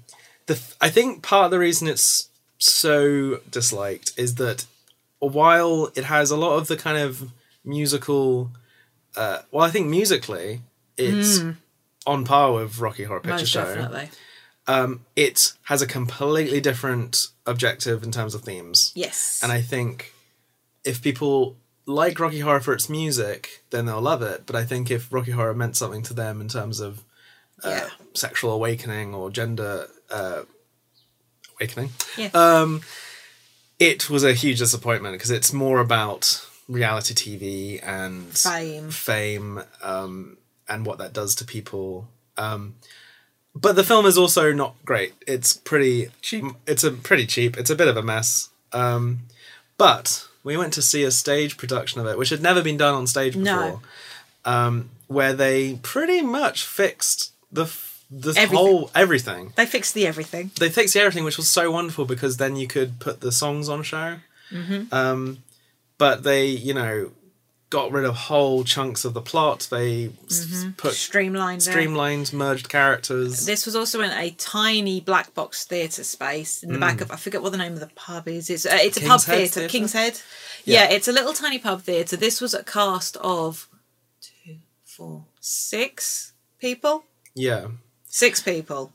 the 0.46 0.54
th- 0.54 0.74
I 0.80 0.88
think 0.88 1.22
part 1.22 1.46
of 1.46 1.50
the 1.50 1.58
reason 1.58 1.86
it's 1.86 2.28
so 2.58 3.40
disliked 3.50 4.12
is 4.16 4.36
that 4.36 4.64
while 5.18 5.90
it 5.94 6.04
has 6.04 6.30
a 6.30 6.36
lot 6.36 6.56
of 6.56 6.66
the 6.68 6.76
kind 6.76 6.96
of 6.96 7.30
musical, 7.64 8.50
uh, 9.16 9.40
well, 9.50 9.64
I 9.64 9.70
think 9.70 9.88
musically 9.88 10.62
it's 10.96 11.40
on 12.06 12.24
par 12.24 12.52
with 12.54 12.78
Rocky 12.78 13.04
Horror 13.04 13.20
Picture 13.20 13.36
Most 13.38 13.48
Show. 13.50 13.64
definitely. 13.64 14.08
Um, 14.72 15.04
it 15.16 15.52
has 15.64 15.82
a 15.82 15.86
completely 15.86 16.60
different 16.60 17.28
objective 17.46 18.02
in 18.02 18.10
terms 18.10 18.34
of 18.34 18.42
themes. 18.42 18.92
Yes. 18.94 19.40
And 19.42 19.52
I 19.52 19.60
think 19.60 20.12
if 20.84 21.02
people 21.02 21.56
like 21.86 22.18
Rocky 22.18 22.40
Horror 22.40 22.60
for 22.60 22.72
its 22.72 22.88
music, 22.88 23.64
then 23.70 23.86
they'll 23.86 24.00
love 24.00 24.22
it. 24.22 24.46
But 24.46 24.56
I 24.56 24.64
think 24.64 24.90
if 24.90 25.12
Rocky 25.12 25.32
Horror 25.32 25.54
meant 25.54 25.76
something 25.76 26.02
to 26.04 26.14
them 26.14 26.40
in 26.40 26.48
terms 26.48 26.80
of 26.80 27.04
uh, 27.64 27.68
Yeah. 27.70 27.88
sexual 28.14 28.52
awakening 28.52 29.14
or 29.14 29.30
gender 29.30 29.88
uh, 30.10 30.42
awakening, 31.58 31.90
Yeah. 32.16 32.30
um, 32.34 32.82
it 33.78 34.08
was 34.08 34.24
a 34.24 34.32
huge 34.32 34.58
disappointment 34.58 35.14
because 35.14 35.30
it's 35.30 35.52
more 35.52 35.80
about 35.80 36.46
reality 36.68 37.14
TV 37.14 37.80
and 37.82 38.36
Fame. 38.36 38.90
fame, 38.90 39.62
um, 39.82 40.38
and 40.68 40.86
what 40.86 40.98
that 40.98 41.12
does 41.12 41.34
to 41.36 41.44
people. 41.44 42.08
Um, 42.36 42.76
but 43.54 43.76
the 43.76 43.84
film 43.84 44.06
is 44.06 44.16
also 44.18 44.52
not 44.52 44.74
great. 44.84 45.12
It's 45.26 45.52
pretty 45.52 46.08
Cheap. 46.20 46.44
It's 46.66 46.84
a 46.84 46.90
pretty 46.92 47.26
cheap. 47.26 47.56
It's 47.56 47.70
a 47.70 47.76
bit 47.76 47.88
of 47.88 47.96
a 47.96 48.02
mess. 48.02 48.48
Um, 48.72 49.20
but 49.76 50.26
we 50.44 50.56
went 50.56 50.72
to 50.74 50.82
see 50.82 51.02
a 51.04 51.10
stage 51.10 51.56
production 51.56 52.00
of 52.00 52.06
it, 52.06 52.18
which 52.18 52.30
had 52.30 52.42
never 52.42 52.62
been 52.62 52.76
done 52.76 52.94
on 52.94 53.06
stage 53.06 53.34
before. 53.34 53.44
No. 53.44 53.80
Um, 54.44 54.90
where 55.06 55.32
they 55.34 55.74
pretty 55.82 56.22
much 56.22 56.64
fixed 56.64 57.32
the 57.50 57.66
Everything. 58.14 58.56
whole 58.56 58.90
everything. 58.94 59.52
They 59.56 59.64
fixed 59.66 59.94
the 59.94 60.06
everything. 60.06 60.50
They 60.58 60.68
fixed 60.68 60.94
the 60.94 61.00
everything, 61.00 61.24
which 61.24 61.36
was 61.38 61.48
so 61.48 61.70
wonderful 61.70 62.04
because 62.04 62.36
then 62.36 62.56
you 62.56 62.66
could 62.66 62.98
put 62.98 63.20
the 63.20 63.32
songs 63.32 63.68
on 63.68 63.82
show. 63.82 64.16
Mm-hmm. 64.50 64.92
Um, 64.94 65.38
but 65.96 66.22
they, 66.22 66.46
you 66.46 66.74
know, 66.74 67.12
got 67.72 67.90
rid 67.90 68.04
of 68.04 68.14
whole 68.14 68.64
chunks 68.64 69.04
of 69.04 69.14
the 69.14 69.22
plot. 69.22 69.66
They 69.70 70.10
s- 70.26 70.66
put 70.76 70.92
Streamlined. 70.92 71.62
it. 71.62 71.70
streamlined, 71.70 72.32
merged 72.32 72.68
characters. 72.68 73.46
This 73.46 73.64
was 73.64 73.74
also 73.74 74.00
in 74.02 74.10
a 74.10 74.30
tiny 74.32 75.00
black 75.00 75.32
box 75.34 75.64
theatre 75.64 76.04
space 76.04 76.62
in 76.62 76.72
the 76.74 76.78
back 76.78 76.98
Mm. 76.98 77.02
of 77.02 77.10
I 77.12 77.16
forget 77.16 77.40
what 77.42 77.50
the 77.52 77.58
name 77.58 77.72
of 77.72 77.80
the 77.80 77.90
pub 77.94 78.28
is. 78.28 78.50
It's 78.50 78.66
uh, 78.66 78.78
it's 78.80 78.98
a 78.98 79.00
King's 79.00 79.10
pub 79.10 79.20
Head 79.22 79.36
theatre, 79.38 79.52
Theatre? 79.60 79.68
King's 79.72 79.92
Head. 79.94 80.20
Yeah. 80.64 80.82
Yeah. 80.88 80.90
it's 80.96 81.08
a 81.08 81.12
little 81.12 81.32
tiny 81.32 81.58
pub 81.58 81.82
theatre. 81.82 82.16
This 82.16 82.40
was 82.40 82.52
a 82.54 82.62
cast 82.62 83.16
of 83.16 83.68
two, 84.20 84.56
four, 84.84 85.24
six 85.40 86.32
people, 86.60 87.04
yeah, 87.34 87.68
six 88.04 88.40
people, 88.42 88.92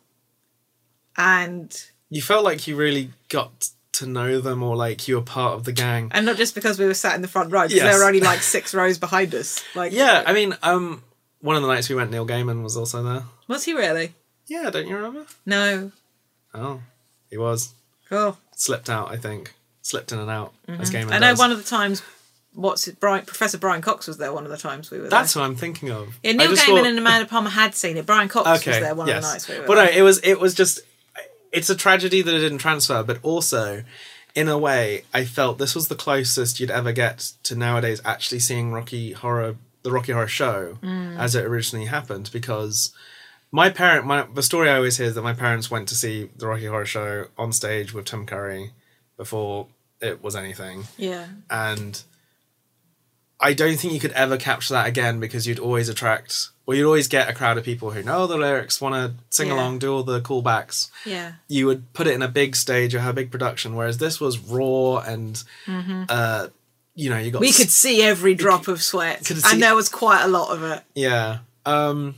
and 1.18 1.84
you 2.10 2.22
felt 2.22 2.44
like 2.44 2.68
you 2.68 2.76
really 2.76 3.12
got 3.30 3.70
to 4.00 4.06
know 4.08 4.40
them, 4.42 4.64
or 4.64 4.76
like 4.76 5.08
you 5.08 5.16
were 5.16 5.22
part 5.22 5.54
of 5.54 5.64
the 5.66 5.72
gang. 5.72 6.10
and 6.14 6.26
not 6.26 6.38
just 6.38 6.56
because 6.56 6.78
we 6.80 6.86
were 6.86 6.94
sat 6.94 7.16
in 7.16 7.22
the 7.22 7.28
front 7.28 7.52
row, 7.52 7.62
because 7.64 7.76
Yes. 7.76 7.84
there 7.84 8.00
were 8.00 8.06
only 8.08 8.20
like 8.22 8.42
six 8.56 8.74
rows 8.74 8.98
behind 8.98 9.34
us. 9.36 9.64
Like 9.76 9.92
Yeah, 9.94 10.24
I 10.26 10.34
mean, 10.34 10.56
um, 10.64 11.04
one 11.42 11.56
of 11.56 11.62
the 11.62 11.68
nights 11.68 11.90
we 11.90 11.96
went, 11.96 12.12
Neil 12.12 12.26
Gaiman 12.28 12.64
was 12.64 12.76
also 12.78 13.04
there. 13.04 13.24
was 13.48 13.64
he 13.66 13.74
really? 13.74 14.14
Yeah, 14.48 14.70
don't 14.70 14.88
you 14.88 14.96
remember? 14.96 15.26
No. 15.46 15.92
Oh, 16.54 16.82
he 17.30 17.38
was 17.38 17.74
Cool. 18.10 18.38
slipped 18.56 18.90
out. 18.90 19.12
I 19.12 19.18
think 19.18 19.54
slipped 19.82 20.12
in 20.12 20.20
and 20.20 20.30
out 20.30 20.54
as 20.68 20.90
Gaiman. 20.92 21.04
Mm-hmm. 21.06 21.14
I 21.14 21.20
know 21.20 21.30
does. 21.32 21.40
one 21.40 21.52
of 21.52 21.58
the 21.58 21.64
times. 21.64 22.02
What's 22.54 22.88
it? 22.88 23.00
Brian, 23.00 23.24
Professor 23.24 23.58
Brian 23.60 23.82
Cox 23.84 24.08
was 24.08 24.18
there. 24.18 24.34
One 24.34 24.44
of 24.44 24.50
the 24.50 24.58
times 24.58 24.90
we 24.90 24.98
were 25.00 25.10
That's 25.10 25.34
there. 25.36 25.42
what 25.44 25.48
I'm 25.50 25.56
thinking 25.56 25.92
of. 25.92 26.18
Yeah, 26.24 26.32
Neil 26.32 26.52
Gaiman 26.52 26.58
thought- 26.58 26.86
and 26.88 26.98
Amanda 26.98 27.28
Palmer 27.28 27.52
had 27.52 27.76
seen 27.76 27.98
it. 27.98 28.06
Brian 28.08 28.30
Cox 28.30 28.48
was 28.66 28.80
there 28.80 28.96
one 28.96 29.08
of 29.10 29.16
the 29.16 29.22
nights 29.22 29.48
we 29.48 29.60
were 29.60 29.66
Well, 29.68 29.78
there. 29.78 29.92
no, 29.92 29.98
it 29.98 30.02
was 30.02 30.18
it 30.20 30.40
was 30.40 30.56
just 30.56 30.80
it's 31.52 31.70
a 31.70 31.76
tragedy 31.76 32.22
that 32.22 32.34
it 32.34 32.40
didn't 32.40 32.58
transfer, 32.60 33.04
but 33.04 33.20
also 33.24 33.84
in 34.36 34.48
a 34.48 34.58
way, 34.58 35.04
I 35.14 35.26
felt 35.26 35.58
this 35.58 35.74
was 35.74 35.88
the 35.88 35.96
closest 35.96 36.60
you'd 36.60 36.70
ever 36.70 36.92
get 36.92 37.32
to 37.44 37.56
nowadays 37.56 38.02
actually 38.06 38.40
seeing 38.40 38.72
Rocky 38.72 39.14
Horror, 39.14 39.56
the 39.84 39.92
Rocky 39.92 40.12
Horror 40.12 40.28
Show, 40.28 40.78
Mm. 40.84 41.18
as 41.18 41.34
it 41.34 41.44
originally 41.46 41.88
happened. 41.88 42.30
Because 42.32 42.92
my 43.52 43.70
parent, 43.70 44.06
my 44.06 44.28
the 44.34 44.44
story 44.44 44.70
I 44.70 44.76
always 44.76 44.98
hear 44.98 45.08
is 45.08 45.16
that 45.16 45.24
my 45.24 45.34
parents 45.34 45.72
went 45.72 45.88
to 45.90 45.96
see 45.96 46.30
the 46.36 46.48
Rocky 46.48 46.66
Horror 46.68 46.86
Show 46.86 47.28
on 47.38 47.52
stage 47.52 47.94
with 47.94 48.06
Tim 48.06 48.26
Curry 48.28 48.74
before 49.18 49.68
it 50.02 50.22
was 50.22 50.36
anything, 50.36 50.86
Yeah. 50.98 51.26
and 51.50 52.04
I 53.40 53.54
don't 53.54 53.78
think 53.78 53.94
you 53.94 54.00
could 54.00 54.12
ever 54.12 54.38
capture 54.38 54.74
that 54.76 54.88
again 54.88 55.20
because 55.20 55.48
you'd 55.48 55.60
always 55.60 55.90
attract, 55.90 56.50
or 56.68 56.76
you'd 56.76 56.86
always 56.86 57.08
get 57.08 57.28
a 57.30 57.34
crowd 57.34 57.58
of 57.58 57.64
people 57.64 57.90
who 57.92 58.04
know 58.04 58.28
the 58.28 58.38
lyrics, 58.38 58.80
want 58.80 58.94
to 58.94 59.14
sing 59.36 59.48
Yeah. 59.48 59.56
along, 59.56 59.80
do 59.80 59.92
all 59.94 60.04
the 60.04 60.22
callbacks. 60.22 60.92
Yeah. 61.06 61.32
You 61.48 61.66
would 61.66 61.92
put 61.94 62.06
it 62.06 62.14
in 62.14 62.22
a 62.22 62.28
big 62.28 62.56
stage 62.56 62.94
or 62.94 63.00
have 63.00 63.12
a 63.12 63.16
big 63.16 63.32
production, 63.32 63.74
whereas 63.76 63.98
this 63.98 64.20
was 64.20 64.38
raw 64.38 64.98
and, 65.00 65.42
uh, 65.68 66.50
you 66.94 67.10
know, 67.10 67.18
you 67.18 67.32
got 67.32 67.38
Mm-hmm. 67.38 67.42
We 67.42 67.52
could 67.54 67.70
see 67.72 68.04
every 68.04 68.36
drop 68.36 68.68
of 68.68 68.84
sweat, 68.84 69.26
could 69.26 69.42
see- 69.42 69.50
and 69.54 69.64
there 69.64 69.74
was 69.76 69.90
quite 69.90 70.24
a 70.24 70.28
lot 70.28 70.52
of 70.56 70.62
it. 70.64 70.84
yeah. 70.94 71.40
Um, 71.66 72.16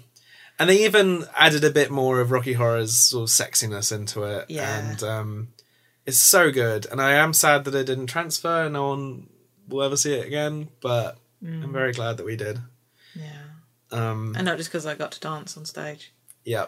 and 0.60 0.70
they 0.70 0.84
even 0.86 1.26
added 1.38 1.64
a 1.64 1.70
bit 1.72 1.90
more 1.90 2.20
of 2.20 2.32
Rocky 2.32 2.54
Horror's 2.54 2.94
sort 2.98 3.24
of 3.24 3.30
sexiness 3.30 3.96
into 3.96 4.24
it. 4.24 4.46
Yeah. 4.50 4.78
And 4.90 5.04
um, 5.04 5.48
it's 6.06 6.18
so 6.18 6.52
good. 6.52 6.86
And 6.92 7.02
I 7.02 7.14
am 7.14 7.32
sad 7.34 7.64
that 7.66 7.76
it 7.76 7.86
didn't 7.86 8.08
transfer 8.08 8.68
no 8.68 8.90
one 8.90 9.30
will 9.70 9.84
ever 9.84 9.96
see 9.96 10.14
it 10.16 10.26
again, 10.28 10.70
but 10.82 11.18
Mm. 11.44 11.64
I'm 11.64 11.72
very 11.72 11.94
glad 11.94 12.18
that 12.18 12.26
we 12.26 12.36
did. 12.36 12.60
Yeah. 13.16 13.44
Um, 13.92 14.34
And 14.36 14.46
not 14.46 14.58
just 14.58 14.70
because 14.70 14.86
I 14.86 14.96
got 14.96 15.12
to 15.14 15.20
dance 15.20 15.58
on 15.58 15.66
stage. 15.66 16.12
yeah. 16.46 16.66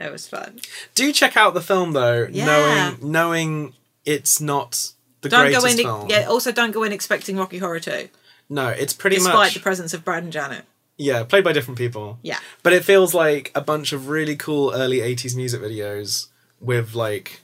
It 0.00 0.12
was 0.12 0.28
fun. 0.28 0.60
Do 0.94 1.12
check 1.12 1.36
out 1.36 1.54
the 1.54 1.60
film 1.60 1.92
though, 1.92 2.28
Yeah. 2.30 2.46
knowing 2.46 3.10
knowing 3.12 3.74
it's 4.04 4.40
not 4.40 4.92
the 5.22 5.28
Don't 5.28 5.40
greatest 5.46 5.64
go 5.66 5.70
in. 5.72 5.76
film. 5.78 6.06
Yeah. 6.08 6.26
Also, 6.28 6.52
don't 6.52 6.70
go 6.70 6.84
in 6.84 6.92
expecting 6.92 7.36
Rocky 7.36 7.58
Horror 7.58 7.80
2, 7.80 8.08
No, 8.48 8.68
it's 8.68 8.92
pretty 8.92 9.16
despite 9.16 9.34
much 9.34 9.44
despite 9.48 9.54
the 9.54 9.62
presence 9.64 9.92
of 9.94 10.04
Brad 10.04 10.22
and 10.22 10.32
Janet. 10.32 10.64
yeah, 10.96 11.24
played 11.24 11.42
by 11.42 11.52
different 11.52 11.78
people. 11.78 12.20
Yeah. 12.22 12.38
But 12.62 12.74
it 12.74 12.84
feels 12.84 13.12
like 13.12 13.50
a 13.56 13.60
bunch 13.60 13.92
of 13.92 14.08
really 14.08 14.36
cool 14.36 14.72
early 14.72 14.98
80s 15.00 15.34
music 15.34 15.60
videos 15.60 16.28
with 16.60 16.94
like 16.94 17.40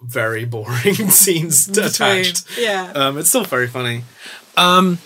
very 0.00 0.44
boring 0.44 0.94
scenes 1.10 1.68
attached. 1.76 2.46
Yeah. 2.58 2.92
Um, 2.94 3.18
it's 3.18 3.28
still 3.30 3.44
very 3.44 3.66
funny. 3.68 4.04
Um, 4.56 4.98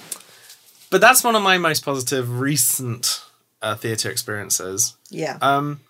but 0.90 1.00
that's 1.00 1.22
one 1.24 1.34
of 1.36 1.42
my 1.42 1.58
most 1.58 1.84
positive 1.84 2.40
recent 2.40 3.22
uh, 3.62 3.74
theatre 3.74 4.10
experiences. 4.10 4.96
yeah. 5.10 5.38
Um, 5.40 5.80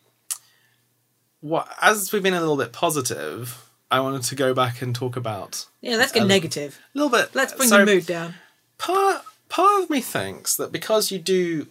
what 1.40 1.68
as 1.80 2.12
we've 2.12 2.22
been 2.22 2.34
a 2.34 2.40
little 2.40 2.56
bit 2.56 2.72
positive, 2.72 3.68
I 3.90 4.00
wanted 4.00 4.22
to 4.24 4.34
go 4.34 4.54
back 4.54 4.82
and 4.82 4.94
talk 4.94 5.16
about 5.16 5.66
yeah. 5.80 5.96
Let's 5.96 6.12
get 6.12 6.22
um, 6.22 6.28
negative. 6.28 6.78
a 6.94 6.98
little 6.98 7.10
bit. 7.10 7.34
Let's 7.34 7.52
bring 7.52 7.68
so 7.68 7.84
the 7.84 7.86
mood 7.86 8.06
down. 8.06 8.34
Part 8.78 9.22
part 9.48 9.82
of 9.82 9.90
me 9.90 10.00
thinks 10.00 10.56
that 10.56 10.72
because 10.72 11.10
you 11.10 11.18
do 11.18 11.66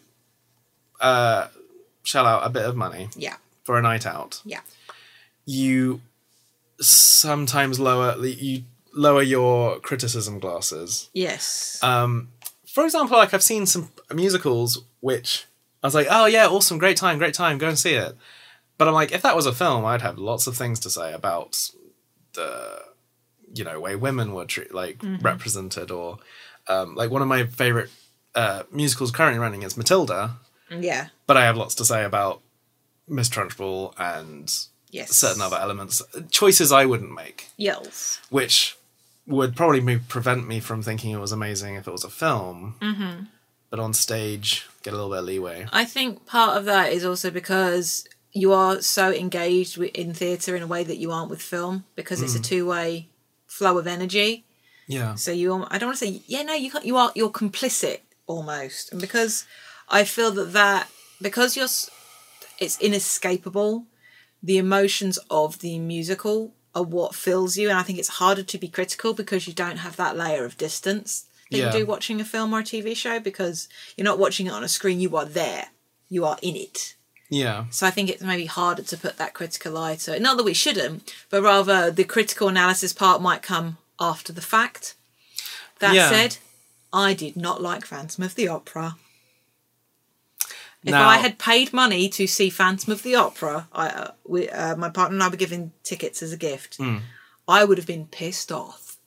uh, 1.01 1.47
shell 2.03 2.25
out 2.25 2.45
a 2.45 2.49
bit 2.49 2.63
of 2.65 2.75
money 2.75 3.09
Yeah. 3.17 3.35
for 3.63 3.77
a 3.77 3.81
night 3.81 4.05
out, 4.05 4.41
Yeah. 4.45 4.61
you 5.45 6.01
sometimes 6.79 7.79
lower 7.79 8.17
you 8.25 8.63
lower 8.93 9.21
your 9.21 9.79
criticism 9.79 10.39
glasses. 10.39 11.09
Yes. 11.13 11.79
Um, 11.83 12.29
for 12.75 12.83
example, 12.83 13.17
like 13.17 13.33
I've 13.33 13.41
seen 13.51 13.65
some 13.65 13.89
musicals 14.13 14.83
which 14.99 15.45
I 15.81 15.87
was 15.87 15.95
like, 15.95 16.07
oh 16.09 16.25
yeah, 16.25 16.47
awesome, 16.47 16.77
great 16.77 16.97
time, 16.97 17.17
great 17.17 17.33
time, 17.33 17.57
go 17.57 17.69
and 17.69 17.79
see 17.79 17.93
it. 17.93 18.15
But 18.77 18.87
I'm 18.89 18.93
like, 18.93 19.11
if 19.13 19.21
that 19.21 19.35
was 19.35 19.45
a 19.45 19.53
film, 19.53 19.85
I'd 19.85 20.01
have 20.01 20.17
lots 20.17 20.47
of 20.47 20.57
things 20.57 20.79
to 20.81 20.89
say 20.89 21.13
about 21.13 21.57
the, 22.33 22.79
you 23.53 23.63
know, 23.63 23.79
way 23.79 23.95
women 23.95 24.33
were 24.33 24.45
tre- 24.45 24.67
like 24.71 24.97
represented, 25.21 25.91
or 25.91 26.17
um, 26.67 26.95
like 26.95 27.09
one 27.11 27.21
of 27.21 27.27
my 27.29 27.45
favorite 27.45 27.89
uh, 28.35 28.63
musicals 28.71 29.11
currently 29.11 29.39
running 29.39 29.63
is 29.63 29.77
Matilda. 29.77 30.31
yeah. 30.69 31.07
But 31.27 31.37
I 31.37 31.45
have 31.45 31.55
lots 31.55 31.75
to 31.75 31.85
say 31.85 32.03
about 32.03 32.41
Miss 33.07 33.29
Trunchbull 33.29 33.93
and 33.97 34.53
Yes. 34.91 35.11
certain 35.15 35.41
other 35.41 35.57
elements, 35.57 36.01
choices 36.31 36.71
I 36.71 36.85
wouldn't 36.85 37.13
make 37.13 37.47
Yells. 37.57 38.19
which 38.29 38.75
would 39.27 39.55
probably 39.55 39.99
prevent 39.99 40.47
me 40.47 40.59
from 40.59 40.81
thinking 40.81 41.11
it 41.11 41.19
was 41.19 41.31
amazing 41.31 41.75
if 41.75 41.87
it 41.87 41.91
was 41.91 42.03
a 42.03 42.09
film. 42.09 42.75
Mm-hmm. 42.81 43.23
But 43.69 43.79
on 43.79 43.93
stage, 43.93 44.67
get 44.83 44.93
a 44.93 44.95
little 44.95 45.09
bit 45.09 45.19
of 45.19 45.25
leeway. 45.25 45.67
I 45.71 45.85
think 45.85 46.25
part 46.25 46.57
of 46.57 46.65
that 46.65 46.93
is 46.93 47.03
also 47.03 47.31
because 47.31 48.07
you 48.31 48.53
are 48.53 48.81
so 48.81 49.11
engaged 49.11 49.77
in 49.77 50.13
theatre 50.13 50.55
in 50.55 50.61
a 50.61 50.67
way 50.67 50.83
that 50.83 50.97
you 50.97 51.11
aren't 51.11 51.29
with 51.29 51.41
film 51.41 51.85
because 51.95 52.21
it's 52.21 52.35
a 52.35 52.41
two 52.41 52.67
way 52.67 53.09
flow 53.47 53.77
of 53.77 53.87
energy. 53.87 54.45
Yeah. 54.87 55.15
So 55.15 55.31
you, 55.31 55.65
I 55.69 55.77
don't 55.77 55.87
want 55.87 55.99
to 55.99 56.05
say, 56.05 56.21
yeah, 56.27 56.43
no, 56.43 56.53
you 56.53 56.69
can't. 56.69 56.85
You 56.85 56.97
are, 56.97 57.11
you're 57.15 57.29
complicit 57.29 57.99
almost, 58.27 58.91
and 58.91 59.01
because 59.01 59.45
I 59.89 60.03
feel 60.03 60.31
that 60.31 60.53
that 60.53 60.89
because 61.21 61.57
you're, 61.57 61.65
it's 62.59 62.79
inescapable. 62.79 63.85
The 64.43 64.57
emotions 64.59 65.17
of 65.31 65.59
the 65.59 65.79
musical 65.79 66.53
are 66.75 66.83
what 66.83 67.15
fills 67.15 67.55
you, 67.57 67.69
and 67.69 67.79
I 67.79 67.83
think 67.83 67.97
it's 67.97 68.19
harder 68.19 68.43
to 68.43 68.57
be 68.57 68.67
critical 68.67 69.13
because 69.13 69.47
you 69.47 69.53
don't 69.53 69.77
have 69.77 69.95
that 69.95 70.17
layer 70.17 70.43
of 70.45 70.57
distance 70.57 71.25
that 71.49 71.57
Yeah. 71.57 71.65
you 71.73 71.79
do 71.79 71.85
watching 71.85 72.19
a 72.19 72.25
film 72.25 72.53
or 72.53 72.59
a 72.59 72.63
TV 72.63 72.93
show 72.95 73.19
because 73.19 73.67
you're 73.95 74.03
not 74.05 74.19
watching 74.19 74.47
it 74.47 74.53
on 74.53 74.63
a 74.63 74.67
screen. 74.67 74.99
You 74.99 75.15
are 75.15 75.25
there. 75.25 75.67
You 76.09 76.25
are 76.25 76.37
in 76.41 76.55
it. 76.55 76.95
Yeah. 77.29 77.65
So 77.71 77.87
I 77.87 77.91
think 77.91 78.09
it's 78.09 78.21
maybe 78.21 78.45
harder 78.45 78.83
to 78.83 78.97
put 78.97 79.17
that 79.17 79.33
critical 79.33 79.77
eye 79.77 79.95
to 79.95 80.15
it. 80.15 80.21
Not 80.21 80.37
that 80.37 80.43
we 80.43 80.53
shouldn't, 80.53 81.13
but 81.29 81.41
rather 81.41 81.89
the 81.89 82.03
critical 82.03 82.47
analysis 82.49 82.93
part 82.93 83.21
might 83.21 83.41
come 83.41 83.77
after 83.99 84.31
the 84.33 84.41
fact. 84.41 84.93
That 85.79 85.95
Yeah. 85.95 86.09
said, 86.09 86.37
I 86.93 87.13
did 87.13 87.35
not 87.35 87.61
like 87.61 87.85
Phantom 87.85 88.23
of 88.23 88.35
the 88.35 88.47
Opera. 88.47 88.97
If 90.85 90.91
Now- 90.91 91.07
I 91.09 91.17
had 91.17 91.37
paid 91.39 91.73
money 91.73 92.07
to 92.09 92.27
see 92.27 92.49
Phantom 92.49 92.93
of 92.93 93.01
the 93.03 93.15
Opera, 93.15 93.67
I, 93.73 93.87
uh, 93.87 94.11
we, 94.25 94.47
uh, 94.49 94.75
my 94.75 94.89
partner 94.89 95.15
and 95.15 95.23
I 95.23 95.27
were 95.29 95.35
given 95.35 95.73
tickets 95.83 96.21
as 96.21 96.31
a 96.31 96.37
gift. 96.37 96.77
Hmm. 96.77 96.97
I 97.47 97.63
would 97.65 97.77
have 97.77 97.87
been 97.87 98.05
pissed 98.07 98.51
off. 98.51 98.97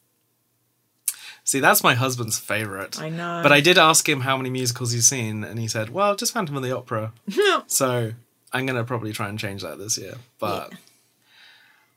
See, 1.45 1.61
that's 1.61 1.83
my 1.83 1.95
husband's 1.95 2.39
favourite. 2.39 3.01
I 3.01 3.09
know. 3.09 3.41
But 3.43 3.53
I 3.53 3.61
did 3.61 3.79
ask 3.79 4.07
him 4.09 4.21
how 4.21 4.37
many 4.37 4.51
musicals 4.51 4.93
he's 4.93 5.07
seen, 5.09 5.45
and 5.45 5.59
he 5.59 5.67
said, 5.67 5.89
well, 5.91 6.15
just 6.15 6.33
Phantom 6.35 6.57
of 6.57 6.63
the 6.63 6.77
Opera. 6.77 7.13
so 7.67 8.13
I'm 8.53 8.67
going 8.67 8.77
to 8.77 8.85
probably 8.85 9.13
try 9.13 9.29
and 9.29 9.39
change 9.39 9.63
that 9.63 9.79
this 9.79 9.97
year. 9.97 10.17
But 10.39 10.71
Yeah. 10.73 10.79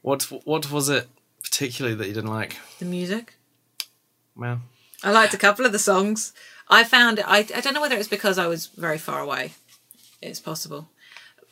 what 0.04 0.24
what 0.46 0.72
was 0.72 0.90
it 0.90 1.10
particularly 1.44 1.96
that 1.98 2.08
you 2.08 2.14
didn't 2.14 2.30
like? 2.30 2.58
the 2.80 2.86
music. 2.86 3.34
Well, 4.36 4.62
I 5.04 5.12
liked 5.12 5.34
a 5.34 5.38
couple 5.38 5.66
of 5.66 5.72
the 5.72 5.80
songs. 5.80 6.34
I 6.70 6.84
found 6.86 7.20
I 7.20 7.40
I 7.40 7.60
don't 7.62 7.74
know 7.74 7.82
whether 7.82 7.98
it's 7.98 8.08
because 8.08 8.38
I 8.38 8.48
was 8.48 8.68
very 8.68 8.98
far 8.98 9.20
away. 9.20 9.52
It's 10.22 10.40
possible. 10.40 10.90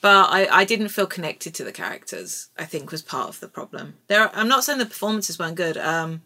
But 0.01 0.30
I, 0.30 0.47
I 0.47 0.65
didn't 0.65 0.89
feel 0.89 1.07
connected 1.07 1.53
to 1.55 1.63
the 1.63 1.72
characters. 1.72 2.47
I 2.57 2.65
think 2.65 2.91
was 2.91 3.01
part 3.01 3.30
of 3.30 3.39
the 3.39 3.47
problem. 3.47 3.95
There, 4.07 4.22
are, 4.22 4.32
I'm 4.34 4.47
not 4.47 4.63
saying 4.63 4.80
the 4.80 4.86
performances 4.86 5.38
weren't 5.38 5.55
good. 5.55 5.78
Um, 5.78 6.22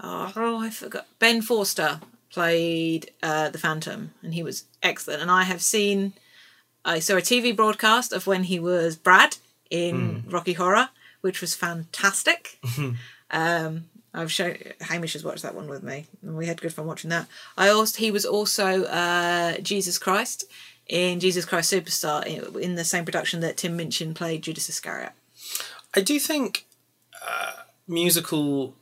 oh, 0.00 0.32
oh, 0.36 0.60
I 0.60 0.70
forgot. 0.70 1.06
Ben 1.18 1.42
Forster 1.42 2.00
played 2.30 3.10
uh, 3.22 3.48
the 3.48 3.58
Phantom, 3.58 4.12
and 4.22 4.34
he 4.34 4.42
was 4.42 4.64
excellent. 4.82 5.22
And 5.22 5.30
I 5.30 5.42
have 5.42 5.62
seen, 5.62 6.12
I 6.84 7.00
saw 7.00 7.14
a 7.14 7.20
TV 7.20 7.56
broadcast 7.56 8.12
of 8.12 8.26
when 8.26 8.44
he 8.44 8.60
was 8.60 8.96
Brad 8.96 9.38
in 9.70 10.24
Rocky 10.28 10.52
Horror, 10.52 10.90
which 11.20 11.40
was 11.40 11.56
fantastic. 11.56 12.60
um, 13.32 13.86
I've 14.14 14.32
shown 14.32 14.56
Hamish 14.80 15.12
has 15.12 15.24
watched 15.24 15.42
that 15.42 15.54
one 15.54 15.68
with 15.68 15.82
me, 15.82 16.06
and 16.22 16.36
we 16.36 16.46
had 16.46 16.60
good 16.60 16.72
fun 16.72 16.86
watching 16.86 17.10
that. 17.10 17.26
I 17.56 17.68
also 17.68 17.98
he 17.98 18.10
was 18.10 18.24
also 18.24 18.84
uh, 18.84 19.58
Jesus 19.58 19.98
Christ 19.98 20.44
in 20.88 21.20
Jesus 21.20 21.44
Christ 21.44 21.72
Superstar 21.72 22.24
in, 22.26 22.60
in 22.60 22.74
the 22.74 22.84
same 22.84 23.04
production 23.04 23.40
that 23.40 23.56
Tim 23.56 23.76
Minchin 23.76 24.14
played 24.14 24.42
Judas 24.42 24.68
Iscariot. 24.68 25.12
I 25.94 26.00
do 26.00 26.18
think 26.18 26.66
uh, 27.26 27.52
musical. 27.86 28.74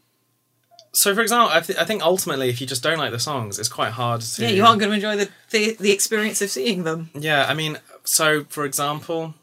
So, 0.93 1.15
for 1.15 1.21
example, 1.21 1.55
I, 1.55 1.61
th- 1.61 1.79
I 1.79 1.85
think 1.85 2.03
ultimately, 2.03 2.49
if 2.49 2.61
you 2.61 2.67
just 2.67 2.83
don't 2.83 2.99
like 2.99 3.13
the 3.13 3.19
songs, 3.19 3.59
it's 3.59 3.69
quite 3.69 3.93
hard 3.93 4.23
to. 4.23 4.43
Yeah, 4.43 4.49
you 4.49 4.65
aren't 4.65 4.81
going 4.81 4.91
to 4.91 4.97
enjoy 4.97 5.17
the, 5.17 5.31
the 5.51 5.77
the 5.79 5.93
experience 5.93 6.41
of 6.41 6.51
seeing 6.51 6.85
them. 6.85 7.11
Yeah, 7.15 7.45
I 7.47 7.55
mean, 7.55 7.79
so 8.05 8.45
for 8.45 8.65
example, 8.65 9.35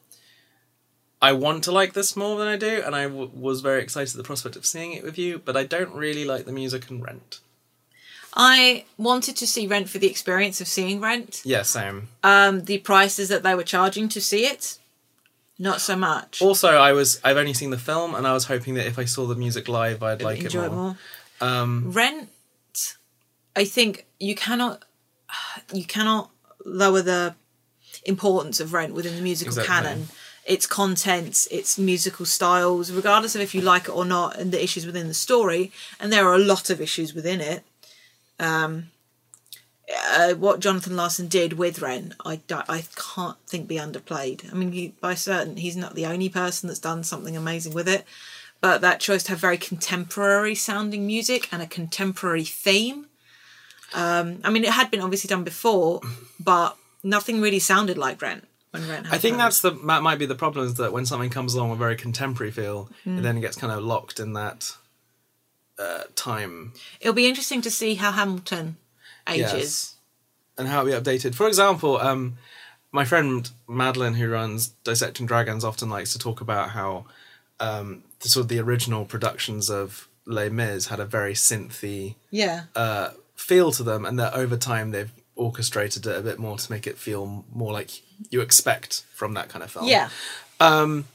I 1.21 1.31
want 1.33 1.63
to 1.65 1.71
like 1.71 1.93
this 1.93 2.15
more 2.15 2.37
than 2.39 2.47
I 2.47 2.57
do, 2.57 2.81
and 2.85 2.95
I 2.95 3.03
w- 3.03 3.31
was 3.33 3.61
very 3.61 3.81
excited 3.81 4.13
at 4.13 4.17
the 4.17 4.23
prospect 4.23 4.55
of 4.55 4.65
seeing 4.65 4.93
it 4.93 5.03
with 5.03 5.17
you, 5.17 5.39
but 5.39 5.55
I 5.55 5.63
don't 5.63 5.93
really 5.93 6.25
like 6.25 6.45
the 6.45 6.51
music 6.51 6.89
in 6.89 7.01
Rent. 7.01 7.39
I 8.35 8.85
wanted 8.97 9.35
to 9.37 9.47
see 9.47 9.67
Rent 9.67 9.89
for 9.89 9.99
the 9.99 10.09
experience 10.09 10.59
of 10.59 10.67
seeing 10.67 10.99
Rent. 10.99 11.41
Yeah, 11.45 11.61
same. 11.61 12.07
Um, 12.23 12.65
the 12.65 12.79
prices 12.79 13.29
that 13.29 13.43
they 13.43 13.53
were 13.55 13.63
charging 13.63 14.09
to 14.09 14.21
see 14.21 14.45
it, 14.45 14.79
not 15.59 15.81
so 15.81 15.95
much. 15.95 16.41
Also, 16.41 16.69
I 16.69 16.93
was 16.93 17.19
I've 17.23 17.37
only 17.37 17.53
seen 17.53 17.69
the 17.69 17.77
film, 17.77 18.15
and 18.15 18.25
I 18.25 18.33
was 18.33 18.45
hoping 18.45 18.73
that 18.75 18.87
if 18.87 18.97
I 18.97 19.05
saw 19.05 19.25
the 19.27 19.35
music 19.35 19.67
live, 19.67 20.01
I'd 20.01 20.21
like 20.21 20.41
enjoy 20.41 20.65
it 20.65 20.71
more. 20.71 20.97
Um, 21.41 21.91
Rent, 21.91 22.29
I 23.55 23.65
think 23.65 24.05
you 24.19 24.33
cannot, 24.35 24.83
you 25.73 25.85
cannot 25.85 26.31
lower 26.65 27.01
the 27.01 27.35
importance 28.05 28.59
of 28.59 28.73
Rent 28.73 28.93
within 28.93 29.15
the 29.15 29.21
musical 29.21 29.51
Exactly. 29.51 29.67
canon. 29.73 30.07
Its 30.45 30.67
contents, 30.67 31.47
its 31.47 31.77
musical 31.77 32.25
styles, 32.25 32.91
regardless 32.91 33.33
of 33.33 33.39
if 33.39 33.55
you 33.55 33.61
like 33.61 33.83
it 33.83 33.95
or 33.95 34.03
not, 34.03 34.37
and 34.37 34.51
the 34.51 34.61
issues 34.61 34.85
within 34.85 35.07
the 35.07 35.13
story. 35.13 35.71
And 36.01 36.11
there 36.11 36.27
are 36.27 36.33
a 36.35 36.39
lot 36.39 36.69
of 36.69 36.81
issues 36.81 37.13
within 37.13 37.39
it. 37.39 37.63
Um, 38.39 38.87
uh, 40.15 40.33
what 40.35 40.59
Jonathan 40.59 40.95
Larson 40.95 41.27
did 41.27 41.53
with 41.53 41.81
Ren, 41.81 42.15
I, 42.25 42.37
don't- 42.47 42.69
I 42.69 42.83
can't 42.95 43.37
think 43.47 43.67
be 43.67 43.75
underplayed. 43.75 44.49
I 44.51 44.55
mean, 44.55 44.71
he, 44.71 44.93
by 45.01 45.13
certain, 45.13 45.57
he's 45.57 45.75
not 45.75 45.93
the 45.93 46.05
only 46.05 46.29
person 46.29 46.67
that's 46.67 46.79
done 46.79 47.03
something 47.03 47.35
amazing 47.35 47.73
with 47.73 47.87
it, 47.89 48.05
but 48.61 48.79
that 48.81 49.01
choice 49.01 49.23
to 49.23 49.31
have 49.31 49.39
very 49.39 49.57
contemporary 49.57 50.55
sounding 50.55 51.05
music 51.05 51.49
and 51.51 51.61
a 51.61 51.67
contemporary 51.67 52.45
theme. 52.45 53.07
Um, 53.93 54.39
I 54.43 54.49
mean, 54.49 54.63
it 54.63 54.71
had 54.71 54.89
been 54.89 55.01
obviously 55.01 55.27
done 55.27 55.43
before, 55.43 56.01
but 56.39 56.77
nothing 57.03 57.41
really 57.41 57.59
sounded 57.59 57.97
like 57.97 58.21
Rent 58.21 58.47
when 58.71 58.87
Rent. 58.87 59.07
I 59.11 59.17
think 59.17 59.37
that's 59.37 59.61
the 59.61 59.71
that 59.71 60.01
might 60.01 60.17
be 60.17 60.25
the 60.25 60.33
problem 60.33 60.65
is 60.65 60.75
that 60.75 60.93
when 60.93 61.05
something 61.05 61.29
comes 61.29 61.53
along 61.53 61.69
with 61.71 61.77
a 61.77 61.79
very 61.79 61.97
contemporary 61.97 62.51
feel, 62.51 62.89
Hmm. 63.03 63.19
it 63.19 63.21
then 63.21 63.41
gets 63.41 63.57
kind 63.57 63.71
of 63.71 63.83
locked 63.83 64.19
in 64.19 64.33
that 64.33 64.75
uh, 65.79 66.03
time 66.15 66.73
It'll 67.01 67.13
be 67.13 67.27
interesting 67.27 67.61
to 67.61 67.71
see 67.71 67.95
how 67.95 68.11
Hamilton 68.11 68.77
ages. 69.27 69.53
Yes. 69.53 69.95
and 70.57 70.67
how 70.67 70.85
it'll 70.85 70.99
be 71.01 71.11
updated. 71.11 71.33
For 71.35 71.47
example, 71.47 71.97
um, 71.97 72.37
my 72.91 73.05
friend 73.05 73.49
Madeline, 73.67 74.13
who 74.15 74.29
runs 74.29 74.69
Dissecting 74.83 75.25
Dragons, 75.25 75.63
often 75.63 75.89
likes 75.89 76.13
to 76.13 76.19
talk 76.19 76.41
about 76.41 76.69
how 76.69 77.05
um, 77.59 78.03
the 78.19 78.29
sort 78.29 78.43
of 78.43 78.47
the 78.49 78.59
original 78.59 79.05
productions 79.05 79.69
of 79.69 80.07
Les 80.25 80.49
Mis 80.49 80.87
had 80.87 80.99
a 80.99 81.05
very 81.05 81.33
synthy 81.33 82.15
Yeah. 82.29 82.63
uh, 82.75 83.09
feel 83.35 83.71
to 83.71 83.83
them, 83.83 84.05
and 84.05 84.19
that 84.19 84.33
over 84.33 84.55
time 84.57 84.91
they've 84.91 85.11
orchestrated 85.35 86.05
it 86.05 86.15
a 86.15 86.21
bit 86.21 86.37
more 86.37 86.57
to 86.57 86.71
make 86.71 86.85
it 86.85 86.97
feel 86.97 87.43
more 87.51 87.73
like 87.73 87.89
you 88.29 88.39
expect 88.41 89.03
from 89.13 89.33
that 89.33 89.49
kind 89.49 89.63
of 89.63 89.71
film. 89.71 89.87
yeah. 89.87 90.09
Um, 90.59 91.05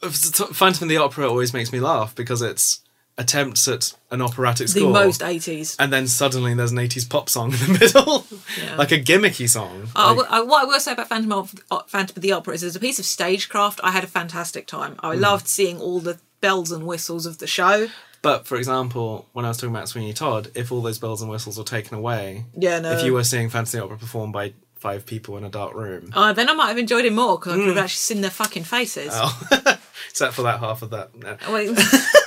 Phantom 0.00 0.84
of 0.84 0.88
the 0.88 0.96
Opera 0.96 1.28
always 1.28 1.52
makes 1.54 1.72
me 1.72 1.78
laugh 1.80 2.14
because 2.14 2.42
it's 2.42 2.80
attempts 3.18 3.68
at 3.68 3.92
an 4.10 4.22
operatic 4.22 4.68
score. 4.68 4.82
The 4.84 4.88
most 4.88 5.20
80s. 5.20 5.76
and 5.78 5.92
then 5.92 6.06
suddenly 6.08 6.54
there's 6.54 6.72
an 6.72 6.78
80s 6.78 7.08
pop 7.08 7.28
song 7.28 7.52
in 7.52 7.58
the 7.58 7.78
middle. 7.80 8.26
Yeah. 8.58 8.76
like 8.76 8.90
a 8.90 8.98
gimmicky 8.98 9.48
song. 9.48 9.88
I 9.94 10.12
Like- 10.12 10.30
I- 10.30 10.40
what 10.40 10.62
I 10.62 10.64
will 10.64 10.80
say 10.80 10.92
about 10.92 11.08
Phantom 11.08 11.32
of, 11.32 11.54
uh, 11.70 11.80
Phantom 11.86 12.16
of 12.16 12.22
the 12.22 12.32
Opera 12.32 12.54
is, 12.54 12.64
as 12.64 12.74
a 12.76 12.80
piece 12.80 12.98
of 12.98 13.04
stagecraft, 13.04 13.80
I 13.84 13.90
had 13.90 14.02
a 14.04 14.06
fantastic 14.06 14.66
time. 14.66 14.96
I 15.00 15.14
loved 15.14 15.46
seeing 15.46 15.78
all 15.80 16.00
the 16.00 16.18
bells 16.40 16.72
and 16.72 16.86
whistles 16.86 17.26
of 17.26 17.38
the 17.38 17.46
show. 17.46 17.88
but 18.22 18.46
for 18.46 18.56
example, 18.56 19.28
when 19.32 19.44
I 19.44 19.48
was 19.48 19.58
talking 19.58 19.74
about 19.74 19.88
Sweeney 19.88 20.12
Todd, 20.12 20.50
if 20.54 20.72
all 20.72 20.80
those 20.80 20.98
bells 20.98 21.20
and 21.22 21.30
whistles 21.30 21.58
were 21.58 21.64
taken 21.64 21.96
away, 21.98 22.46
Yeah, 22.56 22.78
no. 22.80 22.92
if 22.92 23.04
you 23.04 23.12
were 23.12 23.24
seeing 23.24 23.50
Phantom 23.50 23.68
of 23.68 23.72
the 23.72 23.84
Opera 23.84 23.98
performed 23.98 24.32
by 24.32 24.54
five 24.76 25.04
people 25.06 25.36
in 25.36 25.44
a 25.44 25.48
dark 25.48 25.74
room, 25.74 26.10
Uh, 26.14 26.32
then 26.32 26.48
I 26.48 26.54
might 26.54 26.68
have 26.68 26.78
enjoyed 26.78 27.04
it 27.04 27.12
more 27.12 27.38
because 27.38 27.52
I 27.52 27.56
could 27.56 27.68
have 27.68 27.78
actually 27.78 27.98
seen 28.14 28.20
their 28.20 28.30
fucking 28.30 28.64
faces. 28.64 29.10
oh, 29.12 29.38
except 30.10 30.34
for 30.34 30.42
that 30.42 30.58
half 30.60 30.82
of 30.82 30.90
that. 30.90 31.10
No. 31.14 31.36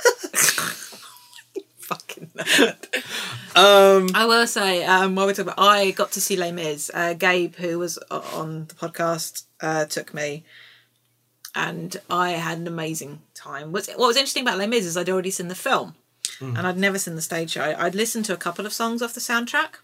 Fucking 2.15 2.29
nerd. 2.35 3.55
Um, 3.55 4.09
I 4.13 4.25
will 4.25 4.47
say, 4.47 4.83
um, 4.85 5.15
while 5.15 5.25
we're 5.25 5.33
talking 5.33 5.51
about, 5.51 5.59
I 5.59 5.91
got 5.91 6.11
to 6.13 6.21
see 6.21 6.35
Les 6.35 6.51
Mis. 6.51 6.91
Uh, 6.93 7.13
Gabe, 7.13 7.55
who 7.55 7.79
was 7.79 7.97
on 8.09 8.65
the 8.67 8.75
podcast, 8.75 9.43
uh, 9.61 9.85
took 9.85 10.13
me, 10.13 10.43
and 11.53 11.97
I 12.09 12.31
had 12.31 12.57
an 12.57 12.67
amazing 12.67 13.21
time. 13.33 13.71
What's, 13.71 13.87
what 13.87 14.07
was 14.07 14.17
interesting 14.17 14.43
about 14.43 14.57
Les 14.57 14.67
Mis 14.67 14.85
is 14.85 14.97
I'd 14.97 15.09
already 15.09 15.31
seen 15.31 15.47
the 15.47 15.55
film, 15.55 15.95
and 16.41 16.67
I'd 16.67 16.77
never 16.77 16.99
seen 16.99 17.15
the 17.15 17.21
stage 17.21 17.51
show. 17.51 17.75
I'd 17.77 17.95
listened 17.95 18.25
to 18.25 18.33
a 18.33 18.37
couple 18.37 18.65
of 18.65 18.73
songs 18.73 19.01
off 19.01 19.13
the 19.13 19.21
soundtrack, 19.21 19.75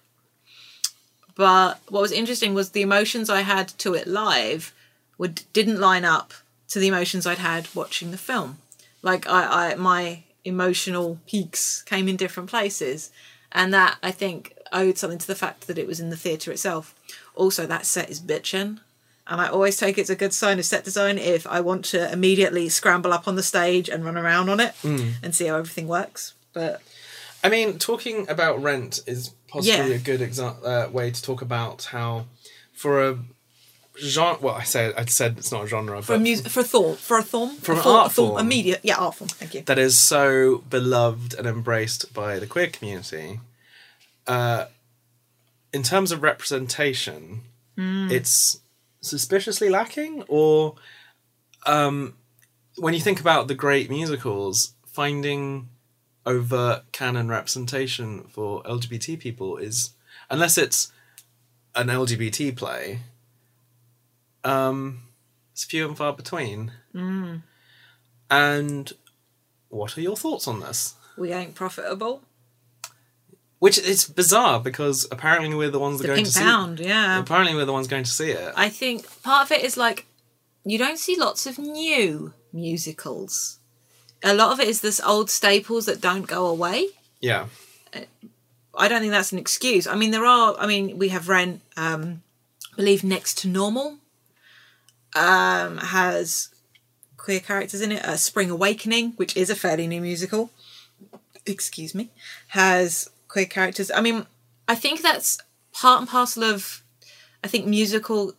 but 1.36 1.80
what 1.88 2.02
was 2.02 2.12
interesting 2.12 2.54
was 2.54 2.72
the 2.72 2.82
emotions 2.82 3.30
I 3.30 3.42
had 3.42 3.70
to 3.80 3.94
it 3.94 4.08
live 4.08 4.74
would 5.18 5.44
didn't 5.54 5.80
line 5.80 6.04
up 6.04 6.34
to 6.70 6.80
the 6.80 6.88
emotions 6.88 7.26
I'd 7.26 7.38
had 7.38 7.68
watching 7.74 8.12
the 8.12 8.18
film. 8.18 8.58
Like 9.02 9.28
I, 9.30 9.72
I 9.72 9.76
my 9.76 10.24
emotional 10.46 11.20
peaks 11.28 11.82
came 11.84 12.08
in 12.08 12.16
different 12.16 12.50
places, 12.50 13.12
and 13.52 13.74
that 13.74 13.98
I 14.02 14.12
think 14.12 14.56
owed 14.72 14.98
something 14.98 15.20
to 15.20 15.28
the 15.28 15.36
fact 15.36 15.68
that 15.68 15.78
it 15.78 15.88
was 15.88 16.00
in 16.00 16.10
the 16.10 16.18
theatre 16.18 16.52
itself. 16.52 16.96
Also, 17.36 17.66
that 17.66 17.86
set 17.86 18.10
is 18.10 18.20
bitchin'. 18.22 18.80
And 19.28 19.39
I 19.39 19.48
always 19.48 19.78
take 19.78 19.98
it 19.98 20.02
as 20.02 20.10
a 20.10 20.16
good 20.16 20.34
sign 20.34 20.60
of 20.60 20.66
set 20.66 20.84
design 20.84 21.18
if 21.18 21.46
I 21.48 21.62
want 21.62 21.86
to 21.86 22.12
immediately 22.12 22.68
scramble 22.70 23.14
up 23.14 23.28
on 23.28 23.36
the 23.36 23.44
stage 23.44 23.88
and 23.88 24.04
run 24.04 24.18
around 24.18 24.50
on 24.50 24.60
it 24.60 24.74
and 24.84 25.34
see 25.36 25.46
how 25.46 25.56
everything 25.58 25.88
works. 25.88 26.34
But 26.54 26.82
I 27.44 27.50
mean, 27.50 27.78
talking 27.80 28.28
about 28.30 28.62
Rent 28.62 29.00
is 29.08 29.32
possibly 29.48 29.89
Yeah. 29.92 29.96
a 29.96 30.00
good 30.00 30.20
exa- 30.22 30.66
uh, 30.66 30.89
way 30.89 31.12
to 31.12 31.22
talk 31.22 31.42
about 31.42 31.86
how, 31.86 32.26
for 32.74 33.02
a 33.08 33.20
genre, 34.02 34.39
well, 34.41 34.56
I 34.56 34.64
said 34.64 34.93
I 34.97 35.06
said 35.06 35.36
it's 35.38 35.52
not 35.52 35.64
a 35.64 35.68
genre, 35.68 36.02
for 36.02 36.16
a 36.16 36.20
music, 36.20 36.47
for 36.47 36.62
a 36.62 36.64
thought, 36.64 36.97
for 36.97 37.18
a 37.20 37.24
thorn, 37.24 37.56
For 37.58 37.74
a 37.74 37.76
an 37.76 37.82
art 37.86 38.12
thorn- 38.12 38.39
a 38.39 38.43
media, 38.43 38.80
yeah, 38.84 38.95
art 38.95 39.16
form. 39.16 39.30
Thank 39.30 39.54
you. 39.54 39.62
that 39.62 39.78
is 39.80 39.97
so 39.97 40.60
beloved 40.70 41.34
and 41.36 41.47
embraced 41.47 42.14
by 42.14 42.39
the 42.39 42.47
queer 42.47 42.68
community. 42.68 43.39
Uh, 44.28 44.66
in 45.74 45.84
terms 45.84 46.12
of 46.12 46.22
representation, 46.22 47.41
it's 47.78 48.60
suspiciously 49.02 49.70
lacking. 49.70 50.24
Or 50.28 50.76
um, 51.66 52.14
when 52.78 52.93
you 52.93 52.99
think 52.99 53.20
about 53.20 53.47
the 53.47 53.56
great 53.56 53.89
musicals, 53.89 54.74
finding 54.86 55.70
overt 56.26 56.84
canon 56.91 57.30
representation 57.30 58.26
for 58.26 58.62
LGBT 58.64 59.18
people 59.20 59.58
is, 59.58 59.91
unless 60.30 60.58
it's 60.58 60.91
an 61.74 61.88
LGBT 61.88 62.56
play, 62.56 62.99
um, 64.44 65.04
it's 65.54 65.64
few 65.64 65.88
and 65.88 65.98
far 65.98 66.14
between. 66.14 66.72
And 68.30 68.94
what 69.70 69.98
are 69.98 70.02
your 70.02 70.16
thoughts 70.18 70.48
on 70.48 70.60
this? 70.62 70.96
We 71.18 71.32
ain't 71.34 71.56
profitable. 71.56 72.24
Which 73.60 73.78
is 73.78 74.06
bizarre 74.06 74.60
because 74.60 75.08
apparently 75.12 75.54
we're 75.56 75.70
the 75.70 75.80
ones 75.80 76.00
that 76.00 76.08
The 76.08 76.14
are 76.14 76.16
going 76.16 76.26
pink 76.26 76.34
to 76.34 76.39
see. 76.39 76.44
pound, 76.44 76.80
yeah. 76.80 77.20
Apparently 77.20 77.54
we're 77.56 77.66
the 77.66 77.74
ones 77.74 77.88
going 77.88 78.04
to 78.06 78.10
see 78.10 78.32
it. 78.32 78.54
I 78.58 78.70
think 78.70 79.06
part 79.22 79.46
of 79.46 79.52
it 79.58 79.64
is 79.64 79.78
like 79.78 80.08
you 80.66 80.78
don't 80.80 80.98
see 80.98 81.16
lots 81.16 81.46
of 81.46 81.60
new 81.60 82.34
musicals. 82.52 83.60
A 84.24 84.34
lot 84.34 84.52
of 84.52 84.60
it 84.60 84.68
is 84.68 84.82
this 84.82 85.00
old 85.02 85.30
staples 85.30 85.86
that 85.86 86.02
don't 86.02 86.28
go 86.28 86.48
away. 86.48 86.88
yeah, 87.22 87.48
I 88.74 88.88
don't 88.88 89.02
think 89.02 89.12
that's 89.12 89.32
an 89.32 89.38
excuse. 89.39 89.86
I 89.86 89.96
mean, 89.96 90.10
there 90.12 90.26
are. 90.26 90.56
I 90.58 90.66
mean, 90.66 90.98
we 90.98 91.10
have 91.10 91.28
Rent. 91.30 91.62
Um, 91.78 92.24
I 92.74 92.78
believe 92.78 93.04
Next 93.04 93.38
to 93.39 93.48
Normal 93.48 93.98
um, 95.16 95.78
has 95.78 96.49
queer 97.18 97.39
characters 97.39 97.82
in 97.82 97.91
it. 97.91 98.03
Uh, 98.03 98.18
Spring 98.18 98.49
Awakening, 98.49 99.12
which 99.12 99.36
is 99.38 99.49
a 99.49 99.55
fairly 99.55 99.88
new 99.88 100.01
musical, 100.01 100.51
excuse 101.45 101.93
me, 101.93 102.09
has 102.49 103.09
queer 103.28 103.45
characters. 103.45 103.91
I 103.91 104.01
mean, 104.01 104.26
I 104.68 104.76
think 104.76 105.01
that's 105.01 105.38
part 105.74 105.99
and 105.99 106.09
parcel 106.09 106.43
of. 106.43 106.82
I 107.43 107.47
think 107.47 107.66
musical 107.66 108.34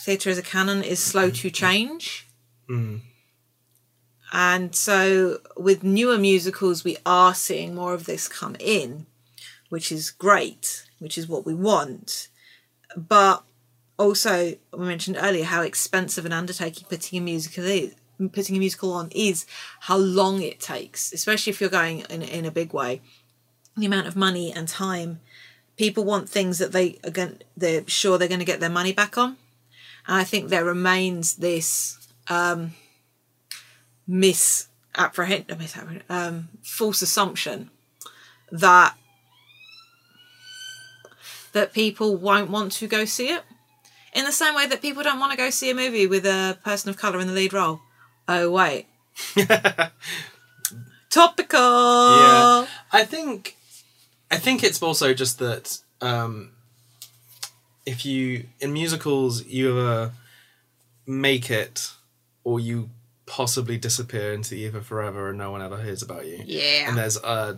theatre 0.00 0.30
as 0.30 0.38
a 0.38 0.42
canon 0.42 0.82
is 0.82 0.98
slow 0.98 1.30
to 1.30 1.50
change. 1.50 2.26
And 4.32 4.74
so 4.74 5.40
with 5.56 5.82
newer 5.84 6.16
musicals, 6.16 6.84
we 6.84 6.96
are 7.04 7.34
seeing 7.34 7.74
more 7.74 7.92
of 7.92 8.06
this 8.06 8.28
come 8.28 8.56
in, 8.58 9.06
which 9.68 9.92
is 9.92 10.10
great, 10.10 10.86
which 10.98 11.18
is 11.18 11.28
what 11.28 11.44
we 11.44 11.54
want. 11.54 12.28
But 12.96 13.44
also, 13.98 14.54
we 14.72 14.86
mentioned 14.86 15.18
earlier 15.20 15.44
how 15.44 15.62
expensive 15.62 16.24
an 16.24 16.32
undertaking 16.32 16.86
putting 16.88 17.18
a 17.18 17.22
musical 17.22 17.64
is. 17.64 17.94
Putting 18.32 18.56
a 18.56 18.58
musical 18.58 18.92
on 18.92 19.10
is 19.10 19.46
how 19.80 19.96
long 19.96 20.42
it 20.42 20.60
takes, 20.60 21.12
especially 21.12 21.50
if 21.50 21.60
you're 21.60 21.70
going 21.70 22.00
in, 22.10 22.22
in 22.22 22.44
a 22.44 22.50
big 22.50 22.72
way. 22.72 23.00
The 23.76 23.86
amount 23.86 24.06
of 24.06 24.16
money 24.16 24.52
and 24.52 24.68
time 24.68 25.20
people 25.76 26.04
want 26.04 26.28
things 26.28 26.58
that 26.58 26.72
they 26.72 26.98
are 27.04 27.10
going, 27.10 27.38
they're 27.56 27.86
sure 27.88 28.18
they're 28.18 28.28
going 28.28 28.40
to 28.40 28.46
get 28.46 28.60
their 28.60 28.70
money 28.70 28.92
back 28.92 29.16
on. 29.18 29.36
And 30.06 30.16
I 30.16 30.24
think 30.24 30.48
there 30.48 30.64
remains 30.64 31.36
this 31.36 31.98
um, 32.28 32.72
misapprehend, 34.06 35.46
um, 36.08 36.48
false 36.62 37.02
assumption 37.02 37.70
that 38.50 38.94
that 41.52 41.72
people 41.72 42.16
won't 42.16 42.50
want 42.50 42.72
to 42.72 42.86
go 42.86 43.04
see 43.04 43.28
it. 43.28 43.42
In 44.12 44.24
the 44.24 44.32
same 44.32 44.54
way 44.54 44.66
that 44.66 44.82
people 44.82 45.02
don't 45.02 45.18
want 45.18 45.32
to 45.32 45.38
go 45.38 45.50
see 45.50 45.70
a 45.70 45.74
movie 45.74 46.06
with 46.06 46.26
a 46.26 46.58
person 46.64 46.90
of 46.90 46.96
colour 46.98 47.18
in 47.20 47.26
the 47.26 47.32
lead 47.32 47.52
role. 47.52 47.80
Oh 48.28 48.50
wait. 48.50 48.86
Topical. 51.10 51.60
Yeah, 51.60 52.66
I 52.92 53.04
think, 53.04 53.56
I 54.30 54.38
think 54.38 54.64
it's 54.64 54.82
also 54.82 55.12
just 55.12 55.38
that 55.38 55.78
um, 56.00 56.52
if 57.84 58.04
you 58.06 58.44
in 58.60 58.72
musicals 58.72 59.44
you 59.44 59.78
either 59.78 60.12
make 61.06 61.50
it 61.50 61.90
or 62.44 62.60
you 62.60 62.90
possibly 63.26 63.76
disappear 63.78 64.32
into 64.32 64.50
the 64.50 64.60
ether 64.60 64.80
forever 64.80 65.28
and 65.30 65.38
no 65.38 65.50
one 65.50 65.62
ever 65.62 65.82
hears 65.82 66.02
about 66.02 66.26
you. 66.26 66.42
Yeah. 66.44 66.88
and 66.88 66.96
there's 66.96 67.16
uh, 67.18 67.54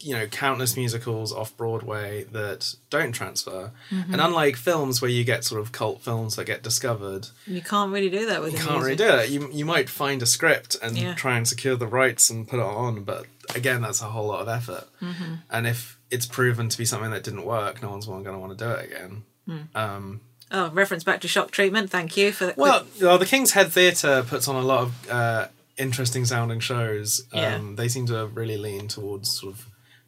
you 0.00 0.14
know 0.14 0.26
countless 0.26 0.76
musicals 0.76 1.32
off 1.32 1.56
Broadway 1.56 2.24
that 2.32 2.74
don't 2.90 3.12
transfer, 3.12 3.72
Mm-hmm. 3.90 4.12
and 4.12 4.20
unlike 4.22 4.56
films 4.56 5.00
where 5.00 5.10
you 5.10 5.24
get 5.24 5.44
sort 5.44 5.60
of 5.60 5.72
cult 5.72 6.02
films 6.02 6.36
that 6.36 6.44
get 6.44 6.62
discovered, 6.62 7.28
You 7.46 7.62
can't 7.62 7.92
really 7.92 8.10
do 8.10 8.26
that 8.26 8.42
with 8.42 8.52
you 8.52 8.58
can't 8.58 8.82
really 8.82 8.96
do 8.96 9.08
it. 9.08 9.30
You 9.30 9.48
you 9.52 9.64
might 9.64 9.88
find 9.88 10.22
a 10.22 10.26
script 10.26 10.76
and 10.82 10.96
Yeah. 10.96 11.14
try 11.14 11.36
and 11.36 11.46
secure 11.48 11.76
the 11.76 11.86
rights 11.86 12.30
and 12.30 12.46
put 12.48 12.58
it 12.58 12.62
on, 12.66 13.04
but 13.04 13.26
again, 13.54 13.82
that's 13.82 14.02
a 14.02 14.06
whole 14.06 14.26
lot 14.26 14.40
of 14.40 14.48
effort. 14.48 14.88
Mm-hmm. 15.02 15.34
And 15.50 15.66
if 15.66 15.98
it's 16.10 16.26
proven 16.26 16.68
to 16.68 16.78
be 16.78 16.84
something 16.84 17.10
that 17.10 17.24
didn't 17.24 17.44
work, 17.44 17.82
no 17.82 17.90
one's 17.90 18.06
going 18.06 18.24
to 18.24 18.38
want 18.38 18.56
to 18.58 18.64
do 18.64 18.70
it 18.72 18.84
again. 18.92 19.22
Hmm. 19.46 19.58
Um, 19.74 20.20
Oh, 20.52 20.70
reference 20.70 21.02
back 21.02 21.20
to 21.22 21.28
shock 21.28 21.50
treatment. 21.50 21.90
Thank 21.90 22.16
you 22.16 22.30
for 22.30 22.46
that. 22.46 22.56
well, 22.56 22.86
well, 23.02 23.18
the 23.18 23.26
King's 23.26 23.50
Head 23.52 23.72
Theatre 23.72 24.22
puts 24.24 24.46
on 24.46 24.54
a 24.54 24.60
lot 24.62 24.82
of 24.82 25.10
uh, 25.10 25.48
interesting 25.76 26.24
sounding 26.24 26.60
shows. 26.60 27.22
Um, 27.32 27.40
Yeah. 27.40 27.60
They 27.74 27.88
seem 27.88 28.06
to 28.06 28.26
really 28.28 28.56
lean 28.56 28.86
towards 28.86 29.28
sort 29.40 29.54
of 29.54 29.66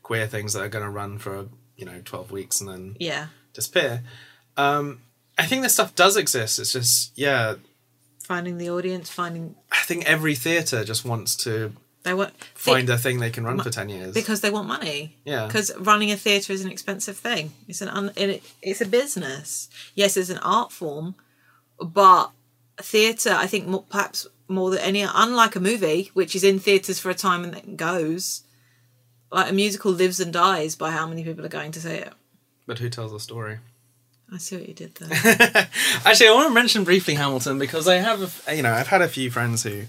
queer 0.08 0.26
things 0.26 0.54
that 0.54 0.62
are 0.62 0.70
going 0.70 0.84
to 0.84 0.90
run 0.90 1.18
for 1.18 1.48
you 1.76 1.84
know 1.84 2.00
twelve 2.02 2.30
weeks 2.30 2.62
and 2.62 2.70
then 2.70 2.96
yeah. 2.98 3.26
disappear. 3.52 4.02
Um, 4.56 5.02
I 5.36 5.44
think 5.44 5.62
this 5.62 5.74
stuff 5.74 5.94
does 5.94 6.16
exist. 6.16 6.58
It's 6.58 6.72
just 6.72 7.12
yeah, 7.16 7.56
Finding 8.24 8.56
the 8.56 8.70
audience, 8.70 9.10
finding 9.10 9.54
I 9.70 9.82
think 9.84 10.06
every 10.06 10.34
theatre 10.34 10.82
just 10.82 11.04
wants 11.04 11.36
to 11.44 11.72
they 12.04 12.14
want 12.14 12.32
find 12.54 12.88
a 12.88 12.96
thing 12.96 13.20
they 13.20 13.28
can 13.28 13.44
run 13.44 13.60
for 13.60 13.68
ten 13.68 13.90
years. 13.90 14.14
because 14.14 14.40
they 14.40 14.50
want 14.50 14.66
money. 14.66 15.16
Yeah. 15.26 15.46
Because 15.46 15.70
running 15.78 16.10
a 16.10 16.16
theatre 16.16 16.54
is 16.54 16.64
an 16.64 16.70
expensive 16.70 17.18
thing. 17.18 17.52
It's 17.68 17.82
an 17.82 17.88
un, 17.88 18.12
it, 18.16 18.42
it's 18.62 18.80
a 18.80 18.86
business. 18.86 19.68
Yes, 19.94 20.16
it's 20.16 20.30
an 20.30 20.38
art 20.38 20.72
form, 20.72 21.16
but 21.78 22.30
theatre, 22.78 23.34
I 23.36 23.46
think, 23.46 23.66
more, 23.66 23.84
perhaps 23.90 24.26
more 24.48 24.70
than 24.70 24.80
any, 24.80 25.02
unlike 25.02 25.54
a 25.56 25.60
movie, 25.60 26.10
which 26.14 26.34
is 26.34 26.44
in 26.44 26.58
theatres 26.58 26.98
for 26.98 27.10
a 27.10 27.14
time 27.14 27.44
and 27.44 27.52
then 27.52 27.76
goes. 27.76 28.42
Like 29.30 29.50
a 29.50 29.54
musical 29.54 29.92
lives 29.92 30.20
and 30.20 30.32
dies 30.32 30.74
by 30.74 30.90
how 30.90 31.06
many 31.06 31.22
people 31.22 31.44
are 31.44 31.50
going 31.50 31.72
to 31.72 31.80
see 31.80 31.90
it. 31.90 32.12
but 32.66 32.78
who 32.78 32.88
tells 32.88 33.12
the 33.12 33.20
story? 33.20 33.58
I 34.32 34.36
see 34.38 34.56
what 34.56 34.68
you 34.68 34.74
did 34.74 34.94
there. 34.96 35.08
Actually, 36.04 36.28
I 36.28 36.34
want 36.34 36.48
to 36.48 36.54
mention 36.54 36.84
briefly 36.84 37.14
Hamilton 37.14 37.58
because 37.58 37.88
I 37.88 37.96
have, 37.96 38.42
a, 38.46 38.54
you 38.54 38.62
know, 38.62 38.72
I've 38.72 38.88
had 38.88 39.00
a 39.00 39.08
few 39.08 39.30
friends 39.30 39.62
who 39.62 39.84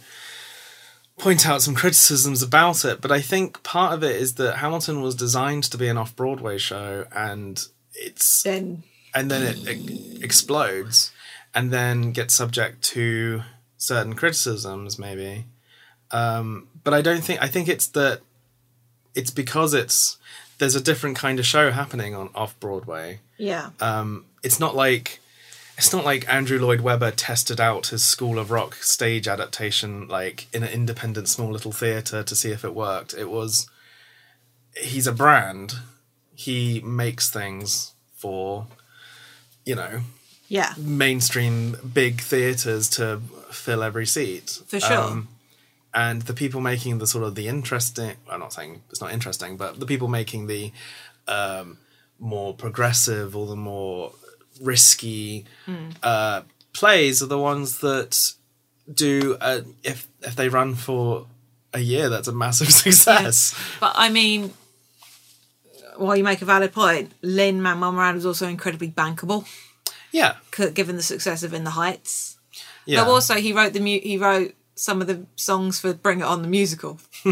point 1.18 1.46
out 1.46 1.62
some 1.62 1.76
criticisms 1.76 2.42
about 2.42 2.86
it, 2.86 3.02
but 3.02 3.12
I 3.12 3.20
think 3.20 3.62
part 3.64 3.94
of 3.94 4.04
it 4.04 4.16
is 4.16 4.36
that 4.36 4.58
Hamilton 4.58 5.02
was 5.02 5.16
designed 5.16 5.64
to 5.66 5.78
be 5.78 5.90
an 5.90 5.98
off-Broadway 5.98 6.58
show, 6.58 7.06
and 7.14 7.62
it's 7.94 8.44
then 8.44 8.84
and 9.14 9.30
then 9.30 9.42
it, 9.44 9.58
it 9.68 10.24
explodes, 10.24 11.12
and 11.54 11.72
then 11.72 12.14
gets 12.14 12.34
subject 12.34 12.82
to 12.84 13.44
certain 13.76 14.16
criticisms, 14.16 14.98
maybe. 14.98 15.46
Um, 16.12 16.70
but 16.86 16.94
I 16.94 17.02
don't 17.02 17.24
think 17.24 17.42
I 17.42 17.48
think 17.48 17.68
it's 17.68 17.88
that 17.88 18.22
it's 19.20 19.32
because 19.32 19.74
it's 19.74 20.18
there's 20.58 20.76
a 20.76 20.82
different 20.82 21.16
kind 21.18 21.40
of 21.40 21.46
show 21.46 21.72
happening 21.72 22.16
on 22.16 22.30
off 22.34 22.60
Broadway 22.60 23.20
yeah, 23.40 23.70
um, 23.80 24.26
it's 24.44 24.60
not 24.60 24.76
like 24.76 25.20
it's 25.78 25.94
not 25.94 26.04
like 26.04 26.32
Andrew 26.32 26.60
Lloyd 26.60 26.82
Webber 26.82 27.10
tested 27.10 27.62
out 27.62 27.88
his 27.88 28.04
School 28.04 28.38
of 28.38 28.52
Rock 28.52 28.76
stage 28.76 29.30
adaptation 29.30 30.08
like 30.10 30.48
in 30.54 30.62
an 30.62 30.70
independent 30.70 31.30
small 31.30 31.50
little 31.50 31.72
theater 31.72 32.22
to 32.22 32.36
see 32.36 32.52
if 32.52 32.66
it 32.66 32.76
worked. 32.76 33.14
It 33.14 33.30
was 33.30 33.70
he's 34.76 35.08
a 35.08 35.14
brand. 35.14 35.76
He 36.36 36.82
makes 36.82 37.30
things 37.30 37.94
for 38.14 38.68
you 39.66 39.76
know 39.76 40.02
yeah, 40.50 40.74
mainstream 40.78 41.78
big 41.94 42.20
theaters 42.20 42.90
to 42.92 43.22
fill 43.52 43.84
every 43.84 44.06
seat. 44.06 44.60
For 44.68 44.82
sure. 44.82 44.98
Um, 44.98 45.28
and 45.94 46.22
the 46.24 46.34
people 46.34 46.62
making 46.62 46.98
the 47.00 47.08
sort 47.08 47.24
of 47.24 47.36
the 47.36 47.48
interesting 47.48 48.16
I'm 48.30 48.40
not 48.40 48.54
saying 48.54 48.82
it's 48.90 49.02
not 49.02 49.12
interesting, 49.12 49.58
but 49.58 49.80
the 49.80 49.86
people 49.86 50.08
making 50.08 50.48
the 50.48 50.72
um, 51.28 51.78
more 52.20 52.54
progressive 52.54 53.36
or 53.36 53.46
the 53.48 53.56
more 53.56 54.12
risky 54.62 55.46
Hmm. 55.66 55.90
uh, 56.04 56.42
plays 56.74 57.22
are 57.24 57.28
the 57.28 57.38
ones 57.40 57.80
that 57.80 58.34
do 58.94 59.38
uh, 59.42 59.62
if 59.84 60.08
if 60.22 60.36
they 60.36 60.50
run 60.50 60.76
for 60.76 61.28
a 61.74 61.80
year 61.80 62.10
that's 62.10 62.28
a 62.28 62.32
massive 62.34 62.72
success. 62.84 63.54
but 63.80 63.94
I 63.96 64.10
mean, 64.10 64.54
while 65.98 66.16
you 66.16 66.24
make 66.24 66.42
a 66.42 66.46
valid 66.46 66.74
point, 66.74 67.12
Lin 67.22 67.62
Manuel 67.62 67.92
Miranda 67.92 68.16
was 68.16 68.26
also 68.26 68.48
incredibly 68.48 68.90
bankable, 68.90 69.46
Yeah. 70.12 70.36
given 70.74 70.96
the 70.96 71.04
success 71.04 71.44
of 71.44 71.54
In 71.54 71.64
the 71.64 71.72
Heights. 71.72 72.38
Yeah. 72.86 73.04
But 73.04 73.12
also, 73.12 73.36
he 73.36 73.54
wrote 73.54 73.74
the 73.74 73.80
mu- 73.80 74.00
he 74.02 74.18
wrote 74.18 74.54
some 74.80 75.02
of 75.02 75.08
the 75.08 75.26
songs 75.36 75.80
for 75.80 75.94
Bring 75.94 76.20
It 76.22 76.24
On 76.26 76.42
the 76.42 76.48
musical. 76.48 77.00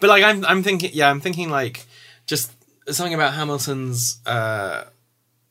But 0.00 0.08
like 0.08 0.22
I'm 0.22 0.44
I'm 0.44 0.62
thinking 0.62 0.90
yeah, 0.94 1.10
I'm 1.10 1.20
thinking 1.20 1.50
like 1.50 1.84
just 2.26 2.52
something 2.88 3.12
about 3.14 3.34
Hamilton's 3.34 4.20
uh 4.26 4.84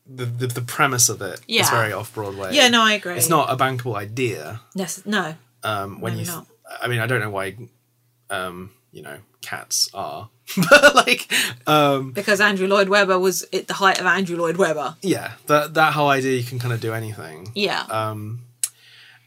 the 0.08 0.26
the, 0.26 0.47
the 0.47 0.62
premise 0.62 1.10
of 1.10 1.22
it 1.22 1.39
is 1.39 1.43
Yeah. 1.47 1.70
very 1.72 1.93
off 1.93 2.14
Broadway. 2.14 2.49
Yeah, 2.54 2.70
no, 2.70 2.82
I 2.82 2.93
agree. 2.93 3.16
It's 3.16 3.30
not 3.30 3.49
a 3.51 3.56
bankable 3.58 3.95
idea. 3.95 4.62
Yes, 4.76 5.01
no. 5.06 5.36
Um 5.64 5.99
when 6.01 6.18
you 6.18 6.26
not. 6.26 6.47
I 6.82 6.88
mean 6.88 6.99
I 6.99 7.06
don't 7.08 7.20
know 7.20 7.30
why 7.30 7.56
um 8.30 8.72
you 8.91 9.01
know 9.01 9.18
cats 9.41 9.89
are 9.93 10.30
but 10.70 10.95
like 10.95 11.32
um 11.68 12.12
Because 12.12 12.39
Andrew 12.41 12.68
Lloyd 12.68 12.88
Webber 12.89 13.20
was 13.20 13.43
at 13.54 13.68
the 13.68 13.74
height 13.76 13.99
of 13.99 14.06
Andrew 14.06 14.38
Lloyd 14.38 14.58
Webber. 14.58 14.95
yeah 15.01 15.34
that 15.47 15.74
that 15.74 15.93
whole 15.93 16.10
idea 16.10 16.38
you 16.38 16.43
can 16.45 16.60
kind 16.60 16.74
of 16.74 16.80
do 16.80 16.93
anything. 16.93 17.51
Yeah. 17.56 17.82
Um 17.89 18.41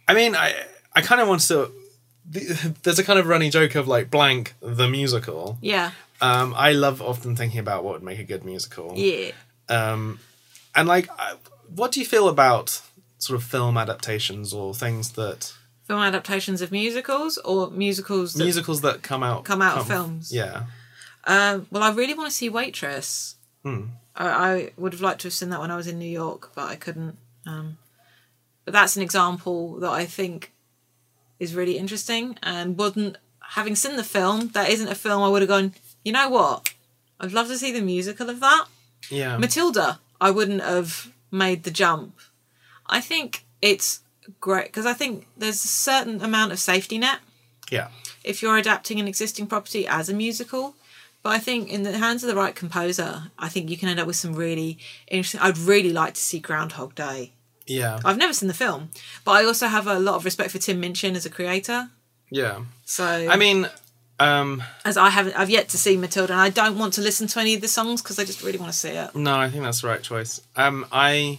I 0.08 0.14
mean 0.14 0.34
I 0.34 0.54
I 0.96 1.02
kind 1.02 1.20
of 1.20 1.28
want 1.28 1.42
to 1.42 1.70
there's 2.82 2.98
a 2.98 3.04
kind 3.04 3.20
of 3.20 3.26
running 3.28 3.52
joke 3.52 3.76
of 3.76 3.86
like 3.86 4.10
blank 4.10 4.54
the 4.60 4.88
musical. 4.88 5.58
yeah. 5.60 5.92
Um, 6.18 6.54
I 6.56 6.72
love 6.72 7.02
often 7.02 7.36
thinking 7.36 7.60
about 7.60 7.84
what 7.84 7.92
would 7.92 8.02
make 8.02 8.18
a 8.18 8.24
good 8.24 8.42
musical. 8.42 8.94
Yeah. 8.96 9.32
Um, 9.68 10.18
and 10.74 10.88
like, 10.88 11.08
what 11.74 11.92
do 11.92 12.00
you 12.00 12.06
feel 12.06 12.28
about 12.28 12.80
sort 13.18 13.38
of 13.38 13.46
film 13.46 13.76
adaptations 13.76 14.54
or 14.54 14.74
things 14.74 15.12
that 15.12 15.52
Film 15.86 16.00
adaptations 16.00 16.62
of 16.62 16.72
musicals 16.72 17.38
or 17.38 17.70
musicals 17.70 18.34
that 18.34 18.42
musicals 18.42 18.80
that 18.80 19.02
come 19.02 19.22
out 19.22 19.44
come 19.44 19.62
out 19.62 19.78
of 19.78 19.86
films. 19.86 20.32
Yeah, 20.34 20.64
Um, 21.24 21.68
well, 21.70 21.84
I 21.84 21.92
really 21.92 22.14
want 22.14 22.28
to 22.28 22.34
see 22.34 22.48
Waitress. 22.48 23.36
Hmm. 23.62 23.84
I, 24.16 24.26
I 24.28 24.70
would 24.76 24.94
have 24.94 25.00
liked 25.00 25.20
to 25.20 25.26
have 25.28 25.32
seen 25.32 25.50
that 25.50 25.60
when 25.60 25.70
I 25.70 25.76
was 25.76 25.86
in 25.86 25.98
New 26.00 26.10
York, 26.10 26.50
but 26.56 26.68
I 26.68 26.74
couldn't. 26.74 27.18
Um, 27.46 27.78
but 28.64 28.72
that's 28.72 28.96
an 28.96 29.02
example 29.02 29.78
that 29.78 29.90
I 29.90 30.06
think 30.06 30.52
is 31.38 31.54
really 31.54 31.78
interesting 31.78 32.38
and 32.42 32.78
wouldn't. 32.78 33.16
Having 33.50 33.76
seen 33.76 33.96
the 33.96 34.02
film, 34.02 34.48
that 34.48 34.68
isn't 34.70 34.88
a 34.88 34.94
film 34.94 35.22
I 35.22 35.28
would 35.28 35.42
have 35.42 35.48
gone. 35.48 35.72
You 36.04 36.12
know 36.12 36.28
what? 36.28 36.74
I'd 37.20 37.32
love 37.32 37.46
to 37.48 37.56
see 37.56 37.70
the 37.70 37.80
musical 37.80 38.28
of 38.28 38.40
that. 38.40 38.66
yeah, 39.10 39.36
Matilda, 39.36 40.00
I 40.20 40.30
wouldn't 40.30 40.62
have 40.62 41.12
made 41.30 41.62
the 41.62 41.70
jump. 41.70 42.18
I 42.88 43.00
think 43.00 43.44
it's 43.62 44.00
great 44.40 44.66
because 44.66 44.86
I 44.86 44.92
think 44.92 45.26
there's 45.36 45.64
a 45.64 45.68
certain 45.68 46.20
amount 46.22 46.52
of 46.52 46.58
safety 46.58 46.98
net 46.98 47.20
yeah, 47.70 47.88
if 48.24 48.42
you're 48.42 48.56
adapting 48.56 49.00
an 49.00 49.08
existing 49.08 49.46
property 49.46 49.86
as 49.86 50.08
a 50.08 50.14
musical. 50.14 50.74
But 51.22 51.30
I 51.30 51.38
think 51.38 51.72
in 51.72 51.82
the 51.82 51.98
hands 51.98 52.22
of 52.22 52.28
the 52.28 52.36
right 52.36 52.54
composer, 52.54 53.32
I 53.36 53.48
think 53.48 53.68
you 53.68 53.76
can 53.76 53.88
end 53.88 53.98
up 53.98 54.06
with 54.06 54.14
some 54.16 54.34
really 54.34 54.78
interesting. 55.08 55.40
I'd 55.40 55.58
really 55.58 55.92
like 55.92 56.14
to 56.14 56.20
see 56.20 56.38
Groundhog 56.38 56.94
Day. 56.94 57.32
Yeah. 57.66 57.98
I've 58.04 58.16
never 58.16 58.32
seen 58.32 58.48
the 58.48 58.54
film, 58.54 58.90
but 59.24 59.32
I 59.32 59.44
also 59.44 59.66
have 59.66 59.86
a 59.86 59.98
lot 59.98 60.14
of 60.16 60.24
respect 60.24 60.50
for 60.52 60.58
Tim 60.58 60.80
Minchin 60.80 61.16
as 61.16 61.26
a 61.26 61.30
creator. 61.30 61.88
Yeah. 62.30 62.60
So 62.84 63.04
I 63.04 63.36
mean, 63.36 63.68
um, 64.20 64.62
as 64.84 64.96
I 64.96 65.10
haven't, 65.10 65.34
I've 65.36 65.50
yet 65.50 65.68
to 65.70 65.78
see 65.78 65.96
Matilda, 65.96 66.32
and 66.32 66.40
I 66.40 66.48
don't 66.50 66.78
want 66.78 66.94
to 66.94 67.00
listen 67.00 67.26
to 67.28 67.40
any 67.40 67.54
of 67.54 67.60
the 67.60 67.68
songs 67.68 68.02
because 68.02 68.18
I 68.18 68.24
just 68.24 68.42
really 68.42 68.58
want 68.58 68.72
to 68.72 68.78
see 68.78 68.90
it. 68.90 69.14
no, 69.14 69.36
I 69.36 69.48
think 69.50 69.62
that's 69.64 69.80
the 69.82 69.88
right 69.88 70.02
choice. 70.02 70.40
Um, 70.56 70.86
I. 70.92 71.38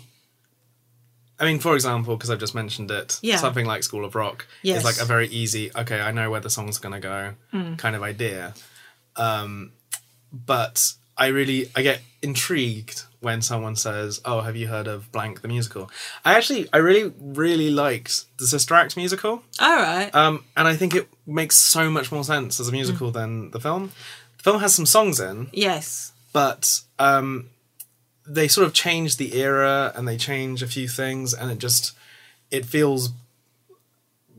I 1.39 1.45
mean, 1.45 1.59
for 1.59 1.75
example, 1.75 2.15
because 2.17 2.31
I've 2.31 2.39
just 2.39 2.55
mentioned 2.55 2.89
it, 2.89 3.19
Yeah. 3.21 3.35
something 3.37 3.67
like 3.67 3.83
School 3.83 4.03
of 4.05 4.15
Rock 4.15 4.47
Yes. 4.63 4.79
is 4.79 4.83
like 4.83 4.99
a 4.99 5.05
very 5.05 5.27
easy, 5.27 5.69
okay, 5.75 5.99
I 6.01 6.11
know 6.11 6.31
where 6.31 6.39
the 6.39 6.49
song's 6.49 6.79
going 6.79 6.93
to 6.93 6.99
go 6.99 7.33
Mm. 7.53 7.77
kind 7.77 7.95
of 7.95 8.01
idea. 8.01 8.55
Um, 9.15 9.71
but 10.31 10.93
I 11.15 11.27
really, 11.27 11.69
I 11.75 11.83
get 11.83 12.01
intrigued 12.23 13.03
when 13.19 13.41
someone 13.41 13.75
says, 13.75 14.21
oh, 14.25 14.41
have 14.41 14.55
you 14.55 14.67
heard 14.67 14.87
of 14.87 15.11
Blank 15.11 15.41
the 15.41 15.47
musical? 15.47 15.89
I 16.23 16.35
actually, 16.35 16.67
I 16.71 16.77
really, 16.77 17.11
really 17.19 17.69
liked 17.71 18.25
the 18.37 18.45
Sister 18.45 18.75
Act 18.75 18.95
musical. 18.95 19.41
All 19.59 19.75
right. 19.77 20.13
Um, 20.13 20.43
and 20.55 20.67
I 20.67 20.75
think 20.75 20.93
it 20.93 21.07
makes 21.25 21.55
so 21.55 21.89
much 21.89 22.11
more 22.11 22.23
sense 22.23 22.59
as 22.59 22.67
a 22.67 22.71
musical 22.71 23.09
than 23.11 23.51
the 23.51 23.59
film. 23.59 23.91
The 24.37 24.43
film 24.43 24.59
has 24.61 24.75
some 24.75 24.85
songs 24.85 25.19
in, 25.19 25.49
yes. 25.51 26.11
but 26.31 26.81
um, 26.99 27.49
they 28.27 28.47
sort 28.47 28.67
of 28.67 28.73
change 28.73 29.17
the 29.17 29.35
era 29.35 29.91
and 29.95 30.07
they 30.07 30.17
change 30.17 30.61
a 30.61 30.67
few 30.67 30.87
things, 30.87 31.33
and 31.33 31.49
it 31.51 31.57
just 31.57 31.93
it 32.51 32.65
feels 32.65 33.09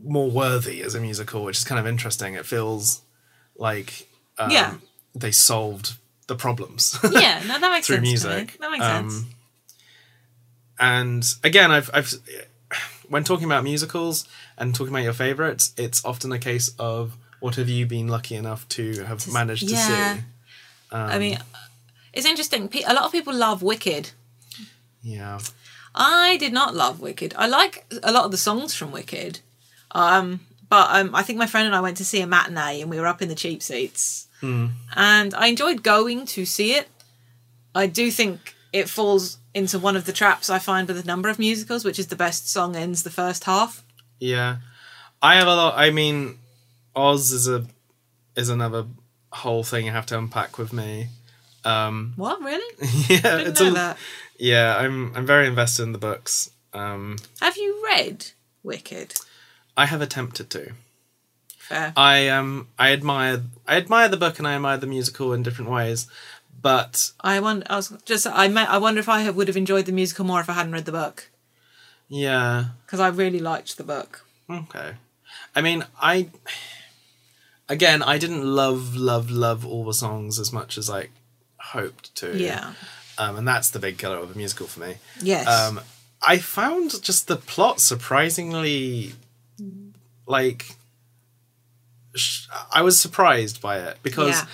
more 0.05 0.31
worthy 0.31 0.83
as 0.83 0.95
a 0.95 1.01
musical, 1.01 1.43
which 1.43 1.57
is 1.59 1.65
kind 1.65 1.81
of 1.81 1.87
interesting. 1.87 2.35
It 2.35 2.47
feels 2.47 3.03
like 3.57 4.09
um, 4.39 4.51
Yeah. 4.53 4.75
they 5.15 5.33
solved 5.33 5.95
the 6.29 6.37
problems 6.37 6.97
Yeah. 7.11 7.43
No, 7.47 7.59
that 7.59 7.73
makes 7.73 7.87
through 7.89 7.97
sense. 8.05 8.23
to 8.23 8.29
music. 8.29 8.47
me. 8.53 8.57
That 8.61 8.71
makes 8.71 8.85
Um, 8.85 9.11
sense. 9.11 9.25
And 10.81 11.35
again, 11.43 11.71
I've, 11.71 11.91
I've 11.93 12.13
when 13.09 13.25
talking 13.25 13.47
about 13.47 13.65
musicals 13.65 14.29
and 14.57 14.75
talking 14.75 14.93
about 14.93 15.03
your 15.03 15.13
favorites, 15.13 15.73
it's 15.77 16.05
often 16.05 16.31
a 16.33 16.39
case 16.39 16.71
of 16.79 17.17
what 17.41 17.57
have 17.57 17.69
you 17.69 17.87
been 17.87 18.07
lucky 18.09 18.35
enough 18.37 18.69
to 18.71 19.03
have 19.05 19.31
managed 19.33 19.69
to 19.69 19.75
yeah. 19.75 20.17
see. 20.17 20.23
I 20.93 21.19
mean, 21.19 21.39
it's 22.13 22.27
interesting. 22.27 22.71
A 22.87 22.95
lot 22.95 23.05
of 23.05 23.13
people 23.13 23.35
love 23.35 23.63
Wicked. 23.63 24.11
Yeah, 25.03 25.39
I 25.95 26.37
did 26.39 26.53
not 26.53 26.75
love 26.75 27.01
Wicked. 27.01 27.35
I 27.37 27.47
like 27.47 27.85
a 28.03 28.13
lot 28.13 28.25
of 28.25 28.31
the 28.31 28.37
songs 28.39 28.75
from 28.75 28.91
Wicked. 28.93 29.41
Um, 29.93 30.41
but 30.69 30.89
um, 30.91 31.15
I 31.15 31.23
think 31.23 31.39
my 31.39 31.47
friend 31.47 31.67
and 31.67 31.75
I 31.75 31.81
went 31.81 31.97
to 31.97 32.05
see 32.05 32.21
a 32.21 32.27
matinee 32.27 32.81
and 32.83 32.91
we 32.91 33.01
were 33.01 33.07
up 33.07 33.23
in 33.23 33.29
the 33.29 33.35
cheap 33.35 33.63
seats. 33.63 34.28
And 34.43 35.35
I 35.35 35.47
enjoyed 35.49 35.83
going 35.83 36.27
to 36.27 36.45
see 36.47 36.73
it. 36.75 36.89
I 37.75 37.87
do 37.87 38.11
think 38.11 38.55
it 38.73 38.89
falls 38.89 39.39
into 39.55 39.79
one 39.79 39.97
of 39.97 40.05
the 40.05 40.13
traps 40.13 40.49
I 40.51 40.59
find 40.59 40.87
with 40.89 40.99
a 40.99 41.05
number 41.07 41.29
of 41.29 41.39
musicals, 41.39 41.85
which 41.85 41.99
is 41.99 42.07
the 42.09 42.17
best 42.17 42.49
song 42.51 42.77
ends 42.77 43.03
the 43.03 43.11
first 43.11 43.45
half. 43.45 43.83
yeah. 44.21 44.57
I 45.21 45.35
have 45.35 45.49
a 45.49 45.55
lot. 45.57 45.75
I 45.77 45.91
mean, 45.91 46.39
Oz 46.95 47.33
is 47.33 47.49
a 47.49 47.67
is 48.37 48.49
another 48.51 48.87
whole 49.33 49.65
thing 49.65 49.85
you 49.87 49.91
have 49.91 50.07
to 50.07 50.17
unpack 50.19 50.59
with 50.59 50.73
me. 50.73 51.09
Um, 51.65 52.13
What, 52.15 52.41
really? 52.41 52.75
yeah, 53.09 53.21
Didn't 53.23 53.47
it's 53.49 53.61
know 53.61 53.71
a, 53.71 53.75
that. 53.75 53.97
yeah. 54.39 54.77
I'm 54.79 55.13
I'm 55.17 55.27
very 55.27 55.49
invested 55.49 55.83
in 55.83 55.91
the 55.93 55.99
books. 55.99 56.51
Um, 56.73 57.17
Have 57.41 57.57
you 57.57 57.83
read 57.85 58.27
Wicked? 58.63 59.15
I 59.77 59.87
have 59.87 60.01
attempted 60.01 60.51
to. 60.51 60.73
Fair. 61.69 61.93
I 61.97 62.29
um 62.29 62.69
I 62.79 62.93
admire 62.93 63.43
I 63.67 63.77
admire 63.77 64.09
the 64.09 64.17
book 64.17 64.39
and 64.39 64.49
I 64.49 64.55
admire 64.55 64.79
the 64.79 64.87
musical 64.87 65.33
in 65.33 65.43
different 65.43 65.71
ways, 65.71 66.07
but 66.61 67.13
I 67.21 67.41
wonder. 67.41 67.67
I 67.69 67.77
was 67.77 67.93
just. 68.05 68.27
I 68.27 68.49
meant. 68.49 68.71
I 68.71 68.79
wonder 68.79 69.01
if 69.01 69.09
I 69.09 69.29
would 69.31 69.49
have 69.49 69.57
enjoyed 69.57 69.87
the 69.87 69.93
musical 69.93 70.25
more 70.25 70.41
if 70.41 70.49
I 70.49 70.55
hadn't 70.55 70.73
read 70.73 70.85
the 70.87 70.93
book 70.93 71.29
yeah, 72.09 72.65
because 72.87 73.01
I 73.01 73.09
really 73.09 73.39
liked 73.39 73.77
the 73.77 73.85
book. 73.85 74.25
okay. 74.51 74.93
I 75.55 75.61
mean, 75.61 75.85
I 76.01 76.31
again 77.69 78.03
I 78.03 78.19
didn't 78.19 78.43
love 78.43 78.97
love 78.97 79.31
love 79.31 79.67
all 79.67 79.85
the 79.85 79.93
songs 79.95 80.39
as 80.39 80.53
much 80.53 80.79
as 80.79 80.89
I 80.89 81.09
hoped 81.59 82.15
to. 82.17 82.37
Yeah. 82.37 82.73
um, 83.19 83.37
and 83.37 83.47
that's 83.47 83.71
the 83.71 83.79
big 83.79 83.99
killer 83.99 84.17
of 84.17 84.35
a 84.35 84.39
musical 84.39 84.67
for 84.67 84.81
me. 84.81 84.97
Yes. 85.21 85.47
Um, 85.47 85.81
I 86.23 86.39
found 86.39 87.03
just 87.03 87.29
the 87.29 87.37
plot 87.37 87.81
surprisingly 87.81 89.13
like 90.27 90.77
I 92.73 92.83
was 92.83 92.99
surprised 92.99 93.61
by 93.61 93.79
it 93.79 93.99
because 94.03 94.31
Yeah. 94.41 94.47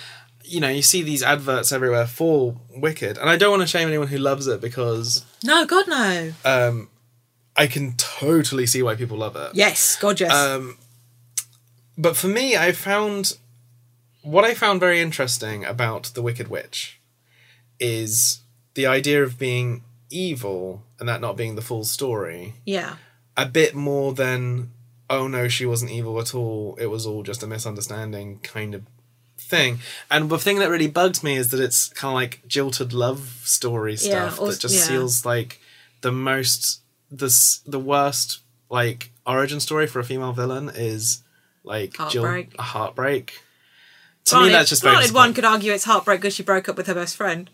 you 0.43 0.59
know 0.59 0.69
you 0.69 0.81
see 0.81 1.01
these 1.01 1.23
adverts 1.23 1.71
everywhere 1.71 2.05
for 2.07 2.55
Wicked, 2.75 3.17
and 3.17 3.29
I 3.29 3.37
don't 3.37 3.51
want 3.51 3.61
to 3.61 3.67
shame 3.67 3.87
anyone 3.87 4.07
who 4.07 4.17
loves 4.17 4.47
it 4.47 4.61
because 4.61 5.23
no, 5.43 5.65
God 5.65 5.87
no. 5.87 6.33
um, 6.43 6.89
I 7.55 7.67
can 7.67 7.93
totally 7.97 8.65
see 8.65 8.83
why 8.83 8.95
people 8.95 9.17
love 9.17 9.35
it. 9.35 9.51
Yes, 9.53 9.95
gorgeous. 9.95 10.31
Um, 10.33 10.77
but 11.97 12.17
for 12.17 12.27
me, 12.27 12.57
I 12.57 12.71
found 12.73 13.37
what 14.21 14.43
I 14.43 14.53
found 14.53 14.79
very 14.79 14.99
interesting 14.99 15.63
about 15.63 16.11
the 16.15 16.21
Wicked 16.21 16.49
Witch 16.49 16.99
is 17.79 18.41
the 18.73 18.85
idea 18.85 19.23
of 19.23 19.37
being 19.39 19.83
evil 20.09 20.83
and 20.99 21.07
that 21.07 21.21
not 21.21 21.37
being 21.37 21.55
the 21.55 21.61
full 21.61 21.83
story. 21.83 22.55
yeah. 22.65 22.97
A 23.37 23.45
bit 23.45 23.75
more 23.75 24.13
than 24.13 24.71
oh 25.09 25.27
no, 25.27 25.47
she 25.47 25.65
wasn't 25.65 25.91
evil 25.91 26.19
at 26.19 26.33
all. 26.35 26.77
It 26.79 26.87
was 26.87 27.05
all 27.05 27.23
just 27.23 27.43
a 27.43 27.47
misunderstanding 27.47 28.39
kind 28.39 28.73
of 28.75 28.83
thing. 29.37 29.79
And 30.09 30.29
the 30.29 30.37
thing 30.39 30.59
that 30.59 30.69
really 30.69 30.87
bugs 30.87 31.23
me 31.23 31.35
is 31.35 31.51
that 31.51 31.59
it's 31.59 31.89
kind 31.89 32.11
of 32.11 32.15
like 32.15 32.41
jilted 32.47 32.93
love 32.93 33.41
story 33.43 33.93
Yeah, 33.93 34.29
stuff 34.29 34.39
that 34.47 34.59
just 34.59 34.75
yeah. 34.75 34.87
feels 34.87 35.25
like 35.25 35.59
the 36.01 36.11
most 36.11 36.81
the 37.11 37.27
the 37.65 37.79
worst 37.79 38.39
like 38.69 39.11
origin 39.27 39.59
story 39.59 39.85
for 39.87 39.99
a 39.99 40.03
female 40.03 40.33
villain 40.33 40.71
is 40.73 41.21
like 41.63 41.95
Heartbreak. 41.97 42.55
a 42.57 42.61
heartbreak. 42.63 43.41
To 44.25 44.31
Granted, 44.31 44.47
me, 44.47 44.51
that's 44.53 44.69
just 44.69 44.81
granted, 44.81 45.13
one 45.13 45.33
could 45.35 45.45
argue 45.45 45.71
it's 45.71 45.83
heartbreak 45.83 46.19
because 46.21 46.33
she 46.33 46.41
broke 46.41 46.67
up 46.67 46.77
with 46.77 46.87
her 46.87 46.95
best 46.95 47.15
friend. 47.15 47.47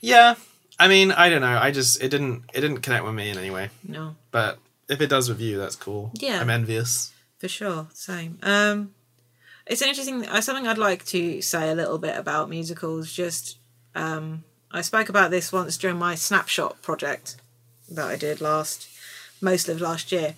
Yeah, 0.00 0.36
I 0.78 0.88
mean, 0.88 1.12
I 1.12 1.28
don't 1.28 1.42
know. 1.42 1.58
I 1.58 1.70
just 1.72 2.02
it 2.02 2.08
didn't 2.08 2.44
it 2.54 2.62
didn't 2.62 2.78
connect 2.78 3.04
with 3.04 3.14
me 3.14 3.28
in 3.28 3.36
any 3.36 3.50
way. 3.50 3.68
No, 3.86 4.16
But 4.30 4.58
if 4.90 5.00
it 5.00 5.08
does 5.08 5.28
with 5.28 5.40
you, 5.40 5.56
that's 5.58 5.76
cool. 5.76 6.10
Yeah. 6.14 6.40
I'm 6.40 6.50
envious. 6.50 7.12
for 7.38 7.48
sure. 7.48 7.88
Same. 7.94 8.38
Um, 8.42 8.94
it's 9.66 9.82
an 9.82 9.88
interesting. 9.88 10.26
Uh, 10.26 10.40
something 10.40 10.66
I'd 10.66 10.78
like 10.78 11.04
to 11.06 11.40
say 11.40 11.70
a 11.70 11.74
little 11.74 11.98
bit 11.98 12.16
about 12.16 12.50
musicals. 12.50 13.12
Just, 13.12 13.58
um, 13.94 14.44
I 14.70 14.82
spoke 14.82 15.08
about 15.08 15.30
this 15.30 15.52
once 15.52 15.76
during 15.78 15.98
my 15.98 16.14
snapshot 16.14 16.82
project 16.82 17.36
that 17.88 18.06
I 18.06 18.16
did 18.16 18.40
last, 18.40 18.88
most 19.40 19.68
of 19.68 19.80
last 19.80 20.12
year, 20.12 20.34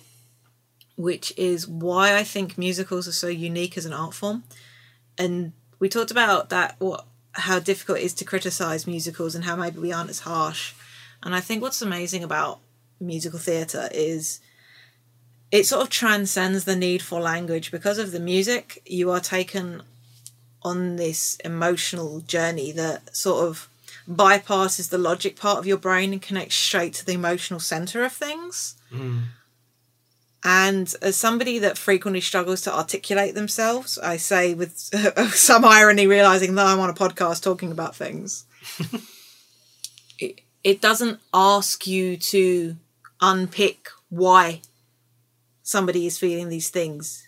which 0.95 1.33
is 1.37 1.67
why 1.67 2.15
I 2.15 2.23
think 2.23 2.57
musicals 2.57 3.07
are 3.07 3.13
so 3.13 3.27
unique 3.27 3.77
as 3.77 3.85
an 3.85 3.93
art 3.93 4.13
form. 4.13 4.43
And 5.17 5.53
we 5.79 5.89
talked 5.89 6.11
about 6.11 6.49
that. 6.49 6.75
What 6.79 7.05
how 7.35 7.59
difficult 7.59 7.97
it 7.97 8.03
is 8.03 8.13
to 8.13 8.25
criticize 8.25 8.85
musicals 8.85 9.33
and 9.33 9.45
how 9.45 9.55
maybe 9.55 9.79
we 9.79 9.91
aren't 9.91 10.11
as 10.11 10.19
harsh. 10.19 10.73
And 11.23 11.33
I 11.33 11.39
think 11.39 11.61
what's 11.61 11.81
amazing 11.81 12.23
about 12.23 12.59
musical 12.99 13.39
theatre 13.39 13.89
is 13.91 14.39
it 15.53 15.67
sort 15.67 15.83
of 15.83 15.89
transcends 15.89 16.65
the 16.65 16.75
need 16.75 17.03
for 17.03 17.21
language. 17.21 17.71
Because 17.71 17.99
of 17.99 18.11
the 18.11 18.19
music 18.19 18.81
you 18.87 19.11
are 19.11 19.19
taken 19.19 19.83
on 20.63 20.95
this 20.95 21.35
emotional 21.45 22.21
journey 22.21 22.71
that 22.71 23.15
sort 23.15 23.47
of 23.47 23.69
bypasses 24.09 24.89
the 24.89 24.97
logic 24.97 25.35
part 25.35 25.59
of 25.59 25.67
your 25.67 25.77
brain 25.77 26.11
and 26.11 26.21
connects 26.23 26.55
straight 26.55 26.93
to 26.93 27.05
the 27.05 27.13
emotional 27.13 27.59
center 27.59 28.03
of 28.03 28.11
things. 28.11 28.75
Hmm. 28.89 29.19
And 30.43 30.93
as 31.03 31.15
somebody 31.15 31.59
that 31.59 31.77
frequently 31.77 32.19
struggles 32.19 32.61
to 32.61 32.75
articulate 32.75 33.33
themselves 33.33 33.97
i 33.99 34.17
say 34.17 34.53
with 34.53 34.77
some 35.33 35.63
irony 35.63 36.05
realizing 36.05 36.55
that 36.55 36.65
i'm 36.65 36.81
on 36.81 36.89
a 36.89 36.93
podcast 36.93 37.41
talking 37.41 37.71
about 37.71 37.95
things 37.95 38.43
it, 40.19 40.41
it 40.65 40.81
doesn't 40.81 41.21
ask 41.33 41.87
you 41.87 42.17
to 42.17 42.75
unpick 43.23 43.87
why 44.09 44.61
somebody 45.63 46.05
is 46.05 46.19
feeling 46.19 46.49
these 46.49 46.69
things. 46.69 47.27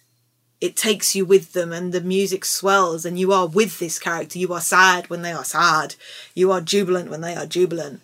It 0.60 0.76
takes 0.76 1.16
you 1.16 1.26
with 1.26 1.54
them, 1.54 1.72
and 1.72 1.94
the 1.94 2.02
music 2.02 2.44
swells, 2.44 3.06
and 3.06 3.18
you 3.18 3.32
are 3.32 3.48
with 3.48 3.80
this 3.80 3.98
character. 3.98 4.38
You 4.38 4.54
are 4.54 4.62
sad 4.62 5.10
when 5.10 5.22
they 5.22 5.32
are 5.32 5.46
sad. 5.46 5.96
You 6.34 6.52
are 6.52 6.62
jubilant 6.62 7.10
when 7.10 7.22
they 7.22 7.36
are 7.36 7.46
jubilant. 7.46 8.02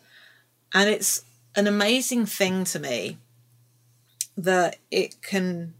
And 0.74 0.90
it's 0.90 1.24
an 1.56 1.68
amazing 1.68 2.26
thing 2.26 2.64
to 2.66 2.80
me 2.80 3.18
that 4.38 4.78
it 4.90 5.22
can 5.22 5.74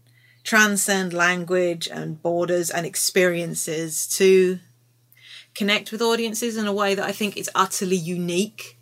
transcend 0.44 1.14
language 1.14 1.88
and 1.88 2.22
borders 2.22 2.68
and 2.68 2.84
experiences 2.84 4.06
to 4.18 4.58
connect 5.54 5.92
with 5.92 6.02
audiences 6.02 6.56
in 6.56 6.66
a 6.66 6.72
way 6.72 6.94
that 6.94 7.06
I 7.06 7.12
think 7.12 7.36
is 7.36 7.50
utterly 7.54 7.96
unique 7.96 8.78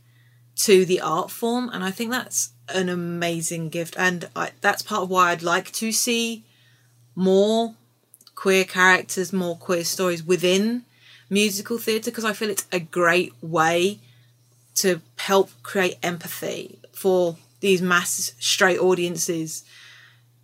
to 0.61 0.85
the 0.85 1.01
art 1.01 1.31
form 1.31 1.71
and 1.73 1.83
i 1.83 1.91
think 1.91 2.11
that's 2.11 2.51
an 2.75 2.89
amazing 2.89 3.69
gift. 3.69 3.95
And 3.99 4.29
I, 4.35 4.51
that's 4.61 4.83
part 4.83 5.03
of 5.03 5.11
why 5.11 5.31
i'd 5.31 5.43
like 5.43 5.71
to 5.73 5.93
see 5.93 6.45
more 7.15 7.75
queer 8.35 8.65
characters 8.65 9.33
more 9.33 9.57
queer 9.57 9.85
stories 9.85 10.23
within 10.23 10.85
musical 11.31 11.79
theatre 11.79 12.11
because 12.11 12.25
I 12.25 12.33
feel 12.33 12.51
it's 12.51 12.67
a 12.73 12.81
great 12.81 13.33
way 13.41 14.01
to 14.75 15.01
help 15.17 15.51
create 15.63 15.97
empathy 16.03 16.79
for 16.93 17.37
these 17.61 17.81
mass 17.81 18.33
straight 18.41 18.79
audiences 18.79 19.65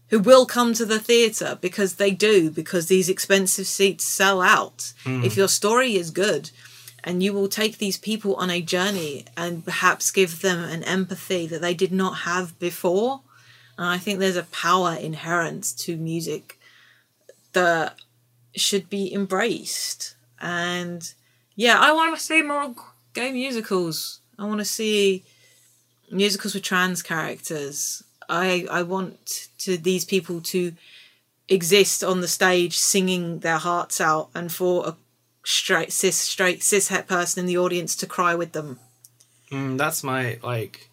who 0.08 0.20
will 0.20 0.46
come 0.46 0.72
to 0.74 0.86
the 0.86 1.00
theatre 1.00 1.58
because 1.60 1.94
they 1.94 2.12
do 2.12 2.50
because 2.50 2.86
these 2.86 3.08
expensive 3.08 3.66
seats 3.66 4.04
sell 4.04 4.40
out. 4.40 4.92
Hmm. 5.02 5.24
If 5.24 5.36
your 5.36 5.48
story 5.48 5.96
is 5.96 6.10
good 6.12 6.50
and 7.06 7.22
you 7.22 7.32
will 7.32 7.48
take 7.48 7.78
these 7.78 7.96
people 7.96 8.34
on 8.34 8.50
a 8.50 8.60
journey 8.60 9.24
and 9.36 9.64
perhaps 9.64 10.10
give 10.10 10.42
them 10.42 10.58
an 10.64 10.82
empathy 10.82 11.46
that 11.46 11.60
they 11.60 11.72
did 11.72 11.92
not 11.92 12.18
have 12.30 12.58
before. 12.58 13.20
And 13.78 13.86
i 13.86 13.96
think 13.96 14.18
there's 14.18 14.36
a 14.36 14.42
power 14.42 14.94
inherent 14.94 15.72
to 15.78 15.96
music 15.96 16.58
that 17.52 17.94
should 18.56 18.90
be 18.90 19.14
embraced. 19.14 20.16
And 20.40 21.14
yeah 21.54 21.78
i 21.78 21.92
want 21.92 22.16
to 22.16 22.22
see 22.22 22.42
more 22.42 22.74
gay 23.14 23.30
musicals. 23.32 24.20
I 24.38 24.44
want 24.44 24.58
to 24.58 24.64
see 24.64 25.22
musicals 26.10 26.54
with 26.54 26.64
trans 26.64 27.02
characters. 27.02 28.02
I 28.28 28.66
I 28.68 28.82
want 28.82 29.48
to 29.58 29.78
these 29.78 30.04
people 30.04 30.40
to 30.52 30.72
exist 31.48 32.02
on 32.02 32.20
the 32.20 32.28
stage 32.28 32.76
singing 32.76 33.38
their 33.38 33.58
hearts 33.58 34.00
out 34.00 34.28
and 34.34 34.52
for 34.52 34.88
a 34.88 34.96
straight 35.46 35.92
cis 35.92 36.16
straight 36.16 36.62
cis 36.62 36.88
het 36.88 37.06
person 37.06 37.40
in 37.40 37.46
the 37.46 37.56
audience 37.56 37.94
to 37.96 38.06
cry 38.06 38.34
with 38.34 38.52
them. 38.52 38.78
Mm, 39.52 39.78
that's 39.78 40.02
my 40.02 40.38
like. 40.42 40.90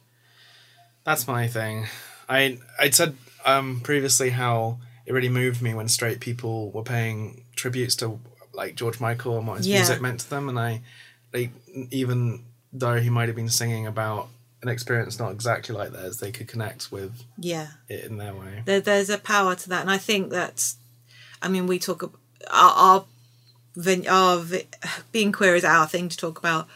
That's 1.03 1.27
my 1.27 1.47
thing. 1.47 1.87
I 2.29 2.59
I 2.79 2.89
said 2.91 3.15
um 3.45 3.81
previously 3.83 4.29
how 4.29 4.77
it 5.05 5.11
really 5.13 5.29
moved 5.29 5.61
me 5.61 5.73
when 5.73 5.87
straight 5.89 6.19
people 6.19 6.71
were 6.71 6.83
paying 6.83 7.43
tributes 7.55 7.95
to 7.97 8.19
like 8.53 8.75
George 8.75 8.99
Michael 8.99 9.37
and 9.37 9.47
what 9.47 9.57
his 9.57 9.67
Yeah. 9.67 9.79
music 9.79 10.01
meant 10.01 10.19
to 10.21 10.29
them, 10.29 10.47
and 10.49 10.59
I 10.59 10.81
like 11.33 11.51
even 11.91 12.45
though 12.71 12.99
he 12.99 13.09
might 13.09 13.27
have 13.27 13.35
been 13.35 13.49
singing 13.49 13.87
about 13.87 14.29
an 14.61 14.69
experience 14.69 15.19
not 15.19 15.31
exactly 15.31 15.75
like 15.75 15.91
theirs, 15.91 16.19
they 16.19 16.31
could 16.31 16.47
connect 16.47 16.91
with 16.91 17.11
Yeah. 17.37 17.67
it 17.89 18.05
in 18.05 18.17
their 18.17 18.33
way. 18.33 18.61
there, 18.65 18.79
there's 18.79 19.09
a 19.09 19.17
power 19.17 19.55
to 19.55 19.69
that, 19.69 19.81
and 19.81 19.91
I 19.91 19.97
think 19.97 20.29
that's. 20.29 20.77
I 21.41 21.49
mean, 21.49 21.67
we 21.67 21.79
talk 21.79 22.03
our 22.49 22.71
our, 22.71 23.05
ven- 23.75 24.07
our 24.07 24.39
vi- 24.39 24.67
being 25.11 25.31
queer 25.31 25.55
is 25.55 25.63
our 25.65 25.87
thing 25.87 26.09
to 26.09 26.17
talk 26.17 26.37
about, 26.37 26.67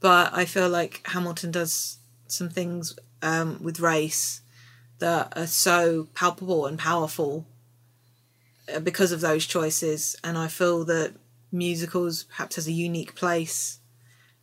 but 0.00 0.32
I 0.32 0.44
feel 0.44 0.68
like 0.68 1.06
Hamilton 1.06 1.50
does 1.50 1.98
some 2.26 2.48
things 2.48 2.98
um, 3.22 3.58
with 3.62 3.80
race 3.80 4.40
that 4.98 5.32
are 5.36 5.46
so 5.46 6.08
palpable 6.14 6.66
and 6.66 6.78
powerful 6.78 7.46
uh, 8.74 8.80
because 8.80 9.12
of 9.12 9.20
those 9.20 9.46
choices, 9.46 10.16
and 10.24 10.36
I 10.38 10.48
feel 10.48 10.84
that 10.84 11.14
musicals 11.52 12.24
perhaps 12.24 12.56
has 12.56 12.66
a 12.66 12.72
unique 12.72 13.14
place 13.14 13.78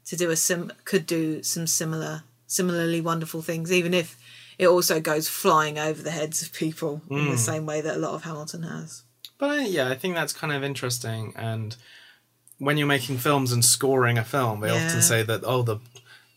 to 0.06 0.16
do 0.16 0.30
a 0.30 0.36
sim 0.36 0.72
could 0.86 1.06
do 1.06 1.44
some 1.44 1.68
similar 1.68 2.24
similarly 2.48 3.02
wonderful 3.02 3.42
things, 3.42 3.72
even 3.72 3.94
if 3.94 4.18
it 4.60 4.68
also 4.68 5.00
goes 5.00 5.28
flying 5.28 5.80
over 5.80 6.02
the 6.02 6.12
heads 6.12 6.44
of 6.44 6.54
people 6.54 7.02
in 7.10 7.32
the 7.32 7.38
same 7.38 7.66
way 7.66 7.82
that 7.82 7.96
a 7.96 8.00
lot 8.00 8.14
of 8.14 8.24
Hamilton 8.24 8.64
has. 8.64 9.04
But 9.40 9.50
I, 9.50 9.62
yeah, 9.66 9.90
I 9.90 9.96
think 9.96 10.14
that's 10.14 10.34
kind 10.34 10.54
of 10.54 10.64
interesting. 10.64 11.34
And 11.36 11.76
when 12.66 12.78
you're 12.78 12.88
making 12.88 13.18
films 13.18 13.52
and 13.52 13.64
scoring 13.64 14.18
a 14.18 14.24
film, 14.24 14.62
they 14.62 14.70
Yeah. 14.74 14.86
often 14.86 15.02
say 15.02 15.24
that 15.24 15.42
oh, 15.44 15.62
the 15.64 15.78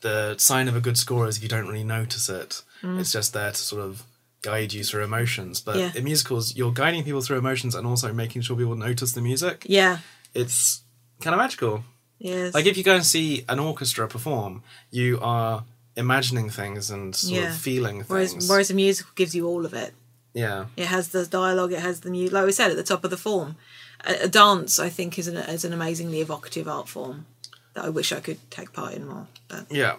the 0.02 0.36
sign 0.38 0.68
of 0.68 0.76
a 0.76 0.80
good 0.80 0.96
score 0.98 1.26
is 1.26 1.36
if 1.38 1.42
you 1.42 1.48
don't 1.48 1.66
really 1.66 1.82
notice 1.84 2.28
it. 2.28 2.62
Mm. 2.82 3.00
It's 3.00 3.12
just 3.12 3.32
there 3.32 3.50
to 3.50 3.56
sort 3.56 3.82
of 3.82 4.02
guide 4.42 4.72
you 4.72 4.84
through 4.84 5.02
emotions. 5.04 5.60
But 5.60 5.76
Yeah. 5.76 5.90
in 5.94 6.04
musicals, 6.04 6.54
you're 6.54 6.70
guiding 6.72 7.02
people 7.02 7.20
through 7.22 7.38
emotions 7.38 7.74
and 7.74 7.86
also 7.86 8.12
making 8.12 8.42
sure 8.42 8.56
people 8.56 8.76
notice 8.76 9.12
the 9.12 9.20
music. 9.22 9.64
Yeah. 9.68 9.98
It's 10.34 10.82
kind 11.22 11.34
of 11.34 11.38
magical. 11.38 11.84
Yes. 12.18 12.54
Like 12.54 12.66
if 12.66 12.76
you 12.76 12.84
go 12.84 12.94
and 12.94 13.04
see 13.06 13.44
an 13.48 13.58
orchestra 13.58 14.06
perform, 14.06 14.62
you 14.90 15.18
are 15.22 15.64
imagining 15.96 16.50
things 16.50 16.90
and 16.90 17.16
sort 17.16 17.32
Yeah. 17.40 17.48
of 17.50 17.56
feeling 17.56 17.96
things. 18.04 18.10
whereas 18.10 18.48
whereas 18.48 18.70
a 18.70 18.74
musical 18.74 19.12
gives 19.16 19.34
you 19.34 19.46
all 19.48 19.64
of 19.66 19.72
it. 19.74 19.94
yeah. 20.34 20.66
It 20.76 20.86
has 20.86 21.08
the 21.08 21.24
dialogue. 21.26 21.72
It 21.72 21.80
has 21.80 22.00
the 22.00 22.10
music. 22.10 22.32
Like 22.34 22.46
we 22.46 22.52
said 22.52 22.70
at 22.70 22.76
the 22.76 22.82
top 22.92 23.02
of 23.04 23.10
the 23.10 23.16
form, 23.16 23.56
a, 24.04 24.24
a 24.24 24.28
dance 24.28 24.78
I 24.78 24.88
think 24.88 25.18
is 25.18 25.28
an 25.28 25.36
is 25.36 25.64
an 25.64 25.72
amazingly 25.72 26.20
evocative 26.20 26.68
art 26.68 26.88
form 26.88 27.26
that 27.74 27.84
I 27.84 27.88
wish 27.88 28.12
I 28.12 28.20
could 28.20 28.38
take 28.50 28.72
part 28.72 28.94
in 28.94 29.06
more. 29.06 29.26
But 29.48 29.66
Yeah, 29.70 29.96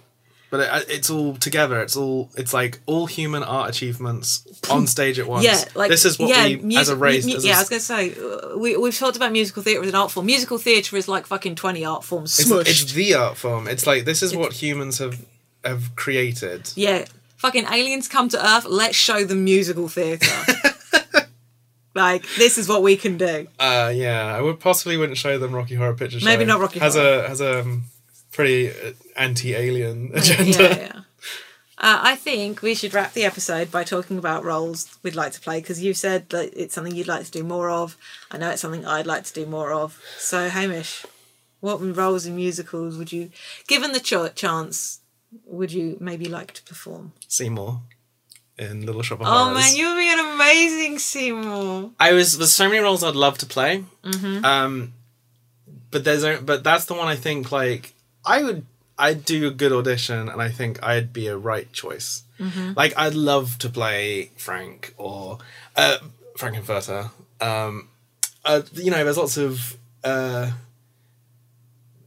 but 0.49 0.59
it, 0.61 0.89
it's 0.89 1.09
all 1.09 1.35
together. 1.35 1.81
It's 1.81 1.95
all. 1.95 2.29
It's 2.35 2.53
like 2.53 2.79
all 2.85 3.05
human 3.05 3.43
art 3.43 3.69
achievements 3.69 4.47
on 4.69 4.87
stage 4.95 5.19
at 5.19 5.27
once. 5.27 5.45
yeah, 5.45 5.63
like 5.75 5.89
this 5.89 6.05
is 6.05 6.17
what 6.19 6.29
yeah, 6.29 6.45
we 6.45 6.55
music- 6.57 6.81
as 6.81 6.89
a 6.89 6.95
race. 6.95 7.25
mu- 7.25 7.35
as 7.35 7.45
yeah, 7.45 7.51
I 7.51 7.61
s- 7.61 7.69
was 7.69 7.69
gonna 7.69 7.79
say 7.81 8.15
uh, 8.15 8.57
we 8.57 8.75
we've 8.77 8.97
talked 8.97 9.15
about 9.17 9.31
musical 9.31 9.61
theatre 9.63 9.81
as 9.83 9.89
an 9.89 9.95
art 9.95 10.11
form. 10.11 10.25
Musical 10.25 10.57
theatre 10.57 10.95
is 10.97 11.07
like 11.07 11.25
fucking 11.27 11.55
twenty 11.55 11.85
art 11.85 12.03
forms 12.03 12.37
it's, 12.39 12.49
smushed. 12.49 12.67
it's 12.69 12.93
the 12.93 13.13
art 13.13 13.37
form. 13.37 13.67
It's 13.67 13.85
like 13.87 14.05
this 14.05 14.23
is 14.23 14.35
what 14.35 14.53
humans 14.53 14.97
have 14.99 15.23
have 15.63 15.95
created. 15.95 16.71
Yeah. 16.75 17.05
Fucking 17.37 17.65
aliens 17.65 18.07
come 18.07 18.29
to 18.29 18.43
Earth, 18.43 18.65
let's 18.65 18.95
show 18.95 19.23
them 19.23 19.43
musical 19.43 19.87
theatre. 19.87 20.25
like, 21.97 22.25
this 22.37 22.57
is 22.57 22.69
what 22.69 22.81
we 22.83 22.95
can 22.95 23.17
do. 23.17 23.47
Uh, 23.59 23.91
yeah, 23.93 24.25
I 24.35 24.41
would 24.41 24.59
possibly 24.59 24.95
wouldn't 24.97 25.17
show 25.17 25.37
them 25.37 25.53
Rocky 25.53 25.75
Horror 25.75 25.93
Picture 25.95 26.19
Show. 26.19 26.25
Maybe 26.25 26.45
not 26.45 26.59
Rocky 26.61 26.79
has 26.79 26.95
Horror. 26.95 27.23
a 27.25 27.27
has 27.27 27.41
a 27.41 27.59
um, 27.61 27.83
pretty 28.31 28.69
uh, 28.69 28.93
anti-alien 29.17 30.11
Yeah, 30.13 30.19
agenda. 30.19 30.51
yeah. 30.63 30.91
Uh, 31.79 31.99
I 32.01 32.15
think 32.15 32.63
we 32.63 32.73
should 32.73 32.95
wrap 32.95 33.13
the 33.13 33.23
episode 33.23 33.69
by 33.69 33.83
talking 33.83 34.17
about 34.17 34.43
roles 34.43 34.97
we'd 35.03 35.13
like 35.13 35.31
to 35.33 35.39
play 35.39 35.59
because 35.59 35.79
you 35.79 35.93
said 35.93 36.27
that 36.31 36.51
it's 36.59 36.73
something 36.73 36.95
you'd 36.95 37.07
like 37.07 37.23
to 37.25 37.29
do 37.31 37.43
more 37.43 37.69
of. 37.69 37.95
I 38.31 38.39
know 38.39 38.49
it's 38.49 38.63
something 38.63 38.83
I'd 38.83 39.05
like 39.05 39.25
to 39.25 39.33
do 39.33 39.45
more 39.45 39.71
of. 39.71 40.01
So, 40.17 40.49
Hamish, 40.49 41.05
what 41.59 41.77
roles 41.95 42.25
in 42.25 42.35
musicals 42.35 42.97
would 42.97 43.11
you, 43.11 43.29
given 43.67 43.91
the 43.91 43.99
ch- 43.99 44.33
chance, 44.35 45.01
would 45.45 45.71
you 45.71 45.97
maybe 45.99 46.25
like 46.25 46.51
to 46.53 46.63
perform? 46.63 47.13
Seymour 47.27 47.81
in 48.59 48.85
Little 48.85 49.01
Shop 49.01 49.21
of 49.21 49.27
Horrors. 49.27 49.47
Oh 49.49 49.53
man, 49.53 49.75
you 49.75 49.87
would 49.87 49.97
be 49.97 50.11
an 50.11 50.33
amazing 50.33 50.99
Seymour. 50.99 51.91
I 51.99 52.13
was 52.13 52.37
there's 52.37 52.53
so 52.53 52.67
many 52.67 52.79
roles 52.79 53.03
I'd 53.03 53.15
love 53.15 53.37
to 53.39 53.45
play. 53.45 53.83
Mm-hmm. 54.03 54.45
Um, 54.45 54.93
but 55.91 56.03
there's 56.03 56.23
a, 56.23 56.39
but 56.41 56.63
that's 56.63 56.85
the 56.85 56.93
one 56.93 57.07
I 57.07 57.15
think 57.15 57.51
like 57.51 57.93
I 58.25 58.43
would 58.43 58.65
I'd 58.97 59.25
do 59.25 59.47
a 59.47 59.51
good 59.51 59.71
audition 59.71 60.27
and 60.29 60.41
I 60.41 60.49
think 60.49 60.81
I'd 60.83 61.13
be 61.13 61.27
a 61.27 61.37
right 61.37 61.71
choice. 61.71 62.23
Mm-hmm. 62.39 62.73
Like 62.75 62.93
I'd 62.97 63.13
love 63.13 63.57
to 63.59 63.69
play 63.69 64.31
Frank 64.37 64.93
or 64.97 65.37
uh, 65.75 65.97
Frank-N-Furter. 66.35 67.11
Um, 67.39 67.89
uh, 68.43 68.61
you 68.73 68.89
know, 68.91 69.03
there's 69.03 69.17
lots 69.17 69.37
of 69.37 69.77
uh, 70.03 70.51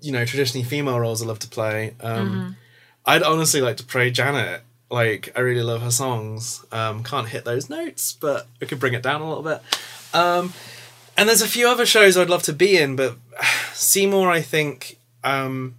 you 0.00 0.12
know 0.12 0.24
traditionally 0.24 0.64
female 0.64 0.98
roles 0.98 1.22
I 1.22 1.26
love 1.26 1.38
to 1.40 1.48
play. 1.48 1.94
Um, 2.00 2.28
Mm-hmm. 2.28 2.50
I'd 3.06 3.22
honestly 3.22 3.62
like 3.62 3.78
to 3.78 3.84
play 3.84 4.10
Janet. 4.10 4.60
Like 4.90 5.32
I 5.36 5.40
really 5.40 5.62
love 5.62 5.82
her 5.82 5.90
songs. 5.90 6.64
Um, 6.72 7.02
can't 7.04 7.28
hit 7.28 7.44
those 7.44 7.70
notes, 7.70 8.12
but 8.12 8.46
I 8.60 8.64
could 8.64 8.80
bring 8.80 8.94
it 8.94 9.02
down 9.02 9.20
a 9.20 9.28
little 9.28 9.44
bit. 9.44 9.62
Um, 10.12 10.52
and 11.16 11.28
there's 11.28 11.42
a 11.42 11.48
few 11.48 11.68
other 11.68 11.86
shows 11.86 12.16
I'd 12.16 12.30
love 12.30 12.42
to 12.44 12.52
be 12.52 12.76
in, 12.76 12.96
but 12.96 13.16
Seymour, 13.72 14.30
I 14.30 14.40
think 14.40 14.98
um, 15.22 15.76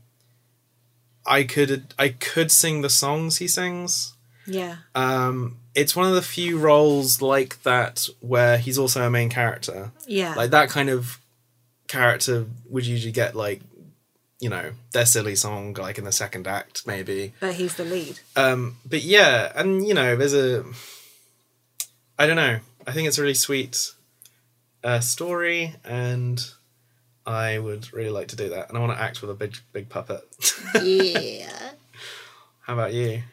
I 1.25 1.43
could 1.43 1.93
I 1.99 2.09
could 2.09 2.51
sing 2.51 2.81
the 2.81 2.89
songs 2.89 3.37
he 3.37 3.47
sings. 3.47 4.13
Yeah. 4.47 4.77
Um, 4.95 5.57
it's 5.75 5.95
one 5.95 6.07
of 6.07 6.15
the 6.15 6.21
few 6.21 6.57
roles 6.57 7.21
like 7.21 7.63
that 7.63 8.07
where 8.19 8.57
he's 8.57 8.77
also 8.77 9.05
a 9.05 9.09
main 9.09 9.29
character. 9.29 9.91
Yeah. 10.07 10.33
Like 10.35 10.51
that 10.51 10.69
kind 10.69 10.89
of 10.89 11.19
character 11.87 12.45
would 12.69 12.85
usually 12.85 13.11
get 13.11 13.35
like, 13.35 13.61
you 14.41 14.49
know, 14.49 14.71
their 14.91 15.05
silly 15.05 15.35
song 15.35 15.73
like 15.75 15.97
in 15.97 16.03
the 16.03 16.11
second 16.11 16.47
act 16.47 16.85
maybe. 16.85 17.33
but 17.39 17.53
he's 17.53 17.75
the 17.75 17.85
lead. 17.85 18.19
Um, 18.35 18.75
but 18.85 19.03
yeah, 19.03 19.53
and 19.55 19.87
you 19.87 19.93
know, 19.93 20.17
there's 20.17 20.33
a. 20.33 20.65
I 22.19 22.27
don't 22.27 22.35
know. 22.35 22.59
I 22.85 22.91
think 22.91 23.07
it's 23.07 23.17
a 23.17 23.21
really 23.21 23.35
sweet 23.35 23.91
uh, 24.83 24.99
story, 24.99 25.75
and 25.85 26.43
I 27.25 27.59
would 27.59 27.93
really 27.93 28.09
like 28.09 28.27
to 28.29 28.35
do 28.35 28.49
that. 28.49 28.67
And 28.67 28.77
I 28.77 28.81
want 28.81 28.93
to 28.93 29.01
act 29.01 29.21
with 29.21 29.31
a 29.31 29.35
big, 29.35 29.55
big 29.71 29.89
puppet. 29.89 30.21
yeah. 30.83 31.71
How 32.61 32.73
about 32.73 32.93
you? 32.93 33.23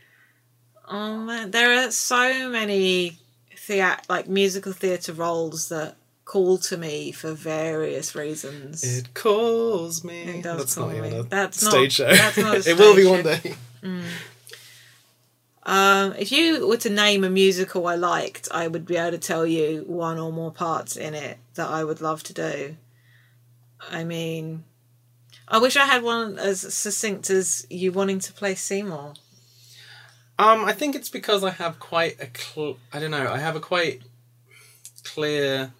Oh 0.86 1.18
man, 1.18 1.50
there 1.50 1.84
are 1.84 1.90
so 1.90 2.48
many 2.48 3.18
thea- 3.56 4.00
like 4.08 4.28
musical 4.28 4.72
theatre 4.72 5.12
roles 5.12 5.68
that 5.68 5.96
call 6.28 6.58
to 6.58 6.76
me 6.76 7.10
for 7.10 7.32
various 7.32 8.14
reasons. 8.14 8.84
It 8.84 9.14
calls 9.14 10.04
me. 10.04 10.20
It 10.24 10.42
does 10.42 10.58
that's 10.58 10.74
call 10.74 10.90
not 10.90 11.00
me. 11.02 11.22
That's 11.22 11.62
not- 11.62 11.70
stage 11.72 11.92
show. 11.94 12.12
that's 12.12 12.36
not 12.36 12.54
a 12.54 12.58
it 12.70 12.78
will 12.78 12.94
be 12.94 13.02
stage 13.04 13.10
one 13.10 13.22
day. 13.24 14.04
Um, 15.64 16.14
if 16.18 16.30
you 16.30 16.66
were 16.68 16.76
to 16.78 16.90
name 16.90 17.24
a 17.24 17.30
musical 17.30 17.86
I 17.86 17.94
liked, 17.94 18.48
I 18.50 18.68
would 18.68 18.86
be 18.86 18.96
able 18.96 19.12
to 19.12 19.18
tell 19.18 19.46
you 19.46 19.84
one 19.86 20.18
or 20.18 20.32
more 20.32 20.50
parts 20.52 20.96
in 20.96 21.14
it 21.14 21.38
that 21.54 21.68
I 21.68 21.84
would 21.84 22.00
love 22.00 22.22
to 22.24 22.32
do. 22.32 22.76
I 23.90 24.04
mean, 24.04 24.64
I 25.46 25.58
wish 25.58 25.76
I 25.76 25.84
had 25.86 26.02
one 26.02 26.38
as 26.38 26.60
succinct 26.74 27.30
as 27.30 27.66
you 27.70 27.92
wanting 27.92 28.18
to 28.20 28.32
play 28.32 28.54
Seymour. 28.54 29.14
Um, 30.38 30.64
I 30.64 30.72
think 30.72 30.94
it's 30.94 31.10
because 31.10 31.42
I 31.42 31.50
have 31.50 31.78
quite 31.78 32.18
a 32.20 32.28
cl- 32.38 32.78
I 32.92 32.98
don't 32.98 33.10
know. 33.10 33.30
I 33.30 33.38
have 33.38 33.56
a 33.56 33.60
quite 33.60 34.02
clear 35.04 35.72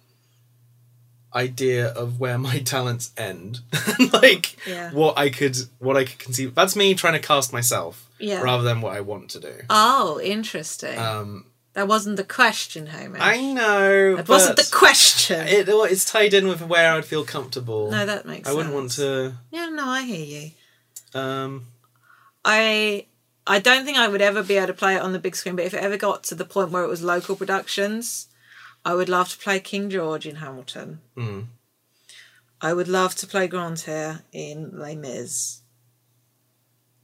idea 1.35 1.87
of 1.89 2.19
where 2.19 2.37
my 2.37 2.59
talents 2.65 3.11
end, 3.17 3.59
like 4.13 4.55
Yeah. 4.67 4.91
what 4.91 5.17
I 5.17 5.29
could 5.29 5.57
what 5.79 5.97
I 5.97 6.05
could 6.05 6.19
conceive. 6.19 6.55
That's 6.55 6.75
me 6.75 6.93
trying 6.95 7.13
to 7.13 7.19
cast 7.27 7.53
myself 7.53 8.09
Yeah. 8.19 8.41
rather 8.41 8.63
than 8.63 8.81
what 8.81 8.95
I 8.95 9.01
want 9.01 9.29
to 9.31 9.39
do. 9.39 9.53
Oh, 9.69 10.19
interesting. 10.21 10.97
Um, 10.97 11.45
that 11.73 11.87
wasn't 11.87 12.17
the 12.17 12.23
question, 12.23 12.87
Hamish. 12.87 13.21
I 13.21 13.39
know 13.53 14.15
That 14.15 14.27
wasn't 14.27 14.57
the 14.57 14.69
question. 14.75 15.47
It, 15.47 15.69
it's 15.69 16.03
tied 16.03 16.33
in 16.33 16.47
with 16.47 16.61
where 16.63 16.93
I'd 16.93 17.05
feel 17.05 17.23
comfortable. 17.23 17.91
no, 17.91 18.05
that 18.05 18.25
makes 18.25 18.47
sense. 18.47 18.53
I 18.53 18.57
wouldn't 18.57 18.73
want 18.73 18.91
to. 18.93 19.35
Yeah, 19.51 19.67
no, 19.69 19.85
I 19.87 20.03
hear 20.03 20.25
you. 20.25 20.51
Um, 21.19 21.67
I 22.43 23.05
I 23.47 23.59
don't 23.59 23.85
think 23.85 23.97
I 23.97 24.07
would 24.07 24.21
ever 24.21 24.43
be 24.43 24.55
able 24.57 24.67
to 24.67 24.73
play 24.73 24.95
it 24.95 25.01
on 25.01 25.13
the 25.13 25.19
big 25.19 25.35
screen, 25.35 25.55
but 25.55 25.65
if 25.65 25.73
it 25.73 25.81
ever 25.83 25.97
got 25.97 26.23
to 26.25 26.35
the 26.35 26.45
point 26.45 26.71
where 26.71 26.83
it 26.83 26.87
was 26.87 27.01
local 27.01 27.35
productions, 27.35 28.27
I 28.85 28.93
would 28.95 29.09
love 29.09 29.29
to 29.29 29.37
play 29.37 29.59
King 29.59 29.89
George 29.89 30.25
in 30.25 30.37
Hamilton. 30.37 30.99
mm. 31.17 31.45
I 32.61 32.73
would 32.73 32.87
love 32.89 33.15
to 33.15 33.27
play 33.27 33.47
Grantaire 33.47 34.23
in 34.33 34.77
Les 34.77 34.95
Mis. 34.95 35.61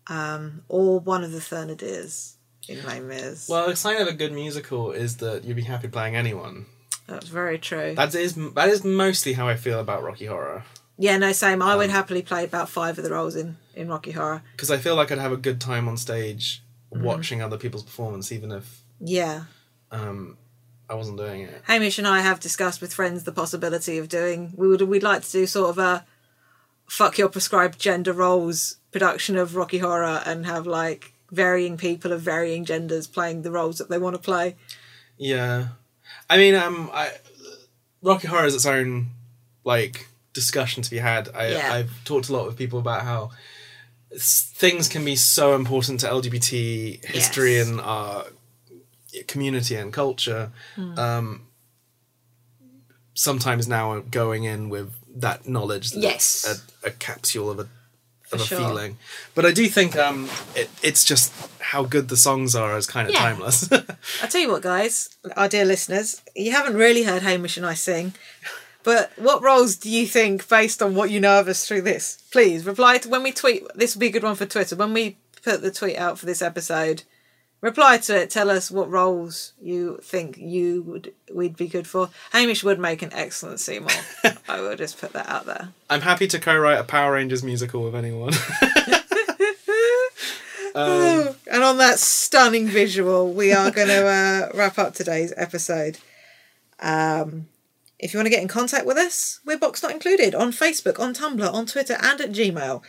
Um, 0.07 0.63
or 0.67 0.99
one 0.99 1.23
of 1.23 1.32
the 1.32 1.39
Thénardiers 1.39 2.36
in 2.67 2.86
Les 2.86 2.99
Mis. 2.99 3.47
Well, 3.49 3.69
a 3.69 3.76
sign 3.76 4.01
of 4.01 4.07
a 4.07 4.13
good 4.13 4.32
musical 4.34 4.91
is 4.91 5.17
that 5.17 5.43
you'd 5.43 5.55
be 5.55 5.63
happy 5.63 5.88
playing 5.88 6.15
anyone. 6.15 6.65
That's 7.07 7.28
very 7.28 7.57
true. 7.57 7.95
That 7.95 8.13
is 8.15 8.36
that 8.55 8.69
is 8.69 8.84
mostly 8.84 9.34
how 9.34 9.47
I 9.47 9.55
feel 9.55 9.80
about 9.80 10.03
Rocky 10.03 10.26
Horror 10.26 10.63
yeah, 10.97 11.17
no, 11.17 11.34
same. 11.34 11.61
I 11.61 11.73
Um, 11.73 11.80
would 11.80 11.89
happily 11.89 12.21
play 12.21 12.45
about 12.45 12.69
five 12.69 12.97
of 12.97 13.03
the 13.03 13.11
roles 13.11 13.36
in, 13.36 13.57
in 13.73 13.89
Rocky 13.89 14.11
Horror. 14.11 14.43
because 14.53 14.71
I 14.71 14.78
feel 14.78 14.95
like 14.95 15.11
I'd 15.11 15.17
have 15.17 15.34
a 15.34 15.38
good 15.38 15.59
time 15.61 15.88
on 15.88 15.97
stage 15.97 16.61
Mm-hmm. 16.93 17.03
watching 17.03 17.41
other 17.41 17.57
people's 17.57 17.84
performance, 17.84 18.32
even 18.32 18.51
if 18.53 18.82
Yeah. 19.01 19.45
um, 19.91 20.38
I 20.89 20.93
wasn't 20.95 21.17
doing 21.17 21.41
it. 21.41 21.61
Hamish 21.65 21.97
and 21.97 22.07
I 22.07 22.19
have 22.21 22.39
discussed 22.39 22.81
with 22.81 22.93
friends 22.93 23.23
the 23.23 23.31
possibility 23.31 23.97
of 23.97 24.07
doing. 24.09 24.53
We 24.55 24.67
would 24.67 24.81
we'd 24.83 25.03
like 25.03 25.23
to 25.23 25.31
do 25.31 25.45
sort 25.47 25.69
of 25.71 25.77
a 25.77 26.05
fuck 26.88 27.17
your 27.17 27.29
prescribed 27.29 27.79
gender 27.79 28.13
roles 28.13 28.77
production 28.91 29.36
of 29.38 29.55
Rocky 29.55 29.79
Horror 29.79 30.21
and 30.25 30.45
have 30.45 30.67
like 30.67 31.13
varying 31.31 31.75
people 31.75 32.11
of 32.11 32.21
varying 32.21 32.63
genders 32.65 33.07
playing 33.07 33.41
the 33.41 33.51
roles 33.51 33.77
that 33.79 33.89
they 33.89 33.97
want 33.97 34.15
to 34.15 34.21
play. 34.21 34.55
Yeah, 35.17 35.69
I 36.29 36.38
mean, 36.38 36.55
um, 36.55 36.89
I 36.93 37.11
Rocky 38.01 38.27
Horror 38.27 38.45
is 38.45 38.53
its 38.55 38.65
own 38.65 39.07
like 39.63 40.07
discussion 40.33 40.83
to 40.83 40.89
be 40.91 40.97
had. 40.99 41.29
I 41.33 41.49
Yeah. 41.53 41.73
I've 41.73 42.03
talked 42.03 42.29
a 42.29 42.33
lot 42.33 42.45
with 42.45 42.57
people 42.57 42.77
about 42.79 43.01
how 43.01 43.31
things 44.17 44.88
can 44.88 45.03
be 45.03 45.15
so 45.15 45.55
important 45.55 45.99
to 46.01 46.07
LGBT 46.07 47.03
history 47.05 47.55
Yes. 47.55 47.67
and 47.67 47.81
our 47.81 48.25
community 49.28 49.76
and 49.76 49.91
culture. 49.93 50.51
Hmm. 50.76 50.99
Um, 50.99 51.47
sometimes 53.13 53.68
now 53.68 53.99
going 53.99 54.43
in 54.43 54.70
with 54.70 54.91
that 55.22 55.47
knowledge, 55.47 55.91
that 55.91 56.01
Yes. 56.01 56.45
a, 56.84 56.88
a 56.88 56.91
capsule 56.91 57.49
of 57.49 57.59
a 57.59 57.68
of 58.32 58.41
a 58.41 58.43
sure. 58.43 58.57
feeling. 58.57 58.97
But 59.36 59.45
I 59.45 59.51
do 59.51 59.68
think 59.68 59.95
um, 59.95 60.28
it, 60.55 60.68
it's 60.82 61.05
just 61.05 61.32
how 61.59 61.84
good 61.84 62.09
the 62.09 62.18
songs 62.18 62.55
are 62.55 62.76
is 62.76 62.88
kind 62.88 63.07
of 63.07 63.13
Yeah. 63.13 63.20
timeless. 63.22 63.72
I 64.24 64.28
tell 64.28 64.41
you 64.41 64.49
what, 64.49 64.63
guys, 64.63 65.09
our 65.38 65.47
dear 65.47 65.63
listeners, 65.63 66.24
you 66.36 66.51
haven't 66.51 66.74
really 66.76 67.03
heard 67.03 67.22
Hamish 67.22 67.55
and 67.55 67.66
I 67.68 67.76
sing. 67.76 68.16
But 68.84 69.11
what 69.18 69.43
roles 69.43 69.76
do 69.76 69.91
you 69.91 70.07
think, 70.07 70.47
based 70.49 70.82
on 70.82 70.95
what 70.95 71.11
you 71.11 71.20
know 71.20 71.39
of 71.39 71.47
us 71.47 71.68
through 71.68 71.84
this? 71.84 72.18
Please 72.32 72.66
reply 72.66 72.97
to 72.97 73.09
when 73.09 73.22
we 73.24 73.32
tweet. 73.32 73.63
This 73.76 73.95
will 73.95 73.99
be 73.99 74.07
a 74.07 74.11
good 74.11 74.24
one 74.24 74.36
for 74.36 74.47
Twitter. 74.47 74.76
When 74.76 74.93
we 74.93 75.18
put 75.43 75.61
the 75.61 75.72
tweet 75.72 75.95
out 75.97 76.18
for 76.18 76.26
this 76.26 76.41
episode, 76.41 77.03
reply 77.66 77.97
to 77.97 78.16
it. 78.16 78.30
Tell 78.30 78.51
us 78.51 78.70
what 78.70 78.89
roles 78.91 79.53
you 79.59 79.99
think 80.03 80.38
you 80.38 80.84
would 80.84 81.13
we'd 81.34 81.57
be 81.57 81.68
good 81.68 81.88
for. 81.88 82.09
Hamish 82.32 82.63
would 82.63 82.80
make 82.80 83.01
an 83.01 83.11
excellent 83.11 83.59
Seymour. 83.59 83.89
I 84.47 84.61
will 84.61 84.76
just 84.76 85.01
put 85.01 85.13
that 85.13 85.28
out 85.28 85.47
there. 85.47 85.70
I'm 85.89 86.01
happy 86.01 86.28
to 86.28 86.39
co-write 86.39 86.80
a 86.80 86.84
Power 86.84 87.13
Rangers 87.13 87.43
musical 87.43 87.84
with 87.84 87.95
anyone. 87.95 88.34
Um, 90.78 91.38
and 91.49 91.63
on 91.63 91.78
that 91.78 91.99
stunning 91.99 92.68
visual, 92.68 93.32
we 93.32 93.53
are 93.53 93.72
going 93.72 93.88
to 93.88 94.05
uh, 94.05 94.49
wrap 94.57 94.78
up 94.78 94.93
today's 94.93 95.34
episode. 95.38 95.99
Um, 96.82 97.47
if 97.97 98.13
you 98.13 98.18
want 98.18 98.26
to 98.26 98.30
get 98.30 98.41
in 98.41 98.49
contact 98.49 98.86
with 98.86 98.97
us, 98.97 99.39
we're 99.45 99.57
Box 99.57 99.82
Not 99.82 99.93
Included 99.93 100.36
on 100.36 100.51
Facebook, 100.51 100.99
on 100.99 101.13
Tumblr, 101.13 101.53
on 101.53 101.66
Twitter, 101.66 101.97
and 102.01 102.20
at 102.20 102.34
Gmail. 102.34 102.82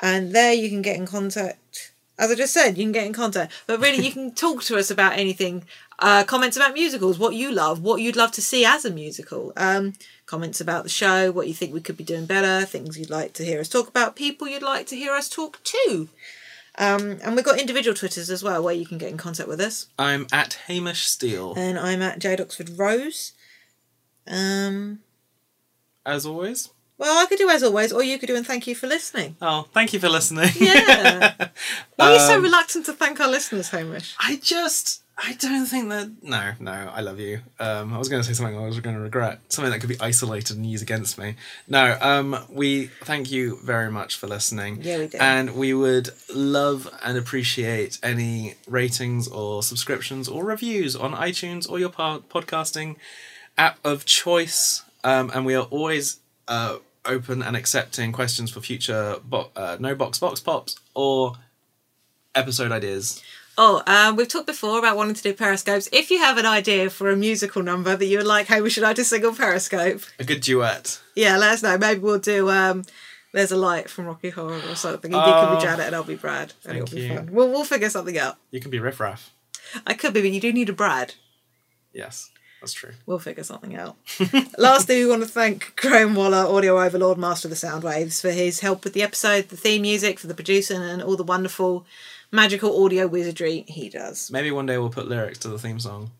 And 0.00 0.32
there 0.34 0.54
you 0.54 0.70
can 0.70 0.80
get 0.80 0.96
in 0.96 1.04
contact. 1.04 1.92
As 2.18 2.30
I 2.30 2.34
just 2.34 2.54
said, 2.54 2.78
you 2.78 2.84
can 2.84 2.92
get 2.92 3.06
in 3.06 3.12
contact. 3.12 3.52
But 3.66 3.80
really, 3.80 4.04
you 4.04 4.12
can 4.12 4.32
talk 4.32 4.62
to 4.64 4.76
us 4.76 4.90
about 4.90 5.18
anything. 5.18 5.64
Uh, 5.98 6.24
comments 6.24 6.56
about 6.56 6.74
musicals, 6.74 7.18
what 7.18 7.34
you 7.34 7.52
love, 7.52 7.80
what 7.80 8.00
you'd 8.00 8.16
love 8.16 8.32
to 8.32 8.42
see 8.42 8.64
as 8.64 8.84
a 8.84 8.90
musical. 8.90 9.52
Um, 9.56 9.94
comments 10.26 10.60
about 10.60 10.82
the 10.82 10.88
show, 10.88 11.30
what 11.30 11.48
you 11.48 11.54
think 11.54 11.72
we 11.72 11.80
could 11.80 11.96
be 11.96 12.04
doing 12.04 12.26
better, 12.26 12.64
things 12.66 12.98
you'd 12.98 13.10
like 13.10 13.32
to 13.34 13.44
hear 13.44 13.60
us 13.60 13.68
talk 13.68 13.88
about, 13.88 14.16
people 14.16 14.48
you'd 14.48 14.62
like 14.62 14.86
to 14.88 14.96
hear 14.96 15.12
us 15.12 15.28
talk 15.28 15.60
to. 15.62 16.08
Um, 16.76 17.18
and 17.22 17.36
we've 17.36 17.44
got 17.44 17.60
individual 17.60 17.94
Twitters 17.94 18.30
as 18.30 18.42
well 18.42 18.62
where 18.62 18.74
you 18.74 18.86
can 18.86 18.98
get 18.98 19.10
in 19.10 19.16
contact 19.16 19.48
with 19.48 19.60
us. 19.60 19.86
I'm 19.98 20.26
at 20.32 20.54
Hamish 20.66 21.06
Steele. 21.06 21.54
And 21.56 21.78
I'm 21.78 22.02
at 22.02 22.18
Jade 22.18 22.40
Oxford 22.40 22.70
Rose. 22.76 23.32
Um, 24.26 25.00
As 26.04 26.26
always. 26.26 26.70
Well, 26.98 27.22
I 27.22 27.26
could 27.26 27.38
do 27.38 27.48
as 27.50 27.62
always, 27.62 27.92
or 27.92 28.02
you 28.02 28.18
could 28.18 28.26
do 28.28 28.36
and 28.36 28.46
thank 28.46 28.66
you 28.66 28.74
for 28.74 28.86
listening. 28.86 29.36
Oh, 29.42 29.66
thank 29.72 29.92
you 29.92 29.98
for 30.00 30.08
listening. 30.08 30.50
Yeah. 30.58 31.34
Why 31.96 32.06
are 32.10 32.12
you 32.14 32.20
so 32.20 32.36
Um, 32.36 32.42
reluctant 32.42 32.86
to 32.86 32.92
thank 32.92 33.20
our 33.20 33.28
listeners, 33.28 33.70
Hamish? 33.70 34.14
I 34.18 34.36
just, 34.42 35.02
I 35.18 35.34
don't 35.34 35.66
think 35.66 35.88
that. 35.90 36.10
No, 36.22 36.52
no, 36.60 36.90
I 36.94 37.00
love 37.00 37.18
you. 37.20 37.40
Um, 37.60 37.92
I 37.92 37.98
was 37.98 38.08
going 38.08 38.22
to 38.22 38.26
say 38.26 38.32
something 38.34 38.56
I 38.56 38.66
was 38.66 38.78
going 38.80 38.96
to 38.96 39.02
regret, 39.02 39.40
something 39.48 39.72
that 39.72 39.80
could 39.80 39.88
be 39.88 40.00
isolated 40.00 40.56
and 40.56 40.66
used 40.66 40.82
against 40.82 41.18
me. 41.18 41.34
No, 41.68 41.96
um, 42.00 42.36
we 42.48 42.86
thank 43.02 43.30
you 43.30 43.58
very 43.64 43.90
much 43.90 44.16
for 44.16 44.26
listening. 44.28 44.80
Yeah, 44.82 44.98
we 44.98 45.06
do. 45.08 45.18
And 45.20 45.54
we 45.56 45.74
would 45.74 46.10
love 46.32 46.88
and 47.04 47.16
appreciate 47.18 47.98
any 48.02 48.54
ratings 48.68 49.26
or 49.28 49.62
subscriptions 49.62 50.28
or 50.28 50.44
reviews 50.44 50.94
on 50.96 51.12
iTunes 51.12 51.68
or 51.68 51.78
your 51.78 51.90
po- 51.90 52.22
podcasting 52.30 52.96
app 53.58 53.78
of 53.84 54.04
choice. 54.04 54.82
Um, 55.04 55.30
and 55.34 55.44
we 55.44 55.54
are 55.54 55.64
always 55.64 56.18
uh, 56.48 56.76
open 57.04 57.42
and 57.42 57.56
accepting 57.56 58.12
questions 58.12 58.50
for 58.50 58.60
future 58.60 59.16
bo- 59.24 59.50
uh, 59.56 59.76
no 59.80 59.94
box 59.94 60.18
box 60.18 60.40
pops 60.40 60.76
or 60.94 61.34
episode 62.34 62.72
ideas. 62.72 63.22
Oh, 63.56 63.82
um, 63.86 64.16
we've 64.16 64.26
talked 64.26 64.48
before 64.48 64.80
about 64.80 64.96
wanting 64.96 65.14
to 65.14 65.22
do 65.22 65.32
Periscopes. 65.32 65.88
If 65.92 66.10
you 66.10 66.18
have 66.18 66.38
an 66.38 66.46
idea 66.46 66.90
for 66.90 67.08
a 67.10 67.16
musical 67.16 67.62
number 67.62 67.94
that 67.96 68.04
you 68.06 68.18
would 68.18 68.26
like 68.26 68.48
Hamish 68.48 68.76
and 68.76 68.84
I 68.84 68.94
to 68.94 69.04
sing 69.04 69.24
on 69.24 69.36
Periscope, 69.36 70.00
A 70.18 70.24
good 70.24 70.40
duet. 70.40 71.00
yeah, 71.14 71.36
let 71.36 71.52
us 71.52 71.62
know. 71.62 71.78
Maybe 71.78 72.00
we'll 72.00 72.18
do 72.18 72.50
um, 72.50 72.82
There's 73.32 73.52
a 73.52 73.56
Light 73.56 73.88
from 73.88 74.06
Rocky 74.06 74.30
Horror 74.30 74.60
or 74.68 74.74
something. 74.74 75.12
You 75.12 75.18
Oh, 75.20 75.46
could 75.50 75.56
be 75.60 75.64
Janet 75.64 75.86
and 75.86 75.94
I'll 75.94 76.02
be 76.02 76.16
Brad. 76.16 76.52
And 76.64 76.72
thank 76.72 76.82
it'll 76.82 76.96
be 76.96 77.02
you. 77.02 77.14
fun. 77.14 77.28
We'll, 77.32 77.48
we'll 77.48 77.62
figure 77.64 77.88
something 77.90 78.18
out. 78.18 78.38
You 78.50 78.58
can 78.58 78.72
be 78.72 78.80
Riff 78.80 78.98
Raff. 78.98 79.30
I 79.86 79.94
could 79.94 80.12
be, 80.14 80.20
but 80.22 80.30
you 80.32 80.40
do 80.40 80.52
need 80.52 80.68
a 80.68 80.72
Brad. 80.72 81.14
Yes, 81.92 82.30
that's 82.64 82.72
true. 82.72 82.92
We'll 83.04 83.18
figure 83.18 83.44
something 83.44 83.76
out. 83.76 83.96
Lastly, 84.58 85.04
we 85.04 85.10
want 85.10 85.22
to 85.22 85.28
thank 85.28 85.76
Graham 85.76 86.14
Waller, 86.14 86.46
Audio 86.48 86.80
Overlord, 86.82 87.18
Master 87.18 87.46
of 87.46 87.50
the 87.50 87.56
Sound 87.56 87.84
Waves, 87.84 88.20
for 88.22 88.30
his 88.30 88.60
help 88.60 88.84
with 88.84 88.94
the 88.94 89.02
episode, 89.02 89.50
the 89.50 89.56
theme 89.56 89.82
music, 89.82 90.18
for 90.18 90.26
the 90.26 90.34
producing, 90.34 90.80
and 90.80 91.02
all 91.02 91.16
the 91.16 91.22
wonderful 91.22 91.84
magical 92.32 92.82
audio 92.84 93.06
wizardry 93.06 93.64
he 93.68 93.90
does. 93.90 94.30
Maybe 94.30 94.50
one 94.50 94.64
day 94.66 94.78
we'll 94.78 94.88
put 94.90 95.08
lyrics 95.08 95.38
to 95.40 95.48
the 95.48 95.58
theme 95.58 95.78
song. 95.78 96.10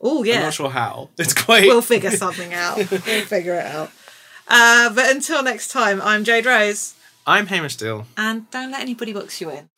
Oh, 0.00 0.22
yeah. 0.22 0.36
I'm 0.36 0.42
not 0.44 0.54
sure 0.54 0.70
how. 0.70 1.10
It's 1.18 1.34
quite. 1.34 1.66
We'll 1.66 1.82
figure 1.82 2.10
something 2.10 2.54
out. 2.54 2.76
We'll 2.90 3.24
figure 3.26 3.54
it 3.54 3.66
out. 3.66 3.90
Uh, 4.48 4.92
but 4.94 5.10
until 5.14 5.42
next 5.42 5.68
time, 5.68 6.00
I'm 6.02 6.24
Jade 6.24 6.46
Rose, 6.46 6.94
I'm 7.26 7.46
Hamish 7.46 7.74
Steele. 7.74 8.06
and 8.16 8.50
don't 8.50 8.70
let 8.72 8.80
anybody 8.82 9.12
box 9.12 9.40
you 9.40 9.50
in. 9.50 9.68